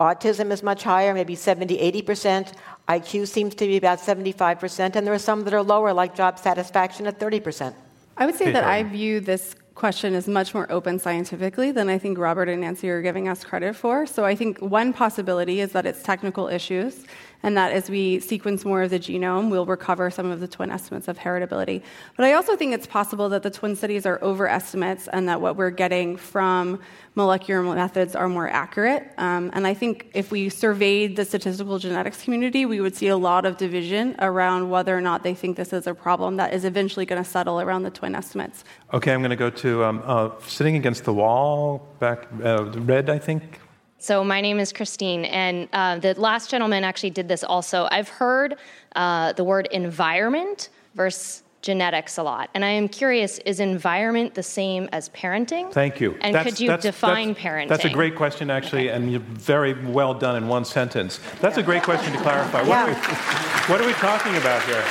Autism 0.01 0.51
is 0.51 0.64
much 0.64 0.82
higher, 0.82 1.14
maybe 1.14 1.36
70, 1.36 1.78
80%. 2.03 2.53
IQ 2.88 3.28
seems 3.28 3.55
to 3.55 3.66
be 3.66 3.76
about 3.76 4.01
75%, 4.01 4.97
and 4.97 5.07
there 5.07 5.14
are 5.14 5.18
some 5.20 5.45
that 5.45 5.55
are 5.55 5.62
lower, 5.62 5.92
like 5.92 6.16
job 6.16 6.36
satisfaction 6.40 7.07
at 7.07 7.20
30%. 7.20 7.74
I 8.18 8.26
would 8.26 8.34
say 8.34 8.46
Paige 8.46 8.54
that 8.54 8.64
I 8.64 8.82
view 8.82 9.20
this 9.20 9.54
question 9.74 10.14
as 10.14 10.26
much 10.26 10.54
more 10.54 10.70
open 10.72 10.98
scientifically 10.98 11.70
than 11.70 11.88
I 11.88 11.98
think 11.98 12.18
Robert 12.18 12.48
and 12.48 12.60
Nancy 12.60 12.90
are 12.90 13.00
giving 13.00 13.28
us 13.28 13.44
credit 13.44 13.76
for. 13.76 14.06
So 14.06 14.24
I 14.24 14.34
think 14.34 14.58
one 14.58 14.92
possibility 14.92 15.60
is 15.60 15.70
that 15.72 15.86
it's 15.86 16.02
technical 16.02 16.48
issues 16.48 17.04
and 17.43 17.57
that 17.57 17.72
as 17.72 17.89
we 17.89 18.20
sequence 18.20 18.64
more 18.64 18.82
of 18.82 18.91
the 18.91 18.99
genome, 18.99 19.51
we'll 19.51 19.66
recover 19.66 20.11
some 20.11 20.30
of 20.30 20.41
the 20.41 20.49
twin 20.49 20.70
estimates 20.70 21.09
of 21.09 21.18
heritability. 21.18 21.82
But 22.16 22.26
I 22.26 22.32
also 22.32 22.57
think 22.57 22.74
it's 22.74 22.86
possible 22.86 23.28
that 23.28 23.43
the 23.43 23.51
twin 23.51 23.76
studies 23.76 24.07
are 24.07 24.18
overestimates 24.22 25.09
and 25.09 25.28
that 25.28 25.41
what 25.41 25.57
we're 25.57 25.70
getting 25.70 26.16
from 26.16 26.80
molecular 27.14 27.62
methods 27.62 28.14
are 28.14 28.28
more 28.28 28.49
accurate. 28.49 29.12
Um, 29.18 29.51
and 29.53 29.66
I 29.66 29.74
think 29.74 30.11
if 30.14 30.30
we 30.30 30.49
surveyed 30.49 31.16
the 31.16 31.24
statistical 31.24 31.78
genetics 31.78 32.22
community, 32.22 32.64
we 32.66 32.80
would 32.80 32.97
see 32.97 33.09
a 33.09 33.16
lot 33.16 33.45
of 33.45 33.57
division 33.57 34.16
around 34.20 34.70
whether 34.70 34.97
or 34.97 35.01
not 35.01 35.22
they 35.22 35.34
think 35.34 35.57
this 35.57 35.72
is 35.72 35.86
a 35.86 35.95
problem 35.95 36.36
that 36.36 36.53
is 36.55 36.64
eventually 36.64 37.07
going 37.07 37.22
to 37.22 37.28
settle 37.28 37.61
around 37.61 37.82
the 37.82 37.91
twin 37.91 38.14
estimates. 38.14 38.64
Okay, 38.93 39.12
I'm 39.12 39.20
going 39.20 39.30
to 39.30 39.36
go 39.36 39.51
to 39.51 39.84
um, 39.84 40.03
uh, 40.05 40.30
sitting 40.47 40.76
against 40.76 41.05
the 41.05 41.12
wall, 41.12 41.89
back 41.99 42.26
uh, 42.43 42.64
red, 42.64 43.11
I 43.11 43.18
think. 43.18 43.61
So, 44.01 44.22
my 44.22 44.40
name 44.40 44.61
is 44.61 44.72
Christine, 44.72 45.24
and 45.24 45.68
uh, 45.72 45.99
the 45.99 46.14
last 46.14 46.51
gentleman 46.51 46.84
actually 46.84 47.11
did 47.11 47.26
this 47.26 47.42
also. 47.42 47.88
I've 47.90 48.09
heard 48.09 48.55
uh, 48.94 49.32
the 49.32 49.42
word 49.42 49.66
environment 49.72 50.68
versus 50.94 51.42
genetics 51.62 52.16
a 52.16 52.22
lot. 52.22 52.49
And 52.55 52.64
I 52.64 52.68
am 52.68 52.88
curious 52.88 53.38
is 53.40 53.59
environment 53.59 54.34
the 54.34 54.42
same 54.42 54.88
as 54.92 55.09
parenting? 55.09 55.72
Thank 55.72 56.01
you. 56.01 56.16
And 56.20 56.34
that's, 56.34 56.49
could 56.49 56.61
you 56.61 56.68
that's, 56.68 56.84
define 56.84 57.28
that's, 57.28 57.40
parenting? 57.40 57.68
That's 57.68 57.84
a 57.84 57.90
great 57.90 58.14
question, 58.14 58.51
actually, 58.51 58.88
okay. 58.88 58.96
and 58.96 59.11
you're 59.11 59.20
very 59.20 59.74
well 59.74 60.14
done 60.14 60.36
in 60.36 60.46
one 60.46 60.64
sentence. 60.64 61.18
That's 61.40 61.59
a 61.59 61.62
great 61.62 61.82
question 61.82 62.12
to 62.12 62.18
clarify. 62.20 62.61
What, 62.61 62.68
yeah. 62.68 62.84
are, 62.84 62.86
we, 62.86 62.94
what 63.72 63.80
are 63.80 63.86
we 63.86 63.92
talking 63.94 64.36
about 64.36 64.62
here? 64.62 64.84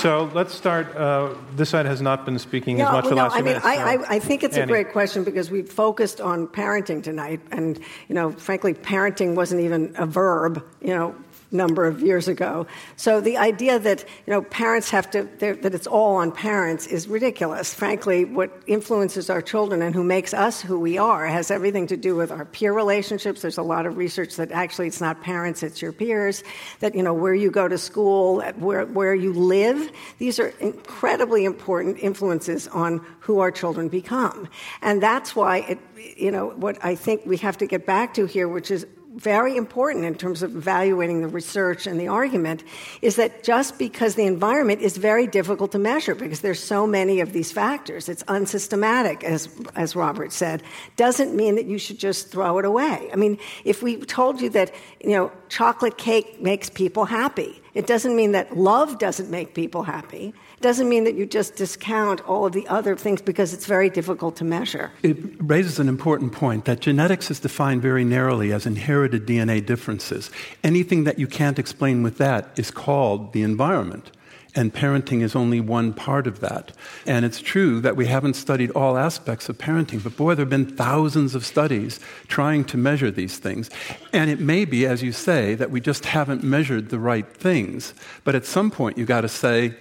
So 0.00 0.30
let's 0.32 0.54
start. 0.54 0.94
Uh, 0.94 1.34
this 1.56 1.70
side 1.70 1.86
has 1.86 2.00
not 2.00 2.24
been 2.24 2.38
speaking 2.38 2.80
as 2.80 2.84
much 2.84 2.92
well, 2.92 3.02
for 3.02 3.08
the 3.08 3.14
last 3.16 3.32
I 3.32 3.36
mean, 3.36 3.44
minutes, 3.44 3.66
I, 3.66 3.74
I, 3.74 4.14
I, 4.14 4.18
think 4.20 4.44
it's 4.44 4.56
Annie. 4.56 4.64
a 4.64 4.66
great 4.66 4.92
question 4.92 5.24
because 5.24 5.50
we 5.50 5.62
focused 5.62 6.20
on 6.20 6.46
parenting 6.46 7.02
tonight, 7.02 7.40
and 7.50 7.78
you 8.08 8.14
know, 8.14 8.30
frankly, 8.30 8.74
parenting 8.74 9.34
wasn't 9.34 9.60
even 9.62 9.92
a 9.96 10.06
verb. 10.06 10.64
You 10.80 10.94
know, 10.94 11.14
number 11.50 11.86
of 11.86 12.02
years 12.02 12.28
ago. 12.28 12.66
So 12.96 13.20
the 13.20 13.38
idea 13.38 13.78
that 13.78 14.04
you 14.26 14.32
know 14.32 14.42
parents 14.42 14.90
have 14.90 15.10
to 15.12 15.24
that 15.38 15.74
it's 15.74 15.86
all 15.86 16.16
on 16.16 16.32
parents 16.32 16.86
is 16.86 17.08
ridiculous. 17.08 17.72
Frankly, 17.72 18.24
what 18.24 18.62
influences 18.66 19.30
our 19.30 19.40
children 19.40 19.80
and 19.80 19.94
who 19.94 20.04
makes 20.04 20.34
us 20.34 20.60
who 20.60 20.78
we 20.78 20.98
are 20.98 21.26
has 21.26 21.50
everything 21.50 21.86
to 21.86 21.96
do 21.96 22.14
with 22.14 22.30
our 22.30 22.44
peer 22.44 22.72
relationships. 22.72 23.42
There's 23.42 23.58
a 23.58 23.62
lot 23.62 23.86
of 23.86 23.96
research 23.96 24.36
that 24.36 24.52
actually 24.52 24.88
it's 24.88 25.00
not 25.00 25.22
parents, 25.22 25.62
it's 25.62 25.80
your 25.80 25.92
peers. 25.92 26.44
That 26.80 26.94
you 26.94 27.02
know 27.02 27.14
where 27.14 27.34
you 27.34 27.50
go 27.50 27.66
to 27.66 27.78
school, 27.78 28.42
where 28.56 28.84
where 28.84 29.14
you 29.14 29.32
live. 29.32 29.90
These 30.18 30.38
are 30.38 30.48
incredibly 30.60 31.44
important 31.44 31.98
influences 31.98 32.68
on 32.68 33.04
who 33.20 33.40
our 33.40 33.50
children 33.50 33.88
become, 33.88 34.48
and 34.82 35.02
that's 35.02 35.34
why 35.34 35.58
it. 35.58 35.78
You 36.16 36.30
know 36.30 36.48
what 36.48 36.84
I 36.84 36.94
think 36.94 37.22
we 37.24 37.36
have 37.38 37.56
to 37.58 37.66
get 37.66 37.86
back 37.86 38.14
to 38.14 38.26
here, 38.26 38.48
which 38.48 38.70
is 38.70 38.86
very 39.18 39.56
important 39.56 40.04
in 40.04 40.14
terms 40.14 40.42
of 40.44 40.54
evaluating 40.54 41.20
the 41.20 41.28
research 41.28 41.86
and 41.88 41.98
the 41.98 42.06
argument 42.06 42.62
is 43.02 43.16
that 43.16 43.42
just 43.42 43.76
because 43.78 44.14
the 44.14 44.24
environment 44.24 44.80
is 44.80 44.96
very 44.96 45.26
difficult 45.26 45.72
to 45.72 45.78
measure 45.78 46.14
because 46.14 46.40
there's 46.40 46.62
so 46.62 46.86
many 46.86 47.20
of 47.20 47.32
these 47.32 47.50
factors, 47.50 48.08
it's 48.08 48.22
unsystematic, 48.28 49.24
as, 49.24 49.48
as 49.74 49.96
Robert 49.96 50.32
said, 50.32 50.62
doesn't 50.96 51.34
mean 51.34 51.56
that 51.56 51.66
you 51.66 51.78
should 51.78 51.98
just 51.98 52.30
throw 52.30 52.58
it 52.58 52.64
away. 52.64 53.10
I 53.12 53.16
mean, 53.16 53.38
if 53.64 53.82
we 53.82 53.96
told 53.96 54.40
you 54.40 54.50
that, 54.50 54.72
you 55.00 55.10
know, 55.10 55.32
chocolate 55.48 55.98
cake 55.98 56.40
makes 56.40 56.70
people 56.70 57.04
happy, 57.04 57.60
it 57.74 57.86
doesn't 57.86 58.16
mean 58.16 58.32
that 58.32 58.56
love 58.56 58.98
doesn't 58.98 59.30
make 59.30 59.54
people 59.54 59.82
happy 59.82 60.34
It 60.58 60.62
doesn't 60.62 60.88
mean 60.88 61.04
that 61.04 61.14
you 61.14 61.24
just 61.24 61.54
discount 61.54 62.20
all 62.22 62.44
of 62.46 62.52
the 62.52 62.66
other 62.66 62.96
things 62.96 63.22
because 63.22 63.54
it's 63.54 63.66
very 63.66 63.88
difficult 63.88 64.34
to 64.36 64.44
measure. 64.44 64.90
It 65.04 65.16
raises 65.38 65.78
an 65.78 65.88
important 65.88 66.32
point 66.32 66.64
that 66.64 66.80
genetics 66.80 67.30
is 67.30 67.38
defined 67.38 67.80
very 67.80 68.04
narrowly 68.04 68.52
as 68.52 68.66
inherited 68.66 69.24
DNA 69.24 69.64
differences. 69.64 70.32
Anything 70.64 71.04
that 71.04 71.16
you 71.16 71.28
can't 71.28 71.60
explain 71.60 72.02
with 72.02 72.18
that 72.18 72.58
is 72.58 72.72
called 72.72 73.32
the 73.32 73.42
environment. 73.42 74.10
And 74.54 74.72
parenting 74.72 75.22
is 75.22 75.36
only 75.36 75.60
one 75.60 75.92
part 75.92 76.26
of 76.26 76.40
that. 76.40 76.72
And 77.06 77.24
it's 77.24 77.40
true 77.40 77.80
that 77.80 77.96
we 77.96 78.06
haven't 78.06 78.34
studied 78.34 78.70
all 78.70 78.96
aspects 78.96 79.48
of 79.48 79.58
parenting, 79.58 80.02
but 80.02 80.16
boy, 80.16 80.34
there 80.34 80.44
have 80.44 80.50
been 80.50 80.66
thousands 80.66 81.34
of 81.34 81.44
studies 81.44 82.00
trying 82.28 82.64
to 82.66 82.76
measure 82.76 83.10
these 83.10 83.38
things. 83.38 83.70
And 84.12 84.30
it 84.30 84.40
may 84.40 84.64
be, 84.64 84.86
as 84.86 85.02
you 85.02 85.12
say, 85.12 85.54
that 85.54 85.70
we 85.70 85.80
just 85.80 86.06
haven't 86.06 86.42
measured 86.42 86.88
the 86.88 86.98
right 86.98 87.28
things. 87.36 87.94
But 88.24 88.34
at 88.34 88.46
some 88.46 88.70
point, 88.70 88.96
you've 88.96 89.08
got 89.08 89.20
to 89.20 89.28
say, 89.28 89.74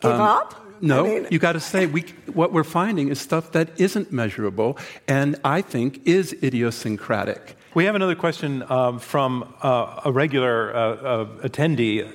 Give 0.00 0.12
um, 0.12 0.20
up? 0.20 0.64
No, 0.80 1.04
I 1.04 1.08
mean, 1.08 1.26
you 1.30 1.38
got 1.38 1.52
to 1.52 1.60
say 1.60 1.86
we, 1.86 2.02
what 2.32 2.52
we're 2.52 2.64
finding 2.64 3.08
is 3.08 3.20
stuff 3.20 3.52
that 3.52 3.68
isn't 3.80 4.12
measurable, 4.12 4.78
and 5.08 5.36
I 5.44 5.60
think 5.60 6.06
is 6.06 6.36
idiosyncratic. 6.42 7.56
We 7.74 7.84
have 7.84 7.94
another 7.94 8.14
question 8.14 8.64
um, 8.70 8.98
from 8.98 9.54
uh, 9.62 10.00
a 10.04 10.12
regular 10.12 10.74
uh, 10.74 10.78
uh, 10.78 11.24
attendee 11.48 12.12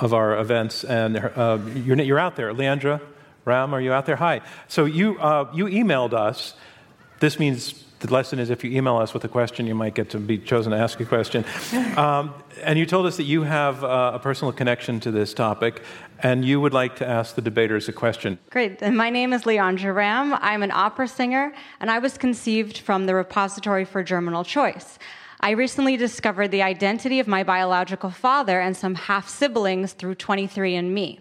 of 0.00 0.12
our 0.12 0.38
events, 0.38 0.84
and 0.84 1.16
uh, 1.16 1.58
you're, 1.74 2.00
you're, 2.00 2.18
out 2.18 2.36
there, 2.36 2.52
Leandra 2.52 3.00
Ramm. 3.44 3.74
Are 3.74 3.80
you 3.80 3.92
out 3.92 4.06
there? 4.06 4.16
Hi. 4.16 4.42
So 4.68 4.84
you 4.84 5.18
uh, 5.18 5.50
you 5.54 5.66
emailed 5.66 6.12
us. 6.12 6.54
This 7.20 7.38
means 7.38 7.84
the 8.00 8.12
lesson 8.12 8.38
is 8.38 8.50
if 8.50 8.62
you 8.62 8.76
email 8.76 8.96
us 8.96 9.14
with 9.14 9.24
a 9.24 9.28
question, 9.28 9.66
you 9.66 9.74
might 9.74 9.94
get 9.94 10.10
to 10.10 10.18
be 10.18 10.38
chosen 10.38 10.72
to 10.72 10.78
ask 10.78 11.00
a 11.00 11.04
question. 11.04 11.44
Um, 11.96 12.34
and 12.62 12.78
you 12.78 12.84
told 12.84 13.06
us 13.06 13.16
that 13.16 13.24
you 13.24 13.42
have 13.42 13.82
uh, 13.82 14.12
a 14.14 14.18
personal 14.18 14.52
connection 14.52 15.00
to 15.00 15.10
this 15.10 15.32
topic, 15.32 15.82
and 16.22 16.44
you 16.44 16.60
would 16.60 16.74
like 16.74 16.96
to 16.96 17.06
ask 17.06 17.34
the 17.34 17.40
debaters 17.40 17.88
a 17.88 17.92
question. 17.92 18.38
Great. 18.50 18.82
And 18.82 18.96
my 18.96 19.08
name 19.08 19.32
is 19.32 19.44
Leandra 19.44 19.94
Ramm. 19.94 20.34
I'm 20.34 20.62
an 20.62 20.70
opera 20.72 21.08
singer, 21.08 21.54
and 21.80 21.90
I 21.90 21.98
was 22.00 22.18
conceived 22.18 22.78
from 22.78 23.06
the 23.06 23.14
Repository 23.14 23.86
for 23.86 24.02
Germinal 24.02 24.44
Choice. 24.44 24.98
I 25.46 25.50
recently 25.50 25.96
discovered 25.96 26.48
the 26.48 26.62
identity 26.62 27.20
of 27.20 27.28
my 27.28 27.44
biological 27.44 28.10
father 28.10 28.58
and 28.58 28.76
some 28.76 28.96
half 28.96 29.28
siblings 29.28 29.92
through 29.92 30.16
23andMe. 30.16 31.20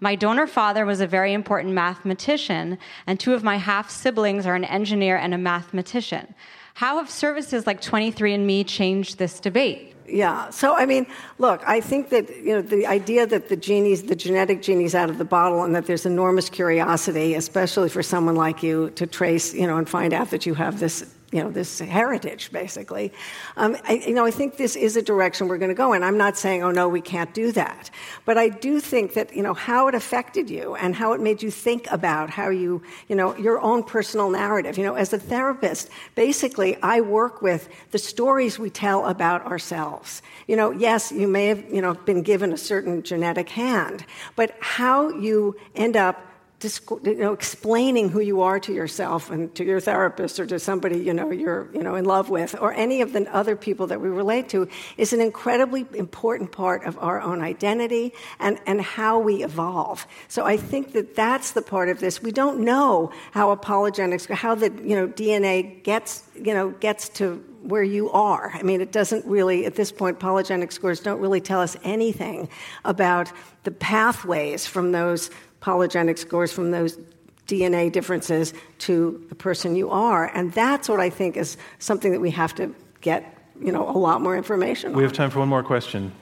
My 0.00 0.14
donor 0.14 0.46
father 0.46 0.86
was 0.86 1.02
a 1.02 1.06
very 1.06 1.34
important 1.34 1.74
mathematician, 1.74 2.78
and 3.06 3.20
two 3.20 3.34
of 3.34 3.44
my 3.44 3.58
half 3.58 3.90
siblings 3.90 4.46
are 4.46 4.54
an 4.54 4.64
engineer 4.64 5.18
and 5.18 5.34
a 5.34 5.36
mathematician. 5.36 6.34
How 6.72 6.96
have 6.96 7.10
services 7.10 7.66
like 7.66 7.82
23andMe 7.82 8.66
changed 8.66 9.18
this 9.18 9.38
debate? 9.38 9.94
Yeah. 10.06 10.48
So, 10.48 10.74
I 10.74 10.86
mean, 10.86 11.06
look, 11.36 11.60
I 11.66 11.82
think 11.82 12.08
that, 12.08 12.34
you 12.36 12.54
know, 12.54 12.62
the 12.62 12.86
idea 12.86 13.26
that 13.26 13.50
the 13.50 13.56
genie's, 13.56 14.04
the 14.04 14.16
genetic 14.16 14.62
genie's 14.62 14.94
out 14.94 15.10
of 15.10 15.18
the 15.18 15.26
bottle 15.26 15.64
and 15.64 15.74
that 15.74 15.84
there's 15.84 16.06
enormous 16.06 16.48
curiosity, 16.48 17.34
especially 17.34 17.90
for 17.90 18.02
someone 18.02 18.34
like 18.34 18.62
you, 18.62 18.88
to 18.92 19.06
trace, 19.06 19.52
you 19.52 19.66
know, 19.66 19.76
and 19.76 19.86
find 19.86 20.14
out 20.14 20.30
that 20.30 20.46
you 20.46 20.54
have 20.54 20.80
this 20.80 21.14
you 21.32 21.42
know 21.42 21.50
this 21.50 21.78
heritage 21.78 22.50
basically. 22.52 23.12
Um, 23.56 23.76
I, 23.84 23.94
you 24.06 24.14
know 24.14 24.24
i 24.24 24.30
think 24.30 24.56
this 24.56 24.76
is 24.76 24.96
a 24.96 25.02
direction 25.02 25.48
we're 25.48 25.58
going 25.58 25.70
to 25.70 25.74
go 25.74 25.92
in. 25.92 26.02
I'm 26.02 26.16
not 26.16 26.36
saying 26.38 26.62
oh 26.62 26.70
no 26.70 26.88
we 26.88 27.00
can't 27.00 27.32
do 27.34 27.52
that. 27.52 27.90
But 28.24 28.38
i 28.38 28.48
do 28.48 28.80
think 28.80 29.14
that 29.14 29.34
you 29.34 29.42
know 29.42 29.54
how 29.54 29.88
it 29.88 29.94
affected 29.94 30.48
you 30.48 30.74
and 30.76 30.94
how 30.94 31.12
it 31.12 31.20
made 31.20 31.42
you 31.42 31.50
think 31.50 31.90
about 31.90 32.30
how 32.30 32.48
you 32.48 32.82
you 33.08 33.16
know 33.16 33.36
your 33.36 33.60
own 33.60 33.82
personal 33.82 34.30
narrative. 34.30 34.78
You 34.78 34.84
know 34.84 34.94
as 34.94 35.12
a 35.12 35.18
therapist 35.18 35.90
basically 36.14 36.76
i 36.82 37.00
work 37.00 37.42
with 37.42 37.68
the 37.90 37.98
stories 37.98 38.58
we 38.58 38.70
tell 38.70 39.06
about 39.06 39.44
ourselves. 39.46 40.22
You 40.46 40.56
know 40.56 40.70
yes 40.70 41.12
you 41.12 41.28
may 41.28 41.46
have 41.46 41.64
you 41.72 41.82
know 41.82 41.94
been 41.94 42.22
given 42.22 42.52
a 42.52 42.58
certain 42.58 43.02
genetic 43.02 43.50
hand 43.50 44.04
but 44.34 44.56
how 44.60 45.10
you 45.10 45.56
end 45.74 45.96
up 45.96 46.24
you 46.60 47.14
know, 47.14 47.32
explaining 47.32 48.08
who 48.08 48.20
you 48.20 48.42
are 48.42 48.58
to 48.58 48.72
yourself 48.72 49.30
and 49.30 49.54
to 49.54 49.64
your 49.64 49.78
therapist 49.78 50.40
or 50.40 50.46
to 50.46 50.58
somebody 50.58 50.98
you 50.98 51.14
know 51.14 51.30
you're 51.30 51.68
you 51.72 51.82
know 51.82 51.94
in 51.94 52.04
love 52.04 52.30
with 52.30 52.56
or 52.60 52.72
any 52.72 53.00
of 53.00 53.12
the 53.12 53.32
other 53.32 53.54
people 53.54 53.86
that 53.86 54.00
we 54.00 54.08
relate 54.08 54.48
to 54.48 54.66
is 54.96 55.12
an 55.12 55.20
incredibly 55.20 55.86
important 55.94 56.50
part 56.50 56.84
of 56.84 56.98
our 56.98 57.20
own 57.20 57.42
identity 57.42 58.12
and, 58.40 58.58
and 58.66 58.80
how 58.80 59.20
we 59.20 59.44
evolve. 59.44 60.06
So 60.26 60.44
I 60.44 60.56
think 60.56 60.92
that 60.92 61.14
that's 61.14 61.52
the 61.52 61.62
part 61.62 61.88
of 61.90 62.00
this. 62.00 62.20
We 62.22 62.32
don't 62.32 62.60
know 62.60 63.12
how 63.30 63.52
apologetics, 63.52 64.26
how 64.26 64.56
the 64.56 64.72
you 64.82 64.96
know 64.96 65.06
DNA 65.06 65.82
gets 65.84 66.24
you 66.34 66.54
know 66.54 66.70
gets 66.70 67.08
to 67.10 67.44
where 67.62 67.82
you 67.82 68.10
are. 68.12 68.50
I 68.54 68.62
mean, 68.62 68.80
it 68.80 68.92
doesn't 68.92 69.26
really, 69.26 69.66
at 69.66 69.74
this 69.74 69.92
point, 69.92 70.18
polygenic 70.18 70.72
scores 70.72 71.00
don't 71.00 71.20
really 71.20 71.40
tell 71.40 71.60
us 71.60 71.76
anything 71.82 72.48
about 72.84 73.32
the 73.64 73.70
pathways 73.70 74.66
from 74.66 74.92
those 74.92 75.30
polygenic 75.60 76.18
scores 76.18 76.52
from 76.52 76.70
those 76.70 76.98
DNA 77.46 77.90
differences 77.90 78.52
to 78.78 79.24
the 79.28 79.34
person 79.34 79.74
you 79.74 79.90
are. 79.90 80.26
And 80.34 80.52
that's 80.52 80.88
what 80.88 81.00
I 81.00 81.10
think 81.10 81.36
is 81.36 81.56
something 81.78 82.12
that 82.12 82.20
we 82.20 82.30
have 82.30 82.54
to 82.56 82.74
get, 83.00 83.34
you 83.60 83.72
know, 83.72 83.88
a 83.88 83.96
lot 83.98 84.20
more 84.20 84.36
information 84.36 84.92
we 84.92 84.98
on. 84.98 85.02
have 85.02 85.12
time 85.12 85.30
for 85.30 85.38
one 85.40 85.48
more 85.48 85.62
question, 85.62 86.12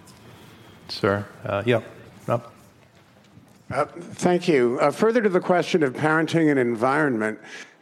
sir. 0.88 1.26
Uh, 1.44 1.62
yeah. 1.66 1.82
Rob? 2.26 2.50
Uh, 3.70 3.84
thank 3.84 4.46
you. 4.46 4.78
Uh, 4.80 4.92
further 4.92 5.20
to 5.20 5.28
the 5.28 5.40
question 5.40 5.82
of 5.82 5.92
parenting 5.92 6.50
and 6.50 6.58
environment, 6.58 7.38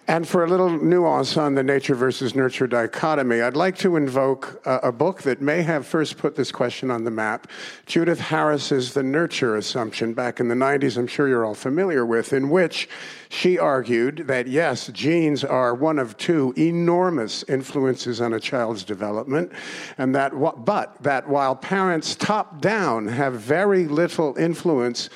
And 0.06 0.28
for 0.28 0.44
a 0.44 0.46
little 0.46 0.68
nuance 0.68 1.38
on 1.38 1.54
the 1.54 1.62
nature 1.62 1.94
versus 1.94 2.34
nurture 2.34 2.66
dichotomy, 2.66 3.40
I'd 3.40 3.56
like 3.56 3.78
to 3.78 3.96
invoke 3.96 4.60
a, 4.66 4.88
a, 4.88 4.92
book 4.92 5.22
that 5.22 5.40
may 5.40 5.62
have 5.62 5.86
first 5.86 6.18
put 6.18 6.36
this 6.36 6.52
question 6.52 6.90
on 6.90 7.04
the 7.04 7.10
map. 7.10 7.48
Judith 7.86 8.20
Harris's 8.20 8.92
The 8.92 9.02
Nurture 9.02 9.56
Assumption 9.56 10.12
back 10.12 10.40
in 10.40 10.48
the 10.48 10.54
90s, 10.54 10.98
I'm 10.98 11.06
sure 11.06 11.26
you're 11.26 11.46
all 11.46 11.54
familiar 11.54 12.04
with, 12.04 12.34
in 12.34 12.50
which 12.50 12.86
she 13.30 13.58
argued 13.58 14.26
that 14.26 14.46
yes, 14.46 14.88
genes 14.88 15.42
are 15.42 15.74
one 15.74 15.98
of 15.98 16.18
two 16.18 16.52
enormous 16.58 17.42
influences 17.44 18.20
on 18.20 18.34
a 18.34 18.40
child's 18.40 18.84
development, 18.84 19.52
and 19.96 20.14
that, 20.14 20.32
but 20.66 21.02
that 21.02 21.26
while 21.26 21.56
parents 21.56 22.14
top 22.14 22.60
down 22.60 23.08
have 23.08 23.32
very 23.34 23.86
little 23.86 24.36
influence, 24.36 25.08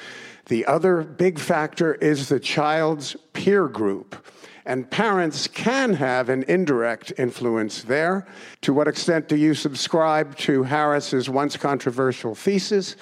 the 0.46 0.64
other 0.64 1.02
big 1.02 1.38
factor 1.38 1.94
is 1.96 2.30
the 2.30 2.40
child's 2.40 3.16
peer 3.34 3.68
group. 3.68 4.16
And 4.68 4.88
parents 4.90 5.48
can 5.48 5.94
have 5.94 6.28
an 6.28 6.44
indirect 6.46 7.14
influence 7.16 7.84
there. 7.84 8.26
To 8.60 8.74
what 8.74 8.86
extent 8.86 9.26
do 9.26 9.34
you 9.34 9.54
subscribe 9.54 10.36
to 10.36 10.62
Harris's 10.62 11.30
once 11.30 11.56
controversial 11.56 12.34
thesis? 12.34 12.94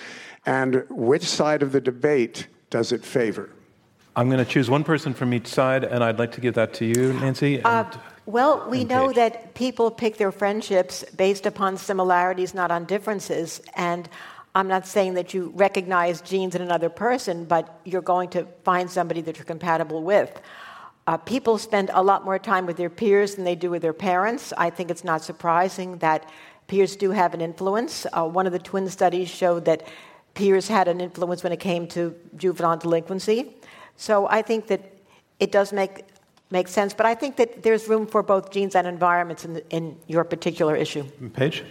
And 0.47 0.85
which 0.89 1.25
side 1.25 1.65
of 1.65 1.73
the 1.73 1.81
debate 1.81 2.47
does 2.71 2.93
it 2.93 3.05
favor? 3.05 3.51
I'm 4.15 4.31
going 4.31 4.43
to 4.43 4.49
choose 4.49 4.71
one 4.71 4.85
person 4.85 5.13
from 5.13 5.35
each 5.35 5.49
side, 5.49 5.83
and 5.83 6.05
I'd 6.05 6.21
like 6.21 6.31
to 6.33 6.41
give 6.41 6.55
that 6.55 6.73
to 6.75 6.85
you, 6.85 7.13
Nancy. 7.15 7.61
Uh, 7.65 7.85
well, 8.27 8.65
we 8.71 8.85
know 8.85 9.13
that 9.13 9.55
people 9.55 9.91
pick 9.91 10.19
their 10.19 10.31
friendships 10.31 11.05
based 11.17 11.47
upon 11.47 11.79
similarities, 11.79 12.55
not 12.55 12.71
on 12.71 12.85
differences. 12.85 13.61
And 13.75 14.09
I'm 14.55 14.69
not 14.69 14.87
saying 14.87 15.15
that 15.15 15.35
you 15.35 15.53
recognize 15.57 16.21
genes 16.21 16.55
in 16.55 16.63
another 16.63 16.89
person, 16.89 17.45
but 17.45 17.81
you're 17.85 18.03
going 18.03 18.31
to 18.31 18.47
find 18.63 18.89
somebody 18.89 19.21
that 19.23 19.37
you're 19.37 19.45
compatible 19.45 20.05
with. 20.05 20.41
Uh, 21.07 21.17
people 21.17 21.57
spend 21.57 21.91
a 21.95 22.03
lot 22.03 22.25
more 22.25 22.39
time 22.39 22.67
with 22.67 22.77
their 22.77 22.91
peers 22.91 23.37
than 23.37 23.45
they 23.45 23.55
do 23.55 23.71
with 23.71 23.81
their 23.83 23.93
parents. 23.93 24.53
I 24.57 24.71
think 24.71 24.91
it's 24.91 25.05
not 25.05 25.23
surprising 25.23 25.99
that 25.99 26.29
peers 26.67 26.97
do 26.97 27.13
have 27.13 27.33
an 27.33 27.41
influence. 27.41 28.07
Uh, 28.13 28.27
one 28.27 28.47
of 28.47 28.53
the 28.53 28.59
twin 28.59 28.89
studies 28.89 29.29
showed 29.29 29.65
that 29.67 29.87
peers 30.35 30.67
had 30.67 30.89
an 30.89 31.01
influence 31.01 31.45
when 31.45 31.53
it 31.53 31.61
came 31.61 31.87
to 31.89 32.15
juvenile 32.37 32.77
delinquency. 32.77 33.55
So 33.97 34.27
I 34.29 34.43
think 34.43 34.67
that 34.67 34.81
it 35.39 35.53
does 35.53 35.73
make 35.73 36.05
make 36.51 36.69
sense, 36.69 36.95
but 36.95 37.07
I 37.07 37.15
think 37.15 37.37
that 37.37 37.65
there's 37.65 37.89
room 37.89 38.07
for 38.07 38.23
both 38.23 38.53
genes 38.53 38.77
and 38.77 38.87
environments 38.87 39.45
in, 39.45 39.55
the, 39.55 39.69
in 39.71 39.97
your 40.07 40.23
particular 40.23 40.77
issue. 40.77 41.03
Paige? 41.33 41.65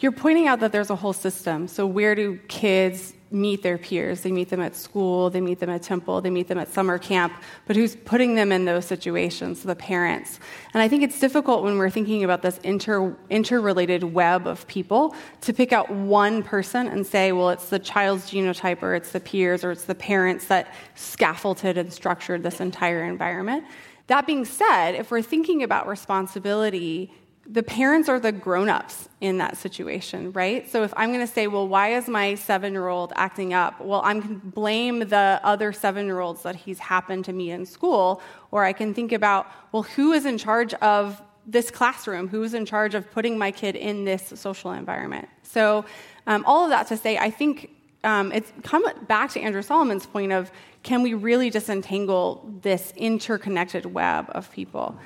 You're 0.00 0.12
pointing 0.12 0.48
out 0.48 0.60
that 0.60 0.72
there's 0.72 0.90
a 0.90 0.96
whole 0.96 1.12
system. 1.12 1.68
So, 1.68 1.86
where 1.86 2.14
do 2.14 2.38
kids 2.48 3.14
meet 3.30 3.62
their 3.62 3.78
peers. 3.78 4.22
They 4.22 4.32
meet 4.32 4.48
them 4.48 4.60
at 4.60 4.74
school, 4.74 5.30
they 5.30 5.40
meet 5.40 5.60
them 5.60 5.70
at 5.70 5.82
temple, 5.82 6.20
they 6.20 6.30
meet 6.30 6.48
them 6.48 6.58
at 6.58 6.68
summer 6.68 6.98
camp, 6.98 7.32
but 7.66 7.76
who's 7.76 7.94
putting 7.96 8.34
them 8.34 8.50
in 8.50 8.64
those 8.64 8.84
situations? 8.84 9.62
The 9.62 9.76
parents. 9.76 10.40
And 10.74 10.82
I 10.82 10.88
think 10.88 11.02
it's 11.02 11.20
difficult 11.20 11.62
when 11.62 11.78
we're 11.78 11.90
thinking 11.90 12.24
about 12.24 12.42
this 12.42 12.58
inter, 12.58 13.16
interrelated 13.30 14.02
web 14.02 14.46
of 14.46 14.66
people 14.66 15.14
to 15.42 15.52
pick 15.52 15.72
out 15.72 15.90
one 15.90 16.42
person 16.42 16.88
and 16.88 17.06
say, 17.06 17.32
well, 17.32 17.50
it's 17.50 17.68
the 17.68 17.78
child's 17.78 18.30
genotype 18.30 18.82
or 18.82 18.94
it's 18.94 19.12
the 19.12 19.20
peers 19.20 19.62
or 19.62 19.70
it's 19.70 19.84
the 19.84 19.94
parents 19.94 20.46
that 20.46 20.74
scaffolded 20.96 21.78
and 21.78 21.92
structured 21.92 22.42
this 22.42 22.60
entire 22.60 23.04
environment. 23.04 23.64
That 24.08 24.26
being 24.26 24.44
said, 24.44 24.96
if 24.96 25.12
we're 25.12 25.22
thinking 25.22 25.62
about 25.62 25.86
responsibility, 25.86 27.12
the 27.52 27.62
parents 27.64 28.08
are 28.08 28.20
the 28.20 28.30
grown-ups 28.30 29.08
in 29.20 29.38
that 29.38 29.56
situation, 29.56 30.30
right? 30.32 30.70
So 30.70 30.84
if 30.84 30.94
I'm 30.96 31.08
going 31.12 31.26
to 31.26 31.32
say, 31.32 31.48
well, 31.48 31.66
why 31.66 31.94
is 31.94 32.06
my 32.06 32.36
seven-year-old 32.36 33.12
acting 33.16 33.52
up? 33.52 33.80
Well, 33.80 34.02
going 34.02 34.22
to 34.22 34.28
blame 34.34 35.00
the 35.00 35.40
other 35.42 35.72
seven-year-olds 35.72 36.44
that 36.44 36.54
he's 36.54 36.78
happened 36.78 37.24
to 37.24 37.32
meet 37.32 37.50
in 37.50 37.66
school, 37.66 38.22
or 38.52 38.64
I 38.64 38.72
can 38.72 38.94
think 38.94 39.10
about, 39.10 39.48
well, 39.72 39.82
who 39.82 40.12
is 40.12 40.26
in 40.26 40.38
charge 40.38 40.74
of 40.74 41.20
this 41.44 41.72
classroom? 41.72 42.28
Who 42.28 42.44
is 42.44 42.54
in 42.54 42.64
charge 42.64 42.94
of 42.94 43.10
putting 43.10 43.36
my 43.36 43.50
kid 43.50 43.74
in 43.74 44.04
this 44.04 44.32
social 44.36 44.70
environment? 44.70 45.28
So 45.42 45.84
um, 46.28 46.44
all 46.46 46.62
of 46.62 46.70
that 46.70 46.86
to 46.88 46.96
say, 46.96 47.18
I 47.18 47.30
think 47.30 47.70
um, 48.04 48.30
it's 48.30 48.52
come 48.62 48.84
back 49.08 49.30
to 49.32 49.40
Andrew 49.40 49.62
Solomon's 49.62 50.06
point 50.06 50.32
of 50.32 50.52
can 50.84 51.02
we 51.02 51.14
really 51.14 51.50
disentangle 51.50 52.48
this 52.62 52.92
interconnected 52.96 53.86
web 53.86 54.26
of 54.30 54.50
people? 54.52 54.96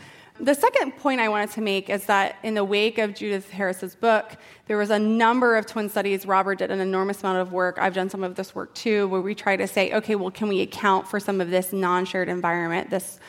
The 0.41 0.55
second 0.55 0.97
point 0.97 1.21
I 1.21 1.29
wanted 1.29 1.53
to 1.53 1.61
make 1.61 1.89
is 1.89 2.07
that 2.07 2.37
in 2.43 2.55
the 2.55 2.65
wake 2.65 2.99
of 2.99 3.15
Judith 3.15 3.51
Harris's 3.51 3.95
book, 3.95 4.37
there 4.67 4.77
was 4.77 4.91
a 4.91 4.99
number 4.99 5.57
of 5.57 5.65
twin 5.65 5.89
studies. 5.89 6.27
Robert 6.27 6.57
did 6.59 6.73
an 6.73 6.81
enormous 6.81 7.21
amount 7.21 7.39
of 7.39 7.53
work. 7.53 7.79
I've 7.81 7.95
done 7.95 8.11
some 8.11 8.25
of 8.25 8.35
this 8.35 8.53
work 8.53 8.75
too, 8.75 9.07
where 9.09 9.21
we 9.21 9.37
try 9.37 9.57
to 9.57 9.69
say, 9.69 9.93
okay, 9.93 10.17
well, 10.17 10.33
can 10.33 10.49
we 10.49 10.61
account 10.61 11.07
for 11.07 11.21
some 11.21 11.41
of 11.41 11.51
this 11.51 11.73
non 11.73 12.05
shared 12.05 12.29
environment, 12.29 12.91
this 12.91 13.21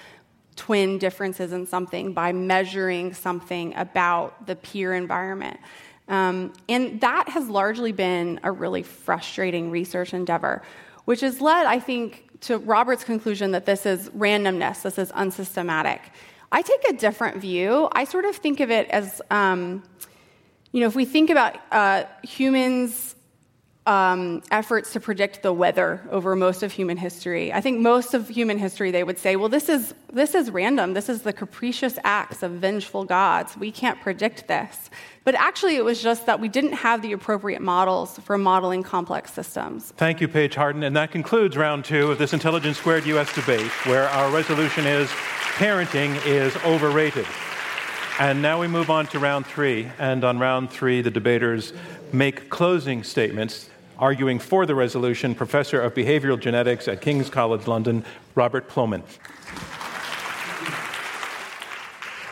twin 0.56 0.98
differences 0.98 1.54
in 1.54 1.68
something 1.68 2.12
by 2.12 2.32
measuring 2.32 3.14
something 3.14 3.76
about 3.76 4.48
the 4.48 4.56
peer 4.56 4.96
environment? 4.96 5.60
Um, 6.08 6.54
and 6.68 7.00
that 7.02 7.30
has 7.30 7.48
largely 7.50 7.92
been 7.92 8.40
a 8.44 8.52
really 8.52 8.82
frustrating 8.82 9.70
research 9.70 10.12
endeavor, 10.16 10.64
which 11.06 11.22
has 11.22 11.40
led, 11.40 11.68
I 11.68 11.78
think, 11.78 12.24
to 12.42 12.58
Robert's 12.58 13.04
conclusion 13.04 13.52
that 13.52 13.68
this 13.68 13.86
is 13.86 14.10
randomness, 14.10 14.82
this 14.82 14.98
is 14.98 15.12
unsystematic. 15.14 16.02
I 16.52 16.62
take 16.62 16.84
a 16.90 16.94
different 16.94 17.38
view. 17.38 17.90
I 17.92 18.06
sort 18.06 18.26
of 18.26 18.36
think 18.36 18.60
of 18.60 18.72
it 18.72 18.88
as, 18.90 19.22
um, 19.32 19.84
you 20.72 20.82
know, 20.82 20.88
if 20.88 20.96
we 20.96 21.06
think 21.06 21.30
about 21.30 21.58
uh, 21.72 22.04
humans' 22.24 23.16
um, 23.86 24.42
efforts 24.50 24.94
to 24.94 25.00
predict 25.00 25.44
the 25.44 25.54
weather 25.54 26.02
over 26.10 26.36
most 26.36 26.64
of 26.64 26.72
human 26.72 26.98
history, 26.98 27.54
I 27.54 27.62
think 27.62 27.80
most 27.80 28.14
of 28.14 28.28
human 28.28 28.58
history 28.58 28.90
they 28.90 29.04
would 29.04 29.20
say, 29.20 29.36
well, 29.36 29.50
this 29.50 29.70
is 29.70 29.94
this 30.12 30.34
is 30.34 30.50
random. 30.50 30.94
This 30.94 31.10
is 31.10 31.24
the 31.24 31.34
capricious 31.34 32.00
acts 32.04 32.42
of 32.42 32.52
vengeful 32.54 33.04
gods. 33.04 33.58
We 33.58 33.72
can't 33.72 34.00
predict 34.02 34.48
this. 34.48 34.90
But 35.26 35.36
actually, 35.36 35.76
it 35.76 35.84
was 35.84 36.02
just 36.02 36.26
that 36.26 36.40
we 36.40 36.48
didn't 36.48 36.74
have 36.74 37.02
the 37.02 37.12
appropriate 37.12 37.62
models 37.62 38.18
for 38.20 38.38
modeling 38.38 38.82
complex 38.82 39.34
systems. 39.34 39.92
Thank 39.98 40.22
you, 40.22 40.28
Paige 40.28 40.56
Harden. 40.56 40.84
And 40.84 40.96
that 40.96 41.12
concludes 41.12 41.58
round 41.58 41.84
two 41.84 42.12
of 42.12 42.18
this 42.18 42.32
Intelligence 42.32 42.78
Squared 42.78 43.06
US 43.08 43.34
debate, 43.36 43.70
where 43.86 44.08
our 44.10 44.32
resolution 44.32 44.86
is 44.86 45.12
parenting 45.56 46.24
is 46.26 46.54
overrated. 46.66 47.26
And 48.20 48.42
now 48.42 48.60
we 48.60 48.68
move 48.68 48.90
on 48.90 49.08
to 49.08 49.20
round 49.20 49.46
three. 49.46 49.90
And 49.98 50.26
on 50.26 50.38
round 50.38 50.70
three, 50.70 51.02
the 51.02 51.10
debaters 51.10 51.72
make 52.12 52.50
closing 52.50 53.04
statements 53.04 53.70
arguing 53.98 54.38
for 54.38 54.66
the 54.66 54.76
resolution. 54.76 55.34
Professor 55.34 55.80
of 55.80 55.94
Behavioral 55.94 56.38
Genetics 56.38 56.90
at 56.90 57.00
King's 57.00 57.30
College 57.30 57.68
London, 57.68 58.04
Robert 58.36 58.68
Plomin. 58.68 59.02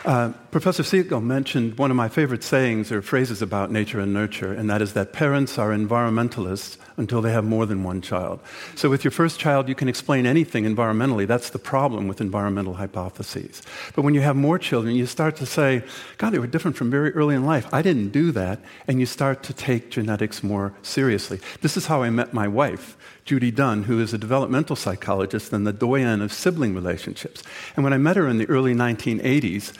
Uh, 0.04 0.32
Professor 0.54 0.84
Segal 0.84 1.20
mentioned 1.20 1.78
one 1.78 1.90
of 1.90 1.96
my 1.96 2.08
favorite 2.08 2.44
sayings 2.44 2.92
or 2.92 3.02
phrases 3.02 3.42
about 3.42 3.72
nature 3.72 3.98
and 3.98 4.14
nurture, 4.14 4.52
and 4.52 4.70
that 4.70 4.80
is 4.80 4.92
that 4.92 5.12
parents 5.12 5.58
are 5.58 5.70
environmentalists 5.70 6.76
until 6.96 7.20
they 7.20 7.32
have 7.32 7.44
more 7.44 7.66
than 7.66 7.82
one 7.82 8.00
child. 8.00 8.38
So, 8.76 8.88
with 8.88 9.02
your 9.02 9.10
first 9.10 9.40
child, 9.40 9.68
you 9.68 9.74
can 9.74 9.88
explain 9.88 10.26
anything 10.26 10.62
environmentally. 10.62 11.26
That's 11.26 11.50
the 11.50 11.58
problem 11.58 12.06
with 12.06 12.20
environmental 12.20 12.74
hypotheses. 12.74 13.62
But 13.96 14.02
when 14.02 14.14
you 14.14 14.20
have 14.20 14.36
more 14.36 14.60
children, 14.60 14.94
you 14.94 15.06
start 15.06 15.34
to 15.36 15.46
say, 15.46 15.82
God, 16.18 16.30
they 16.30 16.38
were 16.38 16.46
different 16.46 16.76
from 16.76 16.88
very 16.88 17.10
early 17.14 17.34
in 17.34 17.44
life. 17.44 17.66
I 17.72 17.82
didn't 17.82 18.10
do 18.10 18.30
that. 18.30 18.60
And 18.86 19.00
you 19.00 19.06
start 19.06 19.42
to 19.42 19.52
take 19.52 19.90
genetics 19.90 20.44
more 20.44 20.72
seriously. 20.82 21.40
This 21.62 21.76
is 21.76 21.86
how 21.86 22.04
I 22.04 22.10
met 22.10 22.32
my 22.32 22.46
wife. 22.46 22.96
Judy 23.24 23.50
Dunn, 23.50 23.84
who 23.84 24.00
is 24.00 24.12
a 24.12 24.18
developmental 24.18 24.76
psychologist 24.76 25.52
and 25.52 25.66
the 25.66 25.72
doyen 25.72 26.20
of 26.20 26.30
sibling 26.30 26.74
relationships. 26.74 27.42
And 27.74 27.82
when 27.82 27.94
I 27.94 27.98
met 27.98 28.16
her 28.16 28.28
in 28.28 28.36
the 28.36 28.48
early 28.50 28.74
1980s, 28.74 29.72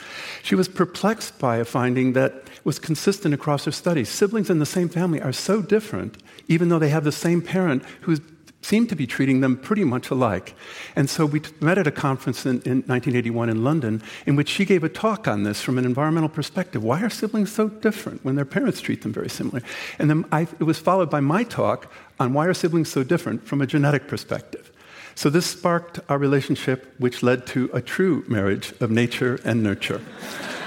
she 0.42 0.54
was 0.54 0.63
perplexed 0.68 1.38
by 1.38 1.56
a 1.56 1.64
finding 1.64 2.12
that 2.14 2.48
was 2.64 2.78
consistent 2.78 3.34
across 3.34 3.64
her 3.64 3.72
studies. 3.72 4.08
Siblings 4.08 4.50
in 4.50 4.58
the 4.58 4.66
same 4.66 4.88
family 4.88 5.20
are 5.20 5.32
so 5.32 5.60
different, 5.60 6.22
even 6.48 6.68
though 6.68 6.78
they 6.78 6.88
have 6.88 7.04
the 7.04 7.12
same 7.12 7.42
parent 7.42 7.82
who 8.02 8.16
seemed 8.64 8.88
to 8.88 8.96
be 8.96 9.06
treating 9.06 9.40
them 9.40 9.56
pretty 9.56 9.84
much 9.84 10.10
alike. 10.10 10.54
And 10.96 11.08
so 11.10 11.26
we 11.26 11.42
met 11.60 11.76
at 11.76 11.86
a 11.86 11.90
conference 11.90 12.46
in, 12.46 12.62
in, 12.62 12.82
1981 12.86 13.50
in 13.50 13.62
London 13.62 14.02
in 14.26 14.36
which 14.36 14.48
she 14.48 14.64
gave 14.64 14.82
a 14.82 14.88
talk 14.88 15.28
on 15.28 15.42
this 15.42 15.60
from 15.60 15.76
an 15.76 15.84
environmental 15.84 16.30
perspective. 16.30 16.82
Why 16.82 17.02
are 17.02 17.10
siblings 17.10 17.52
so 17.52 17.68
different 17.68 18.24
when 18.24 18.36
their 18.36 18.46
parents 18.46 18.80
treat 18.80 19.02
them 19.02 19.12
very 19.12 19.28
similarly? 19.28 19.66
And 19.98 20.08
then 20.08 20.24
I, 20.32 20.42
it 20.42 20.64
was 20.64 20.78
followed 20.78 21.10
by 21.10 21.20
my 21.20 21.44
talk 21.44 21.92
on 22.18 22.32
why 22.32 22.46
are 22.46 22.54
siblings 22.54 22.90
so 22.90 23.04
different 23.04 23.46
from 23.46 23.60
a 23.60 23.66
genetic 23.66 24.08
perspective. 24.08 24.70
So 25.14 25.30
this 25.30 25.46
sparked 25.46 26.00
our 26.08 26.18
relationship, 26.18 26.94
which 26.98 27.22
led 27.22 27.46
to 27.48 27.70
a 27.72 27.80
true 27.80 28.24
marriage 28.28 28.72
of 28.80 28.90
nature 28.90 29.38
and 29.44 29.62
nurture. 29.62 30.00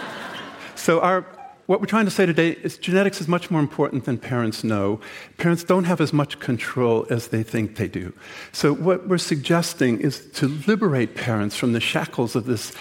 so 0.76 1.02
our, 1.02 1.26
what 1.68 1.82
we're 1.82 1.88
trying 1.88 2.06
to 2.06 2.12
say 2.12 2.26
today 2.26 2.52
is 2.64 2.78
genetics 2.78 3.20
is 3.20 3.28
much 3.28 3.52
more 3.52 3.60
important 3.60 4.06
than 4.06 4.18
parents 4.18 4.64
know. 4.64 5.02
Parents 5.38 5.66
don't 5.66 5.84
have 5.84 6.00
as 6.00 6.14
much 6.14 6.40
control 6.40 7.06
as 7.10 7.28
they 7.28 7.44
think 7.44 7.76
they 7.76 7.90
do. 7.90 8.14
So, 8.54 8.74
what 8.74 9.08
we're 9.10 9.18
suggesting 9.18 10.00
is 10.00 10.26
to 10.36 10.48
liberate 10.66 11.16
parents 11.16 11.58
from 11.58 11.74
the 11.74 11.82
shackles 11.82 12.38
of 12.38 12.46
this 12.46 12.72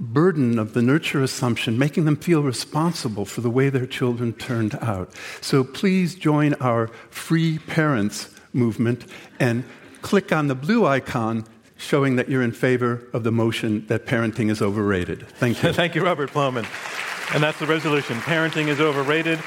burden 0.00 0.58
of 0.58 0.72
the 0.72 0.80
nurture 0.80 1.22
assumption, 1.22 1.78
making 1.78 2.06
them 2.06 2.16
feel 2.16 2.42
responsible 2.42 3.26
for 3.26 3.42
the 3.42 3.50
way 3.50 3.68
their 3.68 3.86
children 3.86 4.32
turned 4.32 4.74
out. 4.80 5.12
So, 5.42 5.62
please 5.62 6.14
join 6.14 6.54
our 6.54 6.86
Free 7.10 7.58
Parents 7.58 8.30
movement 8.54 9.04
and 9.38 9.64
click 10.02 10.32
on 10.32 10.48
the 10.48 10.54
blue 10.54 10.86
icon 10.86 11.44
showing 11.76 12.16
that 12.16 12.28
you're 12.28 12.42
in 12.42 12.52
favor 12.52 13.02
of 13.12 13.24
the 13.24 13.32
motion 13.32 13.86
that 13.86 14.06
parenting 14.06 14.50
is 14.50 14.60
overrated. 14.60 15.26
Thank 15.28 15.62
you. 15.62 15.72
Thank 15.72 15.94
you, 15.94 16.04
Robert 16.04 16.30
Plomin. 16.30 16.66
And 17.34 17.42
that's 17.42 17.58
the 17.58 17.66
resolution. 17.66 18.16
Parenting 18.18 18.68
is 18.68 18.80
overrated. 18.80 19.40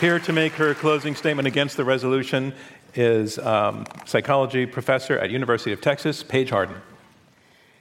Here 0.00 0.18
to 0.20 0.32
make 0.32 0.52
her 0.54 0.74
closing 0.74 1.14
statement 1.14 1.48
against 1.48 1.76
the 1.76 1.84
resolution 1.84 2.52
is 2.94 3.38
um, 3.38 3.86
psychology 4.04 4.66
professor 4.66 5.18
at 5.18 5.30
University 5.30 5.72
of 5.72 5.80
Texas, 5.80 6.22
Paige 6.22 6.50
Harden. 6.50 6.76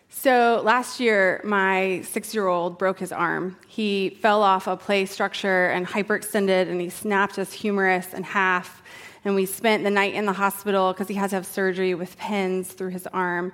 So 0.09 0.61
last 0.65 0.99
year, 0.99 1.39
my 1.43 2.01
six 2.01 2.33
year 2.33 2.47
old 2.47 2.77
broke 2.77 2.99
his 2.99 3.11
arm. 3.11 3.57
He 3.67 4.17
fell 4.21 4.43
off 4.43 4.67
a 4.67 4.75
play 4.75 5.05
structure 5.05 5.67
and 5.67 5.87
hyperextended, 5.87 6.69
and 6.69 6.81
he 6.81 6.89
snapped 6.89 7.35
his 7.35 7.53
humerus 7.53 8.13
in 8.13 8.23
half. 8.23 8.78
And 9.25 9.35
we 9.35 9.45
spent 9.45 9.83
the 9.83 9.89
night 9.89 10.13
in 10.13 10.25
the 10.25 10.33
hospital 10.33 10.93
because 10.93 11.07
he 11.07 11.15
had 11.15 11.29
to 11.31 11.35
have 11.37 11.45
surgery 11.45 11.93
with 11.93 12.17
pins 12.17 12.71
through 12.71 12.89
his 12.89 13.07
arm. 13.07 13.51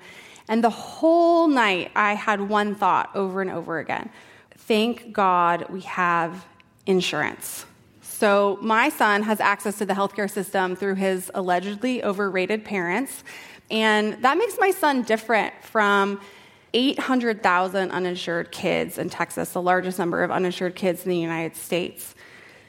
And 0.47 0.63
the 0.63 0.69
whole 0.69 1.47
night, 1.47 1.91
I 1.95 2.13
had 2.13 2.41
one 2.41 2.75
thought 2.75 3.09
over 3.15 3.41
and 3.41 3.49
over 3.49 3.79
again 3.79 4.09
thank 4.57 5.13
God 5.13 5.69
we 5.69 5.81
have 5.81 6.43
insurance. 6.87 7.65
So, 8.01 8.57
my 8.61 8.89
son 8.89 9.23
has 9.23 9.39
access 9.39 9.77
to 9.79 9.85
the 9.85 9.93
healthcare 9.93 10.29
system 10.29 10.75
through 10.75 10.95
his 10.95 11.29
allegedly 11.35 12.03
overrated 12.03 12.63
parents. 12.65 13.23
And 13.69 14.13
that 14.23 14.37
makes 14.37 14.57
my 14.59 14.71
son 14.71 15.03
different 15.03 15.53
from 15.61 16.21
800,000 16.73 17.91
uninsured 17.91 18.51
kids 18.51 18.97
in 18.97 19.09
Texas, 19.09 19.51
the 19.51 19.61
largest 19.61 19.99
number 19.99 20.23
of 20.23 20.31
uninsured 20.31 20.75
kids 20.75 21.03
in 21.03 21.09
the 21.09 21.17
United 21.17 21.55
States. 21.55 22.14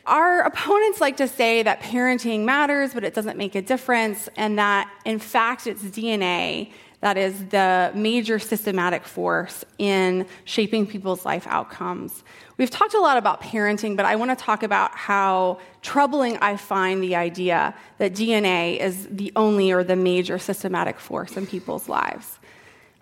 Our 0.06 0.40
opponents 0.46 1.00
like 1.00 1.16
to 1.18 1.28
say 1.28 1.62
that 1.62 1.80
parenting 1.80 2.44
matters, 2.44 2.94
but 2.94 3.04
it 3.04 3.14
doesn't 3.14 3.36
make 3.36 3.54
a 3.54 3.62
difference, 3.62 4.28
and 4.36 4.58
that 4.58 4.90
in 5.04 5.18
fact 5.18 5.66
it's 5.66 5.82
DNA 5.82 6.70
that 7.00 7.16
is 7.16 7.44
the 7.46 7.92
major 7.94 8.38
systematic 8.38 9.04
force 9.04 9.64
in 9.78 10.26
shaping 10.44 10.86
people's 10.86 11.24
life 11.24 11.46
outcomes. 11.46 12.24
We've 12.56 12.70
talked 12.70 12.94
a 12.94 13.00
lot 13.00 13.18
about 13.18 13.42
parenting, 13.42 13.96
but 13.96 14.06
I 14.06 14.16
want 14.16 14.36
to 14.36 14.44
talk 14.44 14.62
about 14.62 14.92
how 14.94 15.58
troubling 15.82 16.38
I 16.38 16.56
find 16.56 17.02
the 17.02 17.14
idea 17.14 17.74
that 17.98 18.14
DNA 18.14 18.78
is 18.78 19.06
the 19.10 19.30
only 19.36 19.72
or 19.72 19.84
the 19.84 19.96
major 19.96 20.38
systematic 20.38 20.98
force 20.98 21.36
in 21.36 21.46
people's 21.46 21.88
lives. 21.88 22.38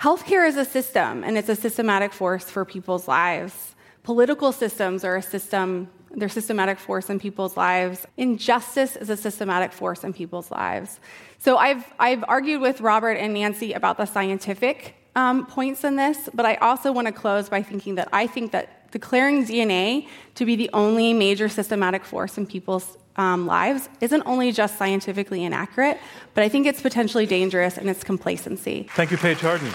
Healthcare 0.00 0.46
is 0.46 0.56
a 0.56 0.64
system, 0.64 1.22
and 1.22 1.38
it's 1.38 1.48
a 1.48 1.56
systematic 1.56 2.12
force 2.12 2.50
for 2.50 2.64
people's 2.64 3.06
lives. 3.06 3.74
Political 4.02 4.52
systems 4.52 5.04
are 5.04 5.16
a 5.16 5.22
system, 5.22 5.88
they're 6.16 6.28
systematic 6.28 6.78
force 6.78 7.10
in 7.10 7.18
people's 7.18 7.56
lives. 7.56 8.06
Injustice 8.16 8.96
is 8.96 9.10
a 9.10 9.16
systematic 9.16 9.72
force 9.72 10.04
in 10.04 10.12
people's 10.12 10.50
lives. 10.50 11.00
So 11.38 11.56
I've, 11.56 11.84
I've 11.98 12.24
argued 12.28 12.60
with 12.60 12.80
Robert 12.80 13.12
and 13.12 13.34
Nancy 13.34 13.72
about 13.72 13.96
the 13.96 14.06
scientific 14.06 14.94
um, 15.16 15.46
points 15.46 15.84
in 15.84 15.96
this, 15.96 16.28
but 16.32 16.46
I 16.46 16.54
also 16.56 16.92
want 16.92 17.06
to 17.06 17.12
close 17.12 17.48
by 17.48 17.62
thinking 17.62 17.96
that 17.96 18.08
I 18.12 18.26
think 18.26 18.52
that 18.52 18.90
declaring 18.90 19.44
DNA 19.44 20.08
to 20.36 20.46
be 20.46 20.56
the 20.56 20.70
only 20.72 21.12
major 21.12 21.48
systematic 21.48 22.04
force 22.04 22.38
in 22.38 22.46
people's 22.46 22.96
um, 23.16 23.46
lives 23.46 23.88
isn't 24.00 24.22
only 24.26 24.52
just 24.52 24.76
scientifically 24.78 25.44
inaccurate, 25.44 25.98
but 26.34 26.42
I 26.42 26.48
think 26.48 26.66
it's 26.66 26.80
potentially 26.80 27.26
dangerous 27.26 27.78
in 27.78 27.88
its 27.88 28.02
complacency. 28.02 28.88
Thank 28.94 29.10
you, 29.10 29.16
Paige 29.16 29.40
Harden. 29.40 29.70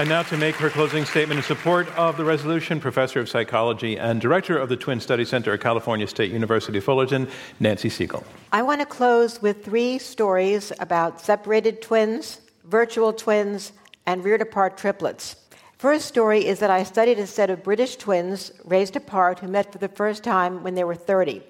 And 0.00 0.08
now 0.08 0.22
to 0.22 0.38
make 0.38 0.56
her 0.56 0.70
closing 0.70 1.04
statement 1.04 1.36
in 1.36 1.44
support 1.44 1.86
of 1.94 2.16
the 2.16 2.24
resolution, 2.24 2.80
Professor 2.80 3.20
of 3.20 3.28
Psychology 3.28 3.98
and 3.98 4.18
Director 4.18 4.56
of 4.56 4.70
the 4.70 4.76
Twin 4.78 4.98
Study 4.98 5.26
Center 5.26 5.52
at 5.52 5.60
California 5.60 6.06
State 6.06 6.32
University 6.32 6.80
Fullerton, 6.80 7.28
Nancy 7.60 7.90
Segal. 7.90 8.24
I 8.50 8.62
want 8.62 8.80
to 8.80 8.86
close 8.86 9.42
with 9.42 9.62
three 9.62 9.98
stories 9.98 10.72
about 10.80 11.20
separated 11.20 11.82
twins, 11.82 12.40
virtual 12.64 13.12
twins, 13.12 13.72
and 14.06 14.24
reared 14.24 14.40
apart 14.40 14.78
triplets. 14.78 15.36
First 15.76 16.06
story 16.08 16.46
is 16.46 16.60
that 16.60 16.70
I 16.70 16.82
studied 16.82 17.18
a 17.18 17.26
set 17.26 17.50
of 17.50 17.62
British 17.62 17.96
twins 17.96 18.52
raised 18.64 18.96
apart 18.96 19.40
who 19.40 19.48
met 19.48 19.70
for 19.70 19.76
the 19.76 19.88
first 19.88 20.24
time 20.24 20.62
when 20.62 20.76
they 20.76 20.84
were 20.84 20.94
30. 20.94 21.42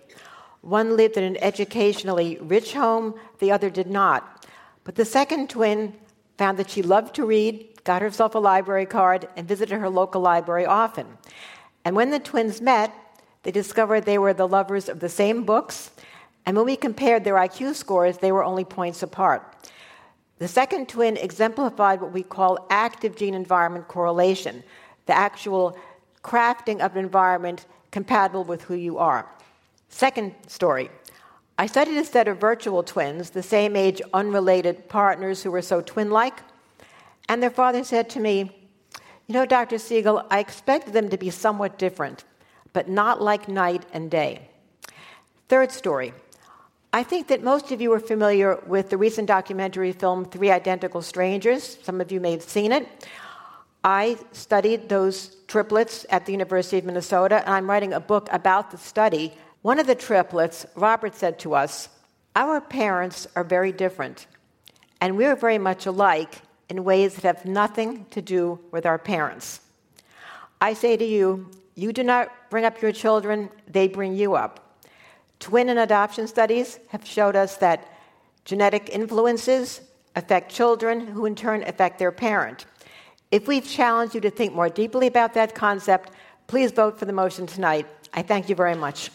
One 0.62 0.96
lived 0.96 1.16
in 1.16 1.22
an 1.22 1.36
educationally 1.36 2.36
rich 2.40 2.72
home, 2.72 3.14
the 3.38 3.52
other 3.52 3.70
did 3.70 3.86
not. 3.86 4.44
But 4.82 4.96
the 4.96 5.04
second 5.04 5.50
twin 5.50 5.94
found 6.36 6.58
that 6.58 6.70
she 6.70 6.82
loved 6.82 7.14
to 7.14 7.24
read 7.24 7.69
got 7.84 8.02
herself 8.02 8.34
a 8.34 8.38
library 8.38 8.86
card, 8.86 9.28
and 9.36 9.46
visited 9.46 9.78
her 9.78 9.88
local 9.88 10.20
library 10.20 10.66
often. 10.66 11.06
And 11.84 11.96
when 11.96 12.10
the 12.10 12.18
twins 12.18 12.60
met, 12.60 12.92
they 13.42 13.50
discovered 13.50 14.02
they 14.02 14.18
were 14.18 14.34
the 14.34 14.48
lovers 14.48 14.88
of 14.88 15.00
the 15.00 15.08
same 15.08 15.44
books, 15.44 15.90
and 16.46 16.56
when 16.56 16.66
we 16.66 16.76
compared 16.76 17.24
their 17.24 17.34
IQ 17.34 17.74
scores, 17.74 18.18
they 18.18 18.32
were 18.32 18.44
only 18.44 18.64
points 18.64 19.02
apart. 19.02 19.56
The 20.38 20.48
second 20.48 20.88
twin 20.88 21.16
exemplified 21.16 22.00
what 22.00 22.12
we 22.12 22.22
call 22.22 22.66
active 22.70 23.14
gene 23.14 23.34
environment 23.34 23.88
correlation, 23.88 24.62
the 25.06 25.16
actual 25.16 25.76
crafting 26.22 26.80
of 26.80 26.96
an 26.96 27.04
environment 27.04 27.66
compatible 27.90 28.44
with 28.44 28.62
who 28.62 28.74
you 28.74 28.98
are. 28.98 29.28
Second 29.88 30.34
story. 30.46 30.90
I 31.58 31.66
studied 31.66 31.98
a 31.98 32.04
set 32.04 32.26
of 32.26 32.38
virtual 32.38 32.82
twins, 32.82 33.30
the 33.30 33.42
same 33.42 33.76
age, 33.76 34.00
unrelated 34.14 34.88
partners 34.88 35.42
who 35.42 35.50
were 35.50 35.60
so 35.60 35.82
twin 35.82 36.10
like 36.10 36.40
and 37.30 37.40
their 37.40 37.48
father 37.50 37.84
said 37.84 38.10
to 38.10 38.18
me, 38.18 38.50
You 39.28 39.34
know, 39.34 39.46
Dr. 39.46 39.76
Segal, 39.76 40.26
I 40.32 40.40
expected 40.40 40.92
them 40.92 41.10
to 41.10 41.16
be 41.16 41.30
somewhat 41.30 41.78
different, 41.78 42.24
but 42.72 42.88
not 42.88 43.22
like 43.22 43.46
night 43.46 43.86
and 43.92 44.10
day. 44.10 44.50
Third 45.48 45.70
story. 45.70 46.12
I 46.92 47.04
think 47.04 47.28
that 47.28 47.40
most 47.40 47.70
of 47.70 47.80
you 47.80 47.92
are 47.92 48.00
familiar 48.00 48.56
with 48.66 48.90
the 48.90 48.98
recent 48.98 49.28
documentary 49.28 49.92
film 49.92 50.24
Three 50.24 50.50
Identical 50.50 51.02
Strangers. 51.02 51.78
Some 51.84 52.00
of 52.00 52.10
you 52.10 52.18
may 52.18 52.32
have 52.32 52.42
seen 52.42 52.72
it. 52.72 53.06
I 53.84 54.18
studied 54.32 54.88
those 54.88 55.36
triplets 55.46 56.04
at 56.10 56.26
the 56.26 56.32
University 56.32 56.78
of 56.78 56.84
Minnesota, 56.84 57.44
and 57.44 57.54
I'm 57.54 57.70
writing 57.70 57.92
a 57.92 58.00
book 58.00 58.28
about 58.32 58.72
the 58.72 58.76
study. 58.76 59.32
One 59.62 59.78
of 59.78 59.86
the 59.86 59.94
triplets, 59.94 60.66
Robert 60.74 61.14
said 61.14 61.38
to 61.40 61.54
us, 61.54 61.90
Our 62.34 62.60
parents 62.60 63.28
are 63.36 63.44
very 63.44 63.70
different, 63.70 64.26
and 65.00 65.16
we're 65.16 65.36
very 65.36 65.58
much 65.58 65.86
alike 65.86 66.42
in 66.70 66.84
ways 66.84 67.16
that 67.16 67.24
have 67.24 67.44
nothing 67.44 68.06
to 68.10 68.22
do 68.22 68.58
with 68.70 68.86
our 68.86 68.96
parents. 68.96 69.60
I 70.60 70.72
say 70.72 70.96
to 70.96 71.04
you, 71.04 71.50
you 71.74 71.92
do 71.92 72.02
not 72.02 72.30
bring 72.48 72.64
up 72.64 72.80
your 72.80 72.92
children, 72.92 73.50
they 73.68 73.88
bring 73.88 74.14
you 74.14 74.34
up. 74.34 74.78
Twin 75.40 75.68
and 75.68 75.78
adoption 75.78 76.28
studies 76.28 76.78
have 76.88 77.04
showed 77.04 77.34
us 77.34 77.56
that 77.56 77.88
genetic 78.44 78.88
influences 78.90 79.80
affect 80.14 80.52
children, 80.52 81.00
who 81.00 81.26
in 81.26 81.34
turn 81.34 81.62
affect 81.64 81.98
their 81.98 82.12
parent. 82.12 82.66
If 83.30 83.48
we've 83.48 83.66
challenged 83.66 84.14
you 84.14 84.20
to 84.22 84.30
think 84.30 84.54
more 84.54 84.68
deeply 84.68 85.06
about 85.06 85.34
that 85.34 85.54
concept, 85.54 86.10
please 86.46 86.72
vote 86.72 86.98
for 86.98 87.04
the 87.04 87.12
motion 87.12 87.46
tonight. 87.46 87.86
I 88.12 88.22
thank 88.22 88.48
you 88.48 88.54
very 88.54 88.74
much. 88.74 89.10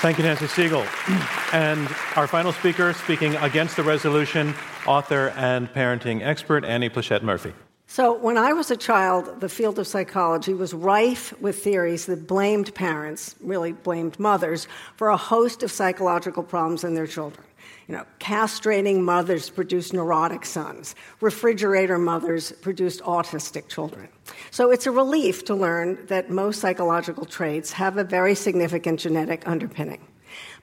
Thank 0.00 0.18
you, 0.18 0.24
Nancy 0.24 0.46
Segal. 0.46 0.86
and 1.52 1.88
our 2.14 2.28
final 2.28 2.52
speaker, 2.52 2.92
speaking 2.92 3.34
against 3.36 3.74
the 3.76 3.82
resolution, 3.82 4.54
author 4.88 5.28
and 5.36 5.68
parenting 5.68 6.22
expert 6.22 6.64
Annie 6.64 6.88
Pleshette 6.88 7.22
Murphy. 7.22 7.52
So, 7.90 8.12
when 8.18 8.36
I 8.36 8.52
was 8.52 8.70
a 8.70 8.76
child, 8.76 9.40
the 9.40 9.48
field 9.48 9.78
of 9.78 9.86
psychology 9.86 10.52
was 10.52 10.74
rife 10.74 11.32
with 11.40 11.62
theories 11.62 12.04
that 12.06 12.26
blamed 12.26 12.74
parents, 12.74 13.34
really 13.40 13.72
blamed 13.72 14.18
mothers, 14.18 14.68
for 14.96 15.08
a 15.08 15.16
host 15.16 15.62
of 15.62 15.70
psychological 15.70 16.42
problems 16.42 16.84
in 16.84 16.94
their 16.94 17.06
children. 17.06 17.46
You 17.86 17.96
know, 17.96 18.04
castrating 18.20 19.00
mothers 19.00 19.48
produced 19.48 19.94
neurotic 19.94 20.44
sons. 20.44 20.94
Refrigerator 21.22 21.96
mothers 21.96 22.52
produced 22.52 23.00
autistic 23.00 23.68
children. 23.68 24.08
So 24.50 24.70
it's 24.70 24.86
a 24.86 24.90
relief 24.90 25.46
to 25.46 25.54
learn 25.54 25.98
that 26.08 26.28
most 26.28 26.60
psychological 26.60 27.24
traits 27.24 27.72
have 27.72 27.96
a 27.96 28.04
very 28.04 28.34
significant 28.34 29.00
genetic 29.00 29.48
underpinning. 29.48 30.06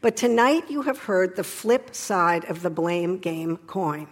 But 0.01 0.15
tonight 0.15 0.69
you 0.69 0.83
have 0.83 0.99
heard 0.99 1.35
the 1.35 1.43
flip 1.43 1.95
side 1.95 2.45
of 2.45 2.61
the 2.61 2.69
blame 2.69 3.17
game 3.17 3.57
coin. 3.57 4.07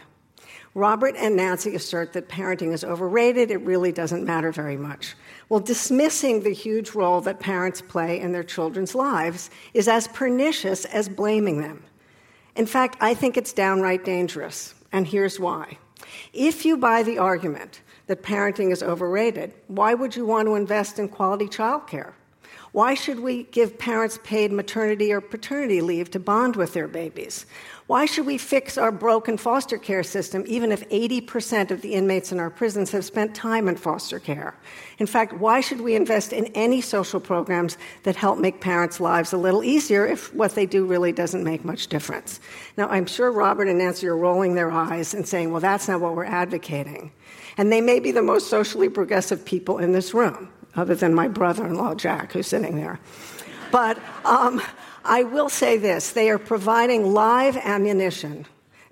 Robert 0.75 1.15
and 1.17 1.35
Nancy 1.35 1.75
assert 1.75 2.13
that 2.13 2.29
parenting 2.29 2.73
is 2.73 2.83
overrated, 2.83 3.51
it 3.51 3.57
really 3.57 3.91
doesn't 3.91 4.25
matter 4.25 4.51
very 4.51 4.77
much. 4.77 5.15
Well, 5.47 5.59
dismissing 5.59 6.41
the 6.41 6.53
huge 6.53 6.91
role 6.91 7.21
that 7.21 7.39
parents 7.39 7.79
play 7.79 8.19
in 8.19 8.31
their 8.31 8.43
children's 8.43 8.95
lives 8.95 9.51
is 9.75 9.87
as 9.87 10.07
pernicious 10.07 10.85
as 10.85 11.07
blaming 11.07 11.61
them. 11.61 11.83
In 12.55 12.65
fact, 12.65 12.97
I 13.01 13.13
think 13.13 13.37
it's 13.37 13.53
downright 13.53 14.03
dangerous, 14.03 14.73
and 14.91 15.07
here's 15.07 15.39
why. 15.39 15.77
If 16.33 16.65
you 16.65 16.75
buy 16.77 17.03
the 17.03 17.19
argument 17.19 17.81
that 18.07 18.23
parenting 18.23 18.71
is 18.71 18.81
overrated, 18.81 19.53
why 19.67 19.93
would 19.93 20.15
you 20.15 20.25
want 20.25 20.47
to 20.47 20.55
invest 20.55 20.97
in 20.97 21.07
quality 21.07 21.45
childcare? 21.45 22.13
Why 22.73 22.95
should 22.95 23.19
we 23.19 23.43
give 23.43 23.77
parents 23.77 24.17
paid 24.23 24.51
maternity 24.51 25.13
or 25.13 25.21
paternity 25.21 25.79
leave 25.79 26.09
to 26.09 26.19
bond 26.19 26.55
with 26.55 26.73
their 26.73 26.87
babies? 26.87 27.45
Why 27.85 28.07
should 28.07 28.25
we 28.25 28.39
fix 28.39 28.79
our 28.79 28.91
broken 28.91 29.37
foster 29.37 29.77
care 29.77 30.01
system 30.01 30.43
even 30.47 30.71
if 30.71 30.89
80% 30.89 31.69
of 31.69 31.81
the 31.81 31.93
inmates 31.93 32.31
in 32.31 32.39
our 32.39 32.49
prisons 32.49 32.89
have 32.89 33.05
spent 33.05 33.35
time 33.35 33.67
in 33.67 33.75
foster 33.75 34.17
care? 34.17 34.55
In 34.97 35.05
fact, 35.05 35.33
why 35.33 35.61
should 35.61 35.81
we 35.81 35.95
invest 35.95 36.33
in 36.33 36.47
any 36.55 36.81
social 36.81 37.19
programs 37.19 37.77
that 38.03 38.15
help 38.15 38.39
make 38.39 38.59
parents' 38.59 38.99
lives 38.99 39.33
a 39.33 39.37
little 39.37 39.63
easier 39.63 40.07
if 40.07 40.33
what 40.33 40.55
they 40.55 40.65
do 40.65 40.83
really 40.83 41.11
doesn't 41.11 41.43
make 41.43 41.63
much 41.63 41.85
difference? 41.87 42.39
Now, 42.75 42.87
I'm 42.87 43.05
sure 43.05 43.31
Robert 43.31 43.67
and 43.67 43.77
Nancy 43.77 44.07
are 44.07 44.17
rolling 44.17 44.55
their 44.55 44.71
eyes 44.71 45.13
and 45.13 45.27
saying, 45.27 45.51
well, 45.51 45.61
that's 45.61 45.87
not 45.87 46.01
what 46.01 46.15
we're 46.15 46.25
advocating. 46.25 47.11
And 47.57 47.71
they 47.71 47.81
may 47.81 47.99
be 47.99 48.11
the 48.11 48.23
most 48.23 48.47
socially 48.47 48.89
progressive 48.89 49.45
people 49.45 49.77
in 49.77 49.91
this 49.91 50.15
room, 50.15 50.49
other 50.75 50.95
than 50.95 51.13
my 51.13 51.27
brother 51.27 51.65
in 51.65 51.75
law, 51.75 51.95
Jack, 51.95 52.33
who's 52.33 52.47
sitting 52.47 52.75
there. 52.75 52.99
But 53.71 53.99
um, 54.25 54.61
I 55.03 55.23
will 55.23 55.49
say 55.49 55.77
this 55.77 56.11
they 56.11 56.29
are 56.29 56.39
providing 56.39 57.13
live 57.13 57.57
ammunition 57.57 58.45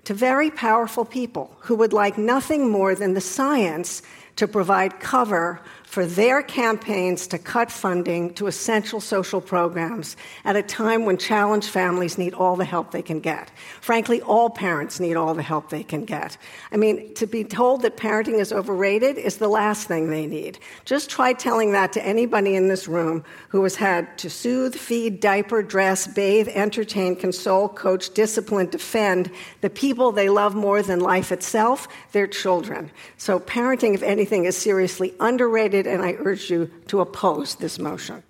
to 0.04 0.14
very 0.14 0.50
powerful 0.50 1.04
people 1.04 1.56
who 1.60 1.76
would 1.76 1.92
like 1.92 2.18
nothing 2.18 2.68
more 2.68 2.94
than 2.94 3.14
the 3.14 3.20
science 3.20 4.02
to 4.36 4.48
provide 4.48 4.98
cover 4.98 5.60
for 5.92 6.06
their 6.06 6.42
campaigns 6.42 7.26
to 7.26 7.36
cut 7.36 7.70
funding 7.70 8.32
to 8.32 8.46
essential 8.46 8.98
social 8.98 9.42
programs 9.42 10.16
at 10.42 10.56
a 10.56 10.62
time 10.62 11.04
when 11.04 11.18
challenged 11.18 11.68
families 11.68 12.16
need 12.16 12.32
all 12.32 12.56
the 12.56 12.64
help 12.64 12.92
they 12.92 13.02
can 13.02 13.20
get. 13.20 13.52
Frankly, 13.82 14.22
all 14.22 14.48
parents 14.48 15.00
need 15.00 15.16
all 15.16 15.34
the 15.34 15.42
help 15.42 15.68
they 15.68 15.82
can 15.82 16.06
get. 16.06 16.38
I 16.72 16.78
mean, 16.78 17.12
to 17.16 17.26
be 17.26 17.44
told 17.44 17.82
that 17.82 17.98
parenting 17.98 18.38
is 18.38 18.54
overrated 18.54 19.18
is 19.18 19.36
the 19.36 19.48
last 19.48 19.86
thing 19.86 20.08
they 20.08 20.26
need. 20.26 20.58
Just 20.86 21.10
try 21.10 21.34
telling 21.34 21.72
that 21.72 21.92
to 21.92 22.02
anybody 22.02 22.54
in 22.54 22.68
this 22.68 22.88
room 22.88 23.22
who 23.50 23.62
has 23.62 23.76
had 23.76 24.16
to 24.16 24.30
soothe, 24.30 24.74
feed, 24.74 25.20
diaper, 25.20 25.62
dress, 25.62 26.06
bathe, 26.06 26.48
entertain, 26.48 27.16
console, 27.16 27.68
coach, 27.68 28.14
discipline, 28.14 28.70
defend 28.70 29.30
the 29.60 29.68
people 29.68 30.10
they 30.10 30.30
love 30.30 30.54
more 30.54 30.80
than 30.80 31.00
life 31.00 31.30
itself, 31.30 31.86
their 32.12 32.26
children. 32.26 32.90
So 33.18 33.38
parenting, 33.38 33.92
if 33.92 34.02
anything, 34.02 34.46
is 34.46 34.56
seriously 34.56 35.12
underrated 35.20 35.81
and 35.86 36.02
I 36.02 36.12
urge 36.18 36.50
you 36.50 36.70
to 36.88 37.00
oppose 37.00 37.54
this 37.54 37.78
motion. 37.78 38.22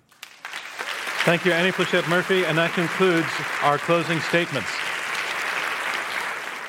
Thank 1.25 1.45
you, 1.45 1.53
Annie 1.53 1.71
Pleshette 1.71 2.07
Murphy, 2.09 2.45
and 2.45 2.57
that 2.57 2.73
concludes 2.73 3.27
our 3.61 3.77
closing 3.77 4.19
statements. 4.19 4.69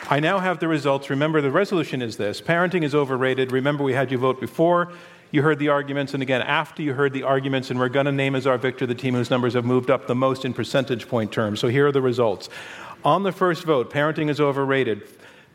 I 0.08 0.20
now 0.20 0.38
have 0.38 0.60
the 0.60 0.68
results. 0.68 1.10
Remember, 1.10 1.40
the 1.40 1.50
resolution 1.50 2.02
is 2.02 2.16
this 2.16 2.40
parenting 2.40 2.84
is 2.84 2.94
overrated. 2.94 3.50
Remember, 3.50 3.82
we 3.82 3.94
had 3.94 4.12
you 4.12 4.18
vote 4.18 4.40
before 4.40 4.92
you 5.30 5.42
heard 5.42 5.58
the 5.58 5.68
arguments, 5.68 6.14
and 6.14 6.22
again 6.22 6.42
after 6.42 6.82
you 6.82 6.94
heard 6.94 7.12
the 7.12 7.24
arguments, 7.24 7.70
and 7.70 7.80
we're 7.80 7.88
going 7.88 8.06
to 8.06 8.12
name 8.12 8.36
as 8.36 8.46
our 8.46 8.56
victor 8.56 8.86
the 8.86 8.94
team 8.94 9.14
whose 9.14 9.30
numbers 9.30 9.54
have 9.54 9.64
moved 9.64 9.90
up 9.90 10.06
the 10.06 10.14
most 10.14 10.44
in 10.44 10.54
percentage 10.54 11.08
point 11.08 11.32
terms. 11.32 11.58
So 11.58 11.66
here 11.66 11.88
are 11.88 11.92
the 11.92 12.00
results. 12.00 12.48
On 13.04 13.24
the 13.24 13.32
first 13.32 13.64
vote, 13.64 13.90
parenting 13.90 14.30
is 14.30 14.40
overrated. 14.40 15.02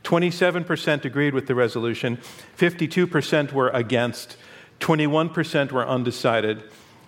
27% 0.03 1.05
agreed 1.05 1.34
with 1.34 1.47
the 1.47 1.55
resolution, 1.55 2.17
52% 2.57 3.53
were 3.53 3.69
against, 3.69 4.36
21% 4.80 5.71
were 5.71 5.88
undecided. 5.88 6.63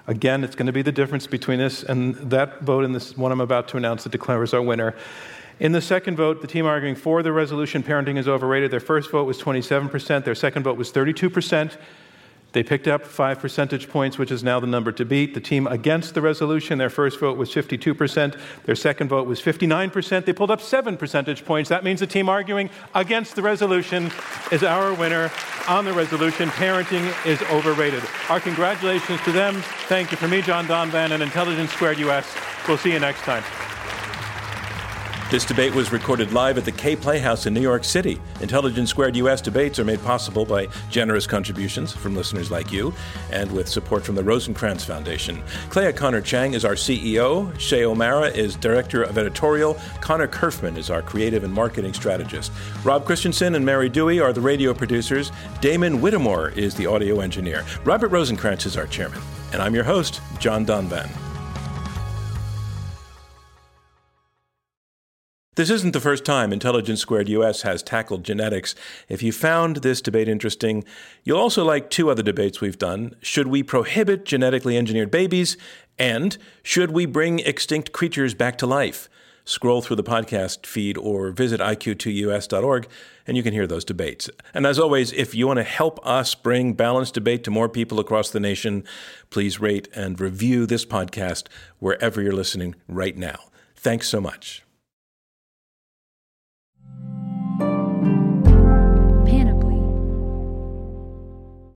Again, 0.07 0.43
it's 0.43 0.55
going 0.55 0.65
to 0.65 0.71
be 0.71 0.81
the 0.81 0.91
difference 0.91 1.27
between 1.27 1.59
this 1.59 1.83
and 1.83 2.15
that 2.15 2.61
vote 2.61 2.83
and 2.83 2.93
this 2.93 3.15
one 3.15 3.31
I'm 3.31 3.41
about 3.41 3.67
to 3.69 3.77
announce 3.77 4.03
that 4.03 4.11
declares 4.11 4.53
our 4.53 4.61
winner. 4.61 4.95
In 5.59 5.73
the 5.73 5.81
second 5.81 6.17
vote, 6.17 6.41
the 6.41 6.47
team 6.47 6.65
arguing 6.65 6.95
for 6.95 7.21
the 7.21 7.31
resolution, 7.31 7.83
parenting 7.83 8.17
is 8.17 8.27
overrated, 8.27 8.71
their 8.71 8.79
first 8.79 9.11
vote 9.11 9.25
was 9.25 9.39
27%, 9.39 10.25
their 10.25 10.33
second 10.33 10.63
vote 10.63 10.75
was 10.75 10.91
32%. 10.91 11.77
They 12.53 12.63
picked 12.63 12.87
up 12.87 13.05
five 13.05 13.39
percentage 13.39 13.89
points, 13.89 14.17
which 14.17 14.31
is 14.31 14.43
now 14.43 14.59
the 14.59 14.67
number 14.67 14.91
to 14.91 15.05
beat. 15.05 15.33
The 15.33 15.39
team 15.39 15.67
against 15.67 16.13
the 16.13 16.21
resolution, 16.21 16.77
their 16.77 16.89
first 16.89 17.19
vote 17.19 17.37
was 17.37 17.49
52%. 17.49 18.37
Their 18.65 18.75
second 18.75 19.07
vote 19.07 19.25
was 19.27 19.41
59%. 19.41 20.25
They 20.25 20.33
pulled 20.33 20.51
up 20.51 20.61
seven 20.61 20.97
percentage 20.97 21.45
points. 21.45 21.69
That 21.69 21.83
means 21.83 22.01
the 22.01 22.07
team 22.07 22.27
arguing 22.27 22.69
against 22.93 23.35
the 23.35 23.41
resolution 23.41 24.11
is 24.51 24.63
our 24.63 24.93
winner 24.93 25.31
on 25.67 25.85
the 25.85 25.93
resolution. 25.93 26.49
Parenting 26.49 27.07
is 27.25 27.41
overrated. 27.43 28.03
Our 28.29 28.39
congratulations 28.39 29.21
to 29.21 29.31
them. 29.31 29.61
Thank 29.87 30.11
you 30.11 30.17
from 30.17 30.31
me, 30.31 30.41
John 30.41 30.65
Donvan, 30.65 31.11
and 31.11 31.23
Intelligence 31.23 31.71
Squared 31.71 31.99
US. 31.99 32.35
We'll 32.67 32.77
see 32.77 32.91
you 32.91 32.99
next 32.99 33.21
time. 33.21 33.43
This 35.31 35.45
debate 35.45 35.73
was 35.73 35.93
recorded 35.93 36.33
live 36.33 36.57
at 36.57 36.65
the 36.65 36.73
Kaye 36.73 36.97
Playhouse 36.97 37.45
in 37.45 37.53
New 37.53 37.61
York 37.61 37.85
City. 37.85 38.19
Intelligence 38.41 38.89
Squared 38.89 39.15
US 39.15 39.39
debates 39.39 39.79
are 39.79 39.85
made 39.85 40.03
possible 40.03 40.43
by 40.43 40.67
generous 40.89 41.25
contributions 41.25 41.93
from 41.93 42.17
listeners 42.17 42.51
like 42.51 42.69
you 42.69 42.93
and 43.31 43.49
with 43.49 43.69
support 43.69 44.03
from 44.03 44.15
the 44.15 44.23
Rosenkranz 44.23 44.83
Foundation. 44.83 45.41
Clea 45.69 45.93
Connor 45.93 46.19
Chang 46.19 46.53
is 46.53 46.65
our 46.65 46.73
CEO. 46.73 47.57
Shay 47.57 47.85
O'Mara 47.85 48.27
is 48.27 48.57
Director 48.57 49.03
of 49.03 49.17
Editorial. 49.17 49.79
Connor 50.01 50.27
Kerfman 50.27 50.75
is 50.75 50.89
our 50.89 51.01
Creative 51.01 51.45
and 51.45 51.53
Marketing 51.53 51.93
Strategist. 51.93 52.51
Rob 52.83 53.05
Christensen 53.05 53.55
and 53.55 53.65
Mary 53.65 53.87
Dewey 53.87 54.19
are 54.19 54.33
the 54.33 54.41
radio 54.41 54.73
producers. 54.73 55.31
Damon 55.61 56.01
Whittemore 56.01 56.49
is 56.49 56.75
the 56.75 56.87
audio 56.87 57.21
engineer. 57.21 57.63
Robert 57.85 58.11
Rosenkranz 58.11 58.65
is 58.65 58.75
our 58.75 58.87
chairman. 58.87 59.21
And 59.53 59.61
I'm 59.61 59.75
your 59.75 59.85
host, 59.85 60.19
John 60.39 60.65
Donvan. 60.65 61.30
This 65.57 65.69
isn't 65.69 65.91
the 65.91 65.99
first 65.99 66.23
time 66.23 66.53
Intelligence 66.53 67.01
Squared 67.01 67.27
US 67.27 67.63
has 67.63 67.83
tackled 67.83 68.23
genetics. 68.23 68.73
If 69.09 69.21
you 69.21 69.33
found 69.33 69.77
this 69.77 70.01
debate 70.01 70.29
interesting, 70.29 70.85
you'll 71.25 71.41
also 71.41 71.65
like 71.65 71.89
two 71.89 72.09
other 72.09 72.23
debates 72.23 72.61
we've 72.61 72.77
done. 72.77 73.15
Should 73.21 73.47
we 73.47 73.61
prohibit 73.61 74.23
genetically 74.23 74.77
engineered 74.77 75.11
babies? 75.11 75.57
And 75.99 76.37
should 76.63 76.91
we 76.91 77.05
bring 77.05 77.39
extinct 77.39 77.91
creatures 77.91 78.33
back 78.33 78.57
to 78.59 78.65
life? 78.65 79.09
Scroll 79.43 79.81
through 79.81 79.97
the 79.97 80.05
podcast 80.05 80.65
feed 80.65 80.97
or 80.97 81.31
visit 81.31 81.59
iq2us.org 81.59 82.87
and 83.27 83.35
you 83.35 83.43
can 83.43 83.51
hear 83.53 83.67
those 83.67 83.83
debates. 83.83 84.29
And 84.53 84.65
as 84.65 84.79
always, 84.79 85.11
if 85.11 85.35
you 85.35 85.47
want 85.47 85.57
to 85.57 85.63
help 85.63 85.99
us 86.07 86.33
bring 86.33 86.75
balanced 86.75 87.15
debate 87.15 87.43
to 87.43 87.51
more 87.51 87.67
people 87.67 87.99
across 87.99 88.29
the 88.29 88.39
nation, 88.39 88.85
please 89.29 89.59
rate 89.59 89.89
and 89.93 90.17
review 90.17 90.65
this 90.65 90.85
podcast 90.85 91.47
wherever 91.79 92.21
you're 92.21 92.31
listening 92.31 92.75
right 92.87 93.17
now. 93.17 93.39
Thanks 93.75 94.07
so 94.07 94.21
much. 94.21 94.63